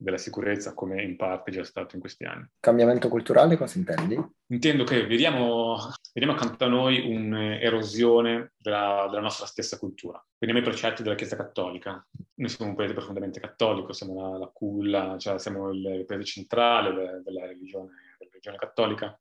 della 0.00 0.16
sicurezza, 0.16 0.72
come 0.72 1.02
in 1.02 1.16
parte 1.16 1.50
già 1.50 1.62
stato 1.62 1.94
in 1.94 2.00
questi 2.00 2.24
anni. 2.24 2.46
Cambiamento 2.58 3.08
culturale 3.08 3.56
cosa 3.56 3.78
intendi? 3.78 4.18
Intendo 4.46 4.84
che 4.84 5.06
vediamo, 5.06 5.76
vediamo 6.14 6.34
accanto 6.34 6.64
a 6.64 6.68
noi 6.68 7.14
un'erosione 7.14 8.52
della, 8.56 9.06
della, 9.10 9.20
nostra 9.20 9.44
stessa 9.44 9.78
cultura. 9.78 10.24
Vediamo 10.38 10.62
i 10.62 10.64
precetti 10.64 11.02
della 11.02 11.14
Chiesa 11.14 11.36
Cattolica. 11.36 12.04
Noi 12.34 12.48
siamo 12.48 12.70
un 12.70 12.76
paese 12.76 12.94
profondamente 12.94 13.40
cattolico, 13.40 13.92
siamo 13.92 14.14
la, 14.14 14.38
la 14.38 14.50
culla, 14.52 15.16
cioè 15.18 15.38
siamo 15.38 15.70
il, 15.70 16.04
paese 16.06 16.24
centrale 16.24 16.94
della, 16.94 17.18
della, 17.18 17.46
religione, 17.46 17.90
della 18.18 18.30
religione 18.30 18.56
cattolica 18.56 19.20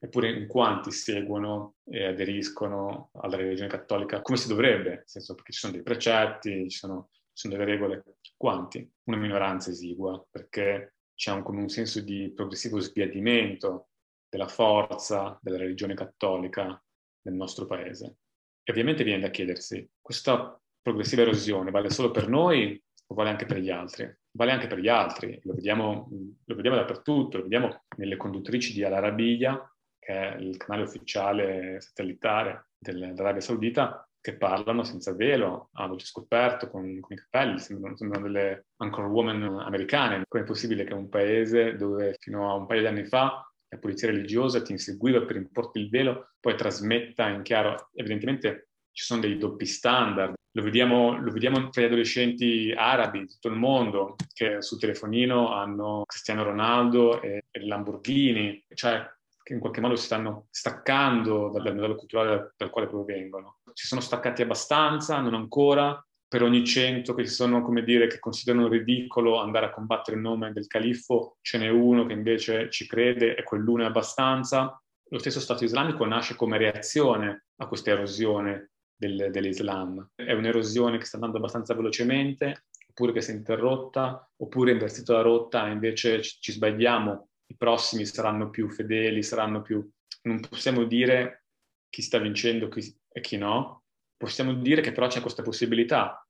eppure 0.00 0.30
in 0.30 0.46
quanti 0.46 0.92
seguono 0.92 1.74
e 1.84 2.04
aderiscono 2.04 3.10
alla 3.14 3.34
religione 3.34 3.68
cattolica 3.68 4.22
come 4.22 4.38
si 4.38 4.46
dovrebbe, 4.46 4.90
nel 4.90 5.02
senso 5.06 5.34
perché 5.34 5.50
ci 5.50 5.58
sono 5.58 5.72
dei 5.72 5.82
precetti, 5.82 6.70
ci 6.70 6.78
sono 6.78 7.08
sono 7.38 7.54
delle 7.54 7.70
regole. 7.70 8.02
Quanti? 8.36 8.90
Una 9.04 9.16
minoranza 9.16 9.70
esigua, 9.70 10.26
perché 10.28 10.94
c'è 11.14 11.30
un, 11.30 11.44
come 11.44 11.60
un 11.60 11.68
senso 11.68 12.00
di 12.00 12.32
progressivo 12.34 12.80
sbiadimento 12.80 13.90
della 14.28 14.48
forza 14.48 15.38
della 15.40 15.58
religione 15.58 15.94
cattolica 15.94 16.82
nel 17.22 17.34
nostro 17.34 17.64
paese. 17.66 18.16
E 18.64 18.72
ovviamente 18.72 19.04
viene 19.04 19.20
da 19.20 19.30
chiedersi, 19.30 19.88
questa 20.00 20.60
progressiva 20.82 21.22
erosione 21.22 21.70
vale 21.70 21.90
solo 21.90 22.10
per 22.10 22.28
noi 22.28 22.82
o 23.06 23.14
vale 23.14 23.30
anche 23.30 23.46
per 23.46 23.58
gli 23.58 23.70
altri? 23.70 24.12
Vale 24.32 24.50
anche 24.50 24.66
per 24.66 24.78
gli 24.78 24.88
altri, 24.88 25.40
lo 25.44 25.54
vediamo, 25.54 26.10
lo 26.44 26.54
vediamo 26.56 26.76
dappertutto, 26.76 27.36
lo 27.36 27.44
vediamo 27.44 27.84
nelle 27.96 28.16
conduttrici 28.16 28.72
di 28.72 28.82
Al 28.82 28.94
Arabiya, 28.94 29.74
che 29.96 30.12
è 30.12 30.36
il 30.38 30.56
canale 30.56 30.86
ufficiale 30.86 31.80
satellitare 31.80 32.70
dell'Arabia 32.76 33.40
Saudita, 33.40 34.07
che 34.28 34.36
parlano 34.36 34.84
senza 34.84 35.14
velo, 35.14 35.70
a 35.72 35.86
voce 35.86 36.04
scoperto, 36.04 36.68
con, 36.68 37.00
con 37.00 37.16
i 37.16 37.18
capelli, 37.18 37.58
sembrano, 37.58 37.96
sembrano 37.96 38.26
delle 38.26 38.66
anchor 38.76 39.06
woman 39.06 39.42
americane. 39.60 40.24
Come 40.28 40.42
è 40.42 40.46
possibile 40.46 40.84
che 40.84 40.92
un 40.92 41.08
paese 41.08 41.76
dove 41.76 42.16
fino 42.18 42.50
a 42.50 42.54
un 42.54 42.66
paio 42.66 42.80
di 42.80 42.86
anni 42.86 43.04
fa 43.04 43.42
la 43.70 43.78
polizia 43.78 44.08
religiosa 44.08 44.62
ti 44.62 44.72
inseguiva 44.72 45.22
per 45.22 45.36
importi 45.36 45.80
il 45.80 45.88
velo, 45.88 46.32
poi 46.40 46.56
trasmetta 46.56 47.28
in 47.28 47.42
chiaro, 47.42 47.90
evidentemente 47.94 48.68
ci 48.92 49.04
sono 49.04 49.20
dei 49.20 49.38
doppi 49.38 49.66
standard. 49.66 50.34
Lo 50.52 50.62
vediamo, 50.62 51.18
lo 51.18 51.30
vediamo 51.30 51.68
tra 51.68 51.82
gli 51.82 51.86
adolescenti 51.86 52.72
arabi 52.76 53.20
di 53.20 53.28
tutto 53.28 53.48
il 53.48 53.56
mondo 53.56 54.16
che 54.32 54.60
sul 54.60 54.78
telefonino 54.78 55.52
hanno 55.52 56.02
Cristiano 56.06 56.42
Ronaldo 56.42 57.20
e, 57.22 57.44
e 57.50 57.66
Lamborghini, 57.66 58.64
cioè 58.74 59.06
che 59.42 59.52
in 59.54 59.60
qualche 59.60 59.80
modo 59.80 59.96
si 59.96 60.04
stanno 60.04 60.46
staccando 60.50 61.50
dal 61.50 61.74
modello 61.74 61.94
culturale 61.94 62.28
dal, 62.28 62.52
dal 62.56 62.70
quale 62.70 62.88
provengono. 62.88 63.57
Si 63.78 63.86
sono 63.86 64.00
staccati 64.00 64.42
abbastanza, 64.42 65.20
non 65.20 65.34
ancora, 65.34 66.04
per 66.26 66.42
ogni 66.42 66.66
cento 66.66 67.14
che 67.14 67.24
sono, 67.26 67.62
come 67.62 67.84
dire, 67.84 68.08
che 68.08 68.18
considerano 68.18 68.66
ridicolo 68.66 69.38
andare 69.40 69.66
a 69.66 69.70
combattere 69.70 70.16
il 70.16 70.22
nome 70.24 70.50
del 70.52 70.66
califfo, 70.66 71.36
ce 71.42 71.58
n'è 71.58 71.68
uno 71.68 72.04
che 72.04 72.12
invece 72.12 72.70
ci 72.70 72.88
crede 72.88 73.36
e 73.36 73.44
quell'uno 73.44 73.84
è 73.84 73.86
abbastanza. 73.86 74.82
Lo 75.10 75.18
stesso 75.20 75.38
Stato 75.38 75.62
islamico 75.62 76.04
nasce 76.04 76.34
come 76.34 76.58
reazione 76.58 77.44
a 77.58 77.68
questa 77.68 77.90
erosione 77.90 78.72
del, 78.96 79.28
dell'Islam. 79.30 80.10
È 80.12 80.32
un'erosione 80.32 80.98
che 80.98 81.04
sta 81.04 81.14
andando 81.14 81.38
abbastanza 81.38 81.72
velocemente, 81.74 82.64
oppure 82.88 83.12
che 83.12 83.20
si 83.20 83.30
è 83.30 83.34
interrotta, 83.34 84.28
oppure 84.38 84.72
invertito 84.72 85.12
la 85.12 85.22
rotta 85.22 85.68
e 85.68 85.70
invece 85.70 86.20
ci 86.20 86.50
sbagliamo 86.50 87.28
i 87.46 87.54
prossimi 87.56 88.04
saranno 88.04 88.50
più 88.50 88.68
fedeli, 88.68 89.22
saranno 89.22 89.62
più... 89.62 89.88
Non 90.22 90.40
possiamo 90.40 90.82
dire 90.82 91.44
chi 91.88 92.02
sta 92.02 92.18
vincendo 92.18 92.68
chi... 92.68 92.97
e 93.18 93.20
chi 93.20 93.36
no, 93.36 93.84
possiamo 94.16 94.54
dire 94.54 94.80
che 94.80 94.92
però 94.92 95.06
c'è 95.08 95.20
questa 95.20 95.42
possibilità, 95.42 96.26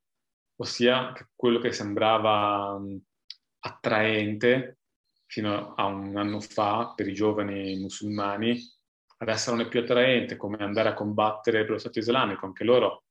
ossia 0.56 1.12
che 1.12 1.28
quello 1.34 1.58
che 1.60 1.72
sembrava 1.72 2.72
um, 2.72 3.00
attraente 3.60 4.78
fino 5.26 5.74
a 5.74 5.84
un 5.84 6.16
anno 6.16 6.40
fa 6.40 6.92
per 6.96 7.06
i 7.06 7.14
giovani 7.14 7.78
musulmani, 7.78 8.58
adesso 9.18 9.50
non 9.50 9.60
è 9.60 9.68
più 9.68 9.80
attraente 9.80 10.36
come 10.36 10.56
andare 10.58 10.88
a 10.88 10.94
combattere 10.94 11.62
per 11.62 11.72
lo 11.72 11.78
Stato 11.78 11.98
islamico, 11.98 12.46
anche 12.46 12.64
loro 12.64 13.04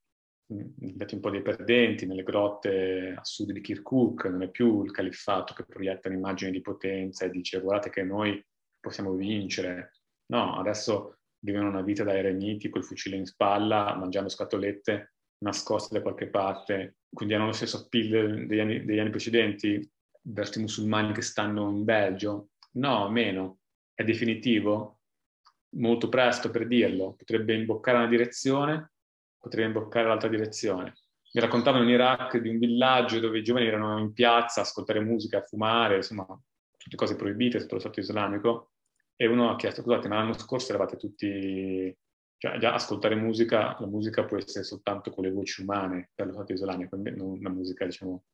diventati 0.49 1.13
un 1.13 1.19
po' 1.19 1.29
dei 1.29 1.41
perdenti 1.41 2.05
nelle 2.05 2.23
grotte 2.23 3.13
a 3.17 3.23
sud 3.23 3.51
di 3.51 3.61
Kirkuk, 3.61 4.25
non 4.25 4.43
è 4.43 4.49
più 4.49 4.83
il 4.83 4.91
califfato 4.91 5.53
che 5.53 5.65
proietta 5.65 6.07
un'immagine 6.07 6.51
di 6.51 6.61
potenza 6.61 7.25
e 7.25 7.29
dice 7.29 7.59
guardate 7.59 7.89
che 7.89 8.03
noi 8.03 8.43
possiamo 8.79 9.13
vincere. 9.13 9.91
No, 10.27 10.57
adesso 10.57 11.16
vivono 11.39 11.69
una 11.69 11.81
vita 11.81 12.03
da 12.03 12.15
eremiti 12.15 12.69
col 12.69 12.83
fucile 12.83 13.15
in 13.15 13.25
spalla, 13.25 13.95
mangiando 13.95 14.29
scatolette 14.29 15.13
nascoste 15.39 15.95
da 15.95 16.01
qualche 16.01 16.27
parte, 16.27 16.97
quindi 17.09 17.35
hanno 17.35 17.47
lo 17.47 17.51
stesso 17.51 17.77
appeal 17.77 18.47
degli 18.47 18.59
anni, 18.59 18.85
degli 18.85 18.99
anni 18.99 19.09
precedenti 19.09 19.91
verso 20.21 20.59
i 20.59 20.61
musulmani 20.61 21.13
che 21.13 21.21
stanno 21.21 21.69
in 21.69 21.83
Belgio? 21.83 22.49
No, 22.73 23.09
meno. 23.09 23.59
È 23.93 24.03
definitivo? 24.03 24.99
Molto 25.77 26.09
presto 26.09 26.49
per 26.49 26.67
dirlo. 26.67 27.13
Potrebbe 27.13 27.53
imboccare 27.53 27.97
una 27.97 28.07
direzione, 28.07 28.91
potrebbe 29.37 29.67
imboccare 29.67 30.07
l'altra 30.07 30.29
direzione. 30.29 30.95
Mi 31.33 31.41
raccontavano 31.41 31.83
in 31.83 31.89
Iraq 31.89 32.37
di 32.37 32.49
un 32.49 32.57
villaggio 32.57 33.19
dove 33.19 33.39
i 33.39 33.43
giovani 33.43 33.67
erano 33.67 33.99
in 33.99 34.13
piazza 34.13 34.61
a 34.61 34.63
ascoltare 34.63 34.99
musica, 34.99 35.39
a 35.39 35.43
fumare, 35.43 35.97
insomma, 35.97 36.25
tutte 36.77 36.95
cose 36.95 37.15
proibite 37.15 37.59
sotto 37.59 37.75
lo 37.75 37.79
Stato 37.79 37.99
islamico. 37.99 38.71
E 39.19 39.27
uno 39.27 39.49
ha 39.49 39.55
chiesto, 39.55 39.81
scusate, 39.81 40.07
ma 40.07 40.17
l'anno 40.17 40.33
scorso 40.33 40.69
eravate 40.69 40.95
tutti... 40.95 41.95
Cioè, 42.39 42.59
già 42.59 42.75
ascoltare 42.75 43.15
musica, 43.15 43.75
la 43.79 43.87
musica 43.87 44.23
può 44.23 44.37
essere 44.37 44.63
soltanto 44.63 45.09
con 45.09 45.23
le 45.23 45.31
voci 45.31 45.63
umane 45.63 46.11
per 46.13 46.27
lo 46.27 46.33
Stato 46.33 46.53
islamico, 46.53 46.95
non 46.95 47.31
una 47.31 47.49
musica, 47.49 47.83
diciamo, 47.83 48.25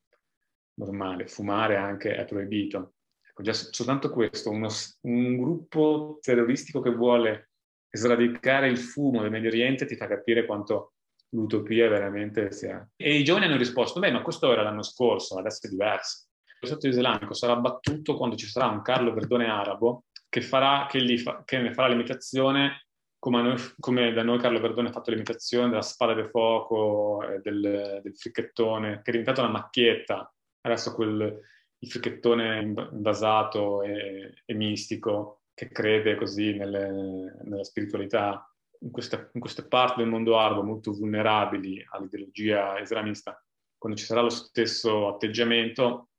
normale. 0.75 1.27
Fumare 1.27 1.77
anche 1.77 2.13
è 2.13 2.25
proibito. 2.25 2.95
Ecco, 3.21 3.43
già 3.43 3.53
soltanto 3.53 4.09
questo, 4.09 4.49
uno, 4.49 4.67
un 5.03 5.37
gruppo 5.37 6.19
terroristico 6.21 6.81
che 6.81 6.91
vuole 6.91 7.51
sradicare 7.89 8.67
il 8.67 8.77
fumo 8.77 9.21
del 9.21 9.31
Medio 9.31 9.49
Oriente 9.49 9.85
ti 9.85 9.95
fa 9.95 10.07
capire 10.07 10.45
quanto 10.45 10.95
l'utopia 11.29 11.87
veramente 11.87 12.51
sia. 12.51 12.85
E 12.95 13.15
i 13.15 13.23
giovani 13.23 13.45
hanno 13.45 13.57
risposto, 13.57 13.99
beh, 13.99 14.11
ma 14.11 14.21
questo 14.21 14.51
era 14.51 14.63
l'anno 14.63 14.83
scorso, 14.83 15.37
adesso 15.37 15.65
è 15.65 15.69
diverso. 15.69 16.27
Lo 16.59 16.67
Stato 16.67 16.87
islamico 16.87 17.33
sarà 17.33 17.55
battuto 17.55 18.15
quando 18.17 18.35
ci 18.35 18.47
sarà 18.47 18.67
un 18.67 18.81
Carlo 18.81 19.13
Verdone 19.13 19.47
arabo 19.47 20.05
che, 20.33 20.41
farà, 20.41 20.87
che, 20.89 21.17
fa, 21.19 21.43
che 21.45 21.59
ne 21.59 21.73
farà 21.73 21.89
l'imitazione 21.89 22.87
come, 23.19 23.43
noi, 23.43 23.55
come, 23.77 24.11
da 24.13 24.23
noi 24.23 24.39
Carlo 24.39 24.59
Verdone 24.59 24.89
ha 24.89 24.91
fatto 24.91 25.11
l'imitazione 25.11 25.69
della 25.69 25.83
spada 25.83 26.15
di 26.15 26.27
fuoco 26.27 27.21
e 27.21 27.39
del, 27.39 27.99
del, 28.01 28.17
fricchettone, 28.17 28.95
che 29.03 29.09
è 29.09 29.11
diventata 29.11 29.41
una 29.43 29.51
macchietta, 29.51 30.33
adesso 30.61 30.95
quel, 30.95 31.39
il 31.77 31.87
fricchettone 31.87 32.61
invasato 32.61 33.83
e, 33.83 34.33
e 34.43 34.53
mistico 34.55 35.43
che 35.53 35.69
crede 35.69 36.15
così 36.15 36.53
nelle, 36.53 37.35
nella 37.43 37.63
spiritualità. 37.63 38.51
In 38.79 38.89
queste, 38.89 39.29
in 39.33 39.39
queste, 39.39 39.67
parti 39.67 39.99
del 39.99 40.09
mondo 40.09 40.39
arabo 40.39 40.63
molto 40.63 40.93
vulnerabili 40.93 41.85
all'ideologia 41.91 42.79
islamista, 42.79 43.39
quando 43.77 43.99
ci 43.99 44.05
sarà 44.05 44.21
lo 44.21 44.31
stesso 44.31 45.09
atteggiamento, 45.09 46.09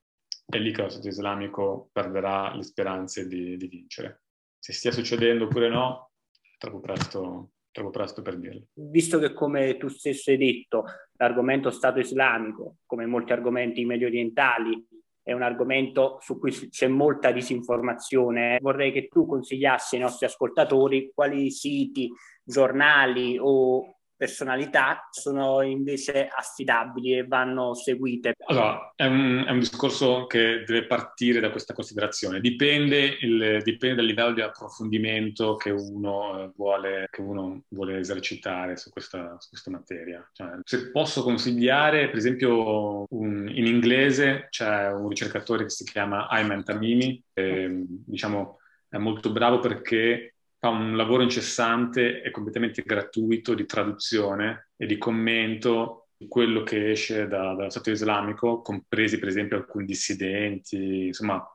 è 0.47 0.59
lì 0.59 0.73
che 0.73 0.83
lo 0.83 0.89
Stato 0.89 1.09
islamico 1.09 1.89
perderà 1.93 2.55
le 2.55 2.63
speranze 2.63 3.27
di, 3.27 3.57
di 3.57 3.67
vincere. 3.67 4.23
Se 4.59 4.73
stia 4.73 4.93
succedendo 4.93 5.45
oppure 5.45 5.69
no, 5.69 6.11
troppo 6.59 6.81
presto, 6.81 7.51
troppo 7.71 7.91
presto 7.91 8.23
per 8.23 8.39
dirlo. 8.39 8.67
Visto 8.75 9.19
che 9.19 9.33
come 9.33 9.77
tu 9.77 9.89
stesso 9.89 10.31
hai 10.31 10.37
detto, 10.37 10.85
l'argomento 11.17 11.71
Stato 11.71 11.99
islamico, 11.99 12.77
come 12.87 13.07
molti 13.07 13.33
argomenti 13.33 13.85
medio 13.85 14.07
orientali, 14.07 14.87
è 15.23 15.33
un 15.33 15.43
argomento 15.43 16.19
su 16.21 16.39
cui 16.39 16.51
c'è 16.51 16.87
molta 16.87 17.33
disinformazione. 17.33 18.59
Vorrei 18.61 18.93
che 18.93 19.09
tu 19.09 19.27
consigliassi 19.27 19.97
ai 19.97 20.03
nostri 20.03 20.27
ascoltatori 20.27 21.11
quali 21.15 21.51
siti, 21.51 22.11
giornali 22.43 23.39
o 23.41 23.94
personalità 24.17 25.09
sono 25.11 25.63
invece 25.63 26.29
affidabili 26.29 27.19
e 27.19 27.27
vanno 27.27 27.75
seguite? 27.75 28.35
Allora, 28.47 28.93
è 28.95 29.07
un, 29.07 29.45
è 29.47 29.51
un 29.51 29.59
discorso 29.59 30.27
che 30.27 30.63
deve 30.67 30.87
partire 30.87 31.41
da 31.41 31.51
questa 31.51 31.75
considerazione. 31.75 32.41
Dipende, 32.41 33.17
il, 33.21 33.61
dipende 33.63 33.97
dal 33.97 34.05
livello 34.05 34.33
di 34.33 34.41
approfondimento 34.41 35.57
che 35.57 35.71
uno 35.71 36.53
vuole, 36.57 37.09
che 37.11 37.21
uno 37.21 37.63
vuole 37.69 37.99
esercitare 37.99 38.77
su 38.77 38.91
questa, 38.91 39.37
su 39.39 39.49
questa 39.49 39.71
materia. 39.71 40.29
Cioè, 40.33 40.49
se 40.65 40.91
posso 40.91 41.23
consigliare, 41.23 42.09
per 42.09 42.17
esempio, 42.17 43.07
un, 43.09 43.49
in 43.49 43.67
inglese 43.67 44.47
c'è 44.51 44.91
un 44.93 45.09
ricercatore 45.09 45.65
che 45.65 45.71
si 45.71 45.85
chiama 45.85 46.29
Ayman 46.29 46.65
Tamimi, 46.65 47.23
e, 47.33 47.85
diciamo, 47.87 48.59
è 48.89 48.99
molto 48.99 49.33
bravo 49.33 49.59
perché 49.59 50.34
fa 50.65 50.71
un 50.71 50.97
lavoro 50.97 51.23
incessante 51.23 52.23
e 52.23 52.31
completamente 52.31 52.81
gratuito 52.83 53.53
di 53.53 53.67
traduzione 53.67 54.71
e 54.77 54.87
di 54.87 54.97
commento 54.97 56.09
di 56.17 56.27
quello 56.27 56.63
che 56.63 56.91
esce 56.91 57.29
da, 57.29 57.53
dallo 57.55 57.69
Stato 57.69 57.91
islamico, 57.91 58.63
compresi 58.63 59.19
per 59.19 59.29
esempio 59.29 59.59
alcuni 59.59 59.85
dissidenti, 59.85 61.09
insomma 61.09 61.47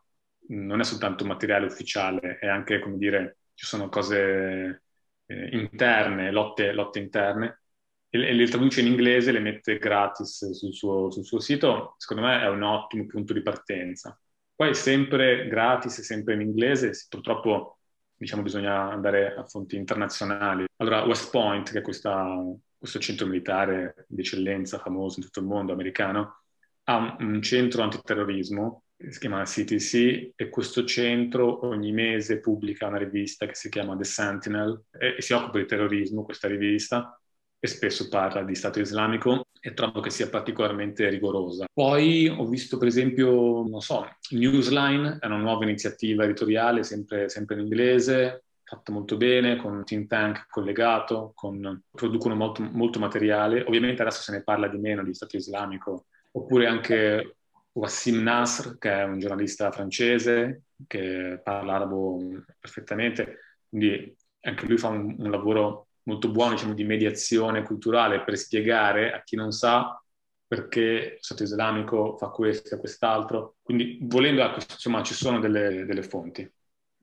non 0.50 0.80
è 0.80 0.84
soltanto 0.84 1.26
materiale 1.26 1.66
ufficiale, 1.66 2.38
è 2.38 2.48
anche, 2.48 2.80
come 2.80 2.98
dire, 2.98 3.38
ci 3.56 3.66
sono 3.66 3.90
cose 3.90 4.84
eh, 5.26 5.50
interne, 5.54 6.30
lotte, 6.32 6.72
lotte 6.72 7.00
interne, 7.00 7.64
e, 8.10 8.20
e, 8.28 8.34
le 8.34 8.48
traduce 8.48 8.82
in 8.82 8.88
inglese, 8.88 9.32
le 9.32 9.40
mette 9.40 9.80
gratis 9.80 10.52
sul 10.52 10.74
suo, 10.74 11.10
sul 11.10 11.26
suo 11.26 11.40
sito, 11.40 11.96
secondo 11.98 12.24
me 12.24 12.42
è 12.42 12.48
un 12.48 12.62
ottimo 12.62 13.08
punto 13.08 13.34
di 13.34 13.42
partenza. 13.42 14.20
Poi 14.56 14.76
sempre 14.76 15.48
gratis 15.48 16.02
sempre 16.02 16.36
in 16.36 16.42
inglese, 16.42 16.92
purtroppo 17.10 17.79
diciamo 18.20 18.42
bisogna 18.42 18.92
andare 18.92 19.34
a 19.34 19.46
fonti 19.46 19.78
internazionali. 19.78 20.66
Allora, 20.78 21.04
West 21.06 21.32
Point, 21.32 21.72
che 21.72 21.80
è 21.80 21.82
questa, 21.82 22.36
questo 22.78 23.00
centro 23.00 23.26
militare 23.26 24.06
di 24.10 24.20
eccellenza 24.20 24.78
famoso 24.78 25.20
in 25.20 25.26
tutto 25.26 25.40
il 25.40 25.46
mondo 25.46 25.72
americano, 25.72 26.42
ha 26.84 26.98
un, 26.98 27.16
un 27.20 27.42
centro 27.42 27.82
antiterrorismo 27.82 28.84
che 28.98 29.14
si 29.14 29.20
chiama 29.20 29.44
CTC 29.44 30.32
e 30.36 30.50
questo 30.50 30.84
centro 30.84 31.66
ogni 31.66 31.94
mese 31.94 32.42
pubblica 32.42 32.88
una 32.88 32.98
rivista 32.98 33.46
che 33.46 33.56
si 33.56 33.70
chiama 33.70 33.96
The 33.96 34.04
Sentinel 34.04 34.84
e, 34.92 35.16
e 35.18 35.22
si 35.22 35.32
occupa 35.32 35.60
di 35.60 35.66
terrorismo, 35.66 36.26
questa 36.26 36.50
rivista, 36.50 37.18
e 37.58 37.68
spesso 37.68 38.10
parla 38.10 38.44
di 38.44 38.54
Stato 38.54 38.82
islamico 38.82 39.46
e 39.62 39.74
trovo 39.74 40.00
che 40.00 40.10
sia 40.10 40.30
particolarmente 40.30 41.10
rigorosa. 41.10 41.66
Poi 41.72 42.28
ho 42.28 42.46
visto 42.48 42.78
per 42.78 42.88
esempio, 42.88 43.68
non 43.68 43.82
so, 43.82 44.08
Newsline 44.32 45.18
è 45.20 45.26
una 45.26 45.38
nuova 45.38 45.64
iniziativa 45.64 46.24
editoriale, 46.24 46.84
sempre, 46.84 47.30
sempre 47.30 47.56
in 47.56 47.62
inglese, 47.64 48.44
fatta 48.64 48.92
molto 48.92 49.18
bene, 49.18 49.58
con 49.58 49.74
un 49.74 49.84
think 49.84 50.08
tank 50.08 50.46
collegato, 50.50 51.32
con, 51.36 51.82
producono 51.92 52.36
molto, 52.36 52.62
molto 52.62 53.00
materiale. 53.00 53.64
Ovviamente 53.64 54.02
adesso 54.02 54.22
se 54.22 54.32
ne 54.32 54.44
parla 54.44 54.68
di 54.68 54.78
meno 54.78 55.04
di 55.04 55.14
Stato 55.14 55.36
islamico, 55.36 56.06
oppure 56.32 56.68
anche 56.68 57.38
Wassim 57.72 58.22
Nasr, 58.22 58.78
che 58.78 58.92
è 58.92 59.04
un 59.04 59.20
giornalista 59.20 59.72
francese 59.72 60.64
che 60.88 61.42
parla 61.44 61.76
arabo 61.76 62.20
perfettamente, 62.60 63.40
quindi 63.68 64.16
anche 64.42 64.66
lui 64.66 64.78
fa 64.78 64.90
un, 64.90 65.16
un 65.18 65.30
lavoro 65.30 65.89
molto 66.10 66.30
buono 66.30 66.54
diciamo, 66.54 66.74
di 66.74 66.84
mediazione 66.84 67.64
culturale 67.64 68.24
per 68.24 68.38
spiegare 68.38 69.14
a 69.14 69.22
chi 69.24 69.36
non 69.36 69.52
sa 69.52 70.02
perché 70.46 70.82
il 70.82 71.18
Stato 71.20 71.44
islamico 71.44 72.18
fa 72.18 72.30
questo 72.30 72.74
e 72.74 72.80
quest'altro. 72.80 73.58
Quindi 73.62 74.00
volendo, 74.02 74.42
ecco, 74.42 74.60
insomma, 74.68 75.04
ci 75.04 75.14
sono 75.14 75.40
delle, 75.40 75.86
delle 75.86 76.02
fonti 76.02 76.52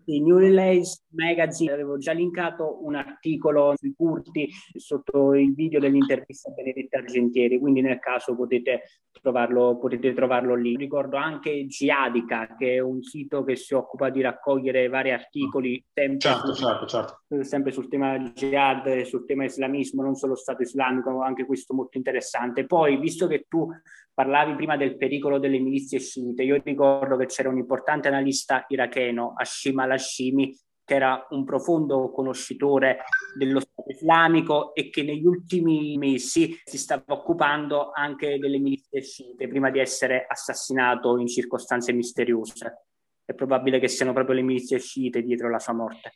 di 0.07 0.20
New 0.20 0.38
Relays 0.38 1.04
Magazine 1.11 1.72
avevo 1.72 1.98
già 1.98 2.12
linkato 2.12 2.78
un 2.84 2.94
articolo 2.94 3.74
sui 3.76 3.92
curti 3.96 4.48
sotto 4.76 5.34
il 5.34 5.52
video 5.52 5.80
dell'intervista 5.80 6.48
a 6.48 6.54
Benedetta 6.54 6.98
Argentieri, 6.98 7.59
quindi 7.59 7.80
nel 7.80 7.98
caso 7.98 8.36
potete 8.36 8.82
trovarlo, 9.20 9.76
potete 9.78 10.12
trovarlo 10.12 10.54
lì. 10.54 10.76
Ricordo 10.76 11.16
anche 11.16 11.66
Giadica, 11.66 12.54
che 12.57 12.74
è 12.74 12.78
un 12.78 13.02
sito 13.02 13.42
che 13.42 13.57
si 13.57 13.74
occupa 13.74 14.09
di 14.09 14.20
raccogliere 14.20 14.88
vari 14.88 15.11
articoli 15.11 15.84
sempre, 15.92 16.18
certo, 16.18 16.54
sul, 16.54 16.64
certo, 16.64 16.86
certo. 16.86 17.42
sempre 17.42 17.72
sul 17.72 17.88
tema 17.88 18.16
jihad, 18.32 19.02
sul 19.02 19.26
tema 19.26 19.44
islamismo, 19.44 20.02
non 20.02 20.14
solo 20.14 20.36
Stato 20.36 20.62
islamico, 20.62 21.20
anche 21.20 21.44
questo 21.46 21.74
molto 21.74 21.96
interessante. 21.96 22.64
Poi, 22.64 22.96
visto 22.98 23.26
che 23.26 23.46
tu 23.48 23.68
parlavi 24.16 24.54
prima 24.54 24.78
del 24.78 24.96
pericolo 24.96 25.38
delle 25.38 25.58
milizie 25.58 26.00
sciite, 26.00 26.42
io 26.42 26.58
ricordo 26.64 27.18
che 27.18 27.26
c'era 27.26 27.50
un 27.50 27.58
importante 27.58 28.08
analista 28.08 28.64
iracheno, 28.68 29.34
Hashim 29.36 29.78
al-Hashimi, 29.78 30.58
che 30.82 30.94
era 30.94 31.26
un 31.30 31.44
profondo 31.44 32.10
conoscitore 32.10 33.00
dello 33.36 33.60
Stato 33.60 33.90
islamico 33.90 34.72
e 34.74 34.88
che 34.88 35.02
negli 35.02 35.26
ultimi 35.26 35.98
mesi 35.98 36.58
si 36.64 36.78
stava 36.78 37.04
occupando 37.08 37.90
anche 37.92 38.38
delle 38.38 38.58
milizie 38.58 39.02
sciite 39.02 39.48
prima 39.48 39.68
di 39.68 39.80
essere 39.80 40.24
assassinato 40.26 41.18
in 41.18 41.26
circostanze 41.26 41.92
misteriose. 41.92 42.86
È 43.22 43.34
probabile 43.34 43.78
che 43.78 43.88
siano 43.88 44.14
proprio 44.14 44.36
le 44.36 44.42
milizie 44.42 44.78
sciite 44.78 45.20
dietro 45.20 45.50
la 45.50 45.58
sua 45.58 45.74
morte. 45.74 46.14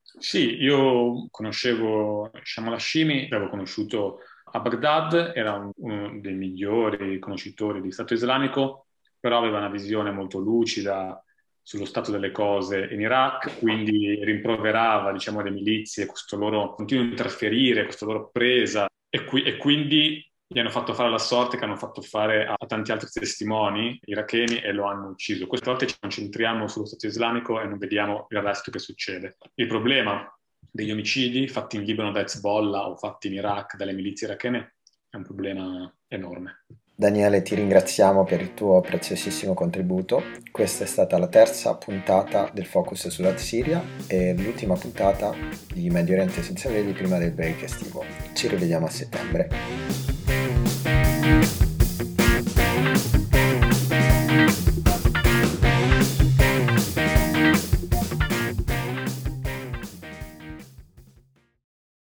Sì, 0.00 0.54
io 0.54 1.28
conoscevo 1.30 2.30
Shamal 2.42 2.72
Hashimi, 2.72 3.28
l'avevo 3.28 3.50
conosciuto 3.50 4.20
a 4.50 4.60
Baghdad, 4.60 5.32
era 5.34 5.72
uno 5.76 6.20
dei 6.20 6.34
migliori 6.34 7.18
conoscitori 7.18 7.80
di 7.80 7.92
Stato 7.92 8.14
islamico, 8.14 8.86
però 9.18 9.38
aveva 9.38 9.58
una 9.58 9.68
visione 9.68 10.10
molto 10.10 10.38
lucida 10.38 11.22
sullo 11.68 11.84
stato 11.84 12.10
delle 12.10 12.30
cose 12.30 12.88
in 12.90 13.00
Iraq, 13.00 13.58
quindi 13.58 14.24
rimproverava 14.24 15.12
diciamo, 15.12 15.42
le 15.42 15.50
milizie, 15.50 16.06
questo 16.06 16.36
loro 16.36 16.72
continuo 16.74 17.04
interferire, 17.04 17.84
questa 17.84 18.06
loro 18.06 18.30
presa, 18.32 18.86
e, 19.10 19.24
qui, 19.24 19.42
e, 19.42 19.58
quindi 19.58 20.26
gli 20.46 20.58
hanno 20.58 20.70
fatto 20.70 20.94
fare 20.94 21.10
la 21.10 21.18
sorte 21.18 21.58
che 21.58 21.64
hanno 21.64 21.76
fatto 21.76 22.00
fare 22.00 22.46
a, 22.46 22.56
tanti 22.66 22.90
altri 22.90 23.10
testimoni 23.12 24.00
iracheni 24.04 24.60
e 24.60 24.72
lo 24.72 24.86
hanno 24.86 25.08
ucciso. 25.08 25.46
Queste 25.46 25.68
volte 25.68 25.86
ci 25.86 25.96
concentriamo 26.00 26.66
sullo 26.68 26.86
Stato 26.86 27.06
islamico 27.06 27.60
e 27.60 27.66
non 27.66 27.76
vediamo 27.76 28.26
il 28.30 28.40
resto 28.40 28.70
che 28.70 28.78
succede. 28.78 29.36
Il 29.56 29.66
problema 29.66 30.26
degli 30.70 30.90
omicidi 30.90 31.48
fatti 31.48 31.76
in 31.76 31.84
Libano 31.84 32.12
da 32.12 32.20
Hezbollah 32.20 32.88
o 32.88 32.96
fatti 32.96 33.28
in 33.28 33.34
Iraq 33.34 33.76
dalle 33.76 33.92
milizie 33.92 34.26
irachene 34.26 34.74
è 35.10 35.16
un 35.16 35.22
problema 35.22 35.92
enorme. 36.08 36.64
Daniele, 36.94 37.42
ti 37.42 37.54
ringraziamo 37.54 38.24
per 38.24 38.40
il 38.40 38.54
tuo 38.54 38.80
preziosissimo 38.80 39.54
contributo. 39.54 40.20
Questa 40.50 40.82
è 40.82 40.86
stata 40.86 41.16
la 41.16 41.28
terza 41.28 41.76
puntata 41.76 42.50
del 42.52 42.66
Focus 42.66 43.06
sulla 43.06 43.36
Siria 43.36 43.80
e 44.08 44.34
l'ultima 44.36 44.74
puntata 44.74 45.32
di 45.72 45.88
Medio 45.90 46.14
Oriente 46.14 46.42
senza 46.42 46.68
veli 46.68 46.92
prima 46.92 47.18
del 47.18 47.30
break 47.30 47.62
estivo. 47.62 48.04
Ci 48.34 48.48
rivediamo 48.48 48.86
a 48.86 48.90
settembre. 48.90 49.48